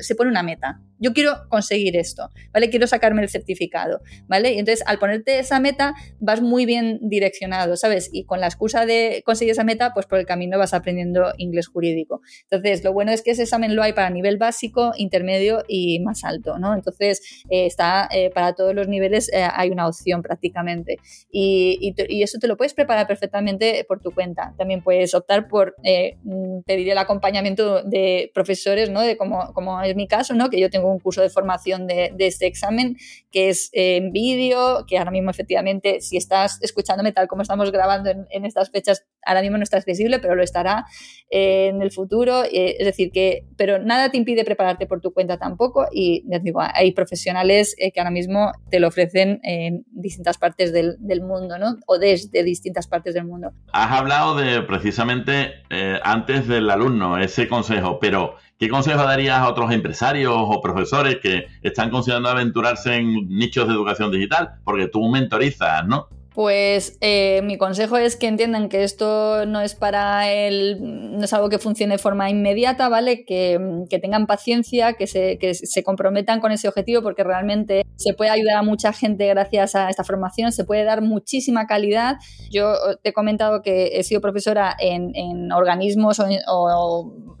[0.00, 0.80] se pone una meta.
[0.98, 2.70] Yo quiero conseguir esto, ¿vale?
[2.70, 4.52] Quiero sacarme el certificado, ¿vale?
[4.52, 8.08] Y entonces, al ponerte esa meta, vas muy bien direccionado, ¿sabes?
[8.12, 11.66] Y con la excusa de conseguir esa meta, pues por el camino vas aprendiendo inglés
[11.66, 12.20] jurídico.
[12.48, 16.24] Entonces, lo bueno es que ese examen lo hay para nivel básico, intermedio y más
[16.24, 16.74] alto, ¿no?
[16.74, 20.96] Entonces, eh, está eh, para todos los niveles, eh, hay una opción prácticamente.
[21.30, 21.94] Y,
[22.24, 24.54] eso te lo puedes preparar perfectamente por tu cuenta.
[24.56, 25.74] También puedes optar por
[26.22, 29.02] mm, pedir el acompañamiento de profesores, ¿no?
[29.02, 30.50] De como, como es mi caso, ¿no?
[30.50, 32.96] Que yo tengo un curso de formación de, este examen
[33.30, 38.10] que es en vídeo, que ahora mismo efectivamente, si estás escuchándome tal como estamos grabando
[38.10, 40.86] en, estas fechas, ahora mismo no está accesible, pero lo estará
[41.30, 42.44] en el futuro.
[42.44, 46.60] es decir, que, pero nada te impide prepararte por tu cuenta tampoco y ya digo,
[46.60, 51.76] hay profesionales eh, que ahora mismo te lo ofrecen en distintas partes del, mundo, ¿no?
[51.86, 53.52] O desde distintas partes del mundo.
[53.72, 59.48] Has hablado de precisamente eh, antes del alumno, ese consejo, pero ¿qué consejo darías a
[59.48, 64.54] otros empresarios o profesores que están considerando aventurarse en nichos de educación digital?
[64.64, 66.08] Porque tú mentorizas, ¿no?
[66.34, 70.78] Pues eh, mi consejo es que entiendan que esto no es para el,
[71.16, 73.24] no es algo que funcione de forma inmediata, ¿vale?
[73.24, 78.32] Que, tengan paciencia, que se, que se, comprometan con ese objetivo, porque realmente se puede
[78.32, 82.16] ayudar a mucha gente gracias a esta formación, se puede dar muchísima calidad.
[82.50, 87.36] Yo te he comentado que he sido profesora en, organismos o o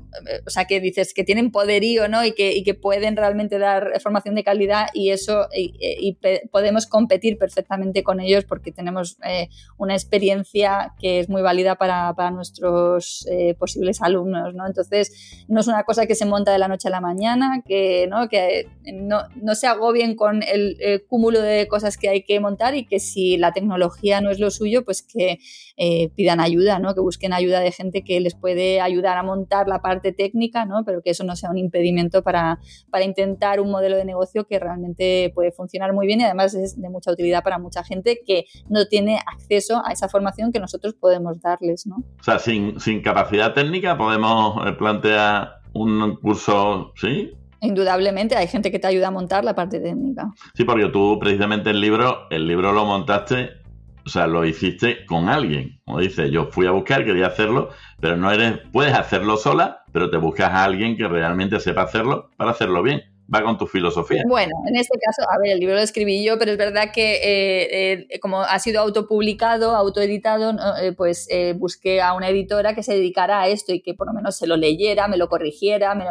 [0.50, 2.24] sea, que dices que tienen poderío, ¿no?
[2.24, 6.18] Y que, pueden realmente dar formación de calidad y eso, y,
[6.50, 12.12] podemos competir perfectamente con ellos porque tenemos eh, una experiencia que es muy válida para,
[12.30, 14.66] nuestros eh, posibles alumnos, ¿no?
[14.66, 18.06] Entonces, no es una cosa que se monta de la noche a la mañana, que
[18.08, 22.86] no, que no, se agobien con el, cúmulo de cosas que hay que montar y
[22.86, 25.38] que si la tecnología no es lo suyo, pues que
[25.76, 26.94] eh, pidan ayuda, ¿no?
[26.94, 30.84] Que busquen ayuda de gente que les puede ayudar a montar la parte técnica, ¿no?
[30.84, 32.58] Pero que eso no sea un impedimento para,
[32.90, 36.80] para intentar un modelo de negocio que realmente puede funcionar muy bien y además es
[36.80, 40.94] de mucha utilidad para mucha gente que no tiene acceso a esa formación que nosotros
[40.94, 41.96] podemos darles, ¿no?
[41.96, 47.32] O sea, sin, sin capacidad técnica podemos eh, plantear un curso, ¿sí?
[47.60, 50.30] Indudablemente hay gente que te ayuda a montar la parte técnica.
[50.54, 53.64] Sí, porque tú precisamente el libro, el libro lo montaste
[54.06, 55.80] o sea, lo hiciste con alguien.
[55.84, 57.70] Como dice, yo fui a buscar, quería hacerlo,
[58.00, 62.28] pero no eres, puedes hacerlo sola, pero te buscas a alguien que realmente sepa hacerlo
[62.36, 63.02] para hacerlo bien.
[63.32, 64.22] Va con tu filosofía.
[64.28, 67.14] Bueno, en este caso, a ver, el libro lo escribí yo, pero es verdad que
[67.14, 72.94] eh, eh, como ha sido autopublicado, autoeditado, eh, pues busqué a una editora que se
[72.94, 76.04] dedicara a esto y que por lo menos se lo leyera, me lo corrigiera, me
[76.04, 76.10] lo,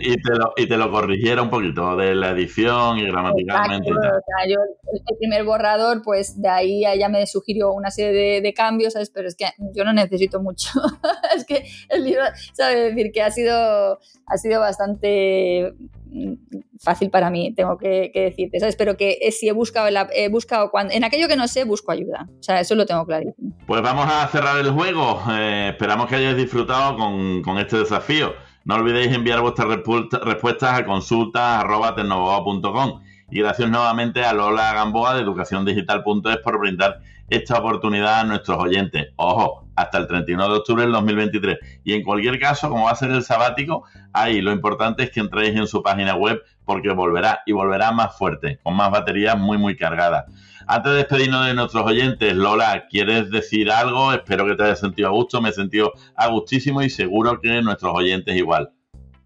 [0.00, 3.88] y, te lo, y te lo corrigiera un poquito de la edición y gramaticalmente.
[3.90, 4.60] yo,
[4.92, 9.10] el primer borrador, pues de ahí ella me sugirió una serie de, cambios, ¿sabes?
[9.10, 10.70] Pero es que yo no necesito mucho.
[11.36, 12.22] es que el libro,
[12.52, 12.94] ¿sabes?
[12.94, 15.74] decir que ha sido, ha sido bastante
[16.06, 16.34] mm,
[16.78, 18.76] fácil para mí, tengo que, decirte, ¿sabes?
[18.76, 21.92] Pero que eh, si he buscado, he buscado cuando, en aquello que no sé, busco
[21.92, 22.28] ayuda.
[22.38, 23.52] O sea, eso lo tengo clarísimo.
[23.66, 25.22] Pues vamos a cerrar el juego.
[25.30, 28.32] Eh, esperamos que hayáis disfrutado con, con este desafío.
[28.66, 36.38] No olvidéis enviar vuestras respuestas a consultas.com y gracias nuevamente a Lola Gamboa de educaciondigital.es
[36.38, 36.98] por brindar
[37.28, 39.12] esta oportunidad a nuestros oyentes.
[39.14, 41.58] Ojo, hasta el 31 de octubre del 2023.
[41.84, 45.20] Y en cualquier caso, como va a ser el sabático, ahí lo importante es que
[45.20, 49.58] entréis en su página web porque volverá y volverá más fuerte, con más baterías muy,
[49.58, 50.24] muy cargadas.
[50.68, 54.12] Antes de despedirnos de nuestros oyentes, Lola, ¿quieres decir algo?
[54.12, 57.62] Espero que te hayas sentido a gusto, me he sentido a gustísimo y seguro que
[57.62, 58.72] nuestros oyentes igual.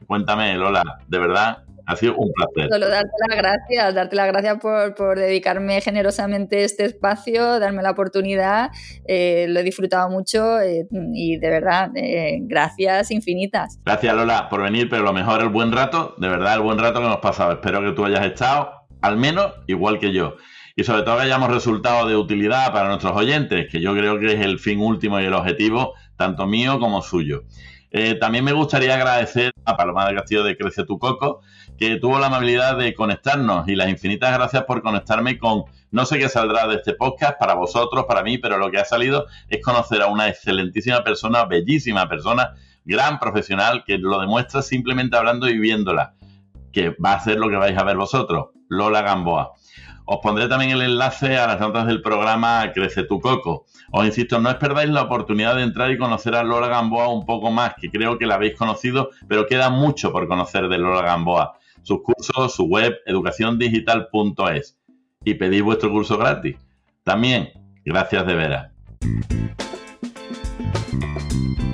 [0.07, 2.71] Cuéntame, Lola, de verdad, ha sido un placer.
[2.71, 8.71] Solo darte las gracias, darte las gracias por, dedicarme generosamente este espacio, darme la oportunidad.
[9.07, 13.79] Eh, lo he disfrutado mucho eh, y de verdad, eh, gracias infinitas.
[13.83, 17.01] Gracias Lola por venir, pero lo mejor el buen rato, de verdad el buen rato
[17.01, 17.53] que hemos pasado.
[17.53, 20.37] Espero que tú hayas estado al menos igual que yo.
[20.77, 24.35] Y sobre todo que hayamos resultado de utilidad para nuestros oyentes, que yo creo que
[24.35, 27.45] es el fin último y el objetivo, tanto mío como suyo.
[28.21, 31.41] también me gustaría agradecer a Paloma de Castillo de Crece tu Coco,
[31.77, 36.19] que tuvo la amabilidad de conectarnos y las infinitas gracias por conectarme con no sé
[36.19, 39.63] qué saldrá de este podcast para vosotros, para mí, pero lo que ha salido es
[39.63, 45.59] conocer a una excelentísima persona, bellísima persona, gran profesional que lo demuestra simplemente hablando y
[45.59, 46.15] viéndola,
[46.73, 49.53] que va a ser lo que vais a ver vosotros, Lola Gamboa.
[50.13, 53.67] Os pondré también el enlace a las notas del programa Crece tu Coco.
[53.93, 57.25] Os insisto, no os perdáis la oportunidad de entrar y conocer a Lola Gamboa un
[57.25, 61.03] poco más, que creo que la habéis conocido, pero queda mucho por conocer de Lola
[61.03, 64.77] Gamboa sus cursos, su web educaciondigital.es
[65.25, 66.57] y pedís vuestro curso gratis.
[67.05, 67.53] También,
[67.85, 68.73] gracias de veras.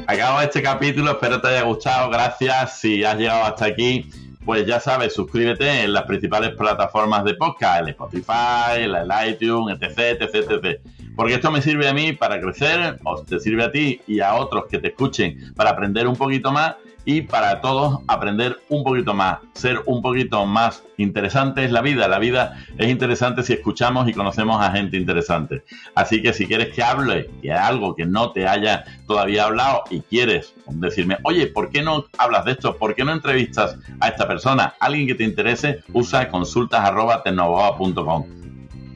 [0.07, 2.81] Acabo este capítulo, espero te haya gustado, gracias.
[2.81, 4.11] Si has llegado hasta aquí,
[4.47, 8.95] pues ya sabes, suscríbete en las principales plataformas de podcast, el Spotify, el
[9.29, 10.81] iTunes, etc, etc, etc.
[11.17, 14.35] Porque esto me sirve a mí para crecer, o te sirve a ti y a
[14.35, 16.77] otros que te escuchen para aprender un poquito más
[17.07, 22.09] y para todos aprender un poquito más, ser un poquito más interesante es la vida.
[22.09, 25.63] La vida es interesante si escuchamos y conocemos a gente interesante.
[25.95, 30.01] Así que si quieres que hable de algo que no te haya todavía hablado y
[30.01, 32.77] quieres decirme, oye, ¿por qué no hablas de esto?
[32.77, 34.75] ¿Por qué no entrevistas a esta persona?
[34.81, 37.23] Alguien que te interese, usa consultas arroba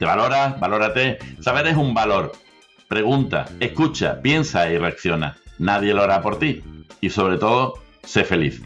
[0.01, 0.59] ¿Te valoras?
[0.59, 1.19] Valórate.
[1.41, 2.31] Saber es un valor.
[2.87, 5.37] Pregunta, escucha, piensa y reacciona.
[5.59, 6.63] Nadie lo hará por ti.
[7.01, 8.63] Y sobre todo, sé feliz.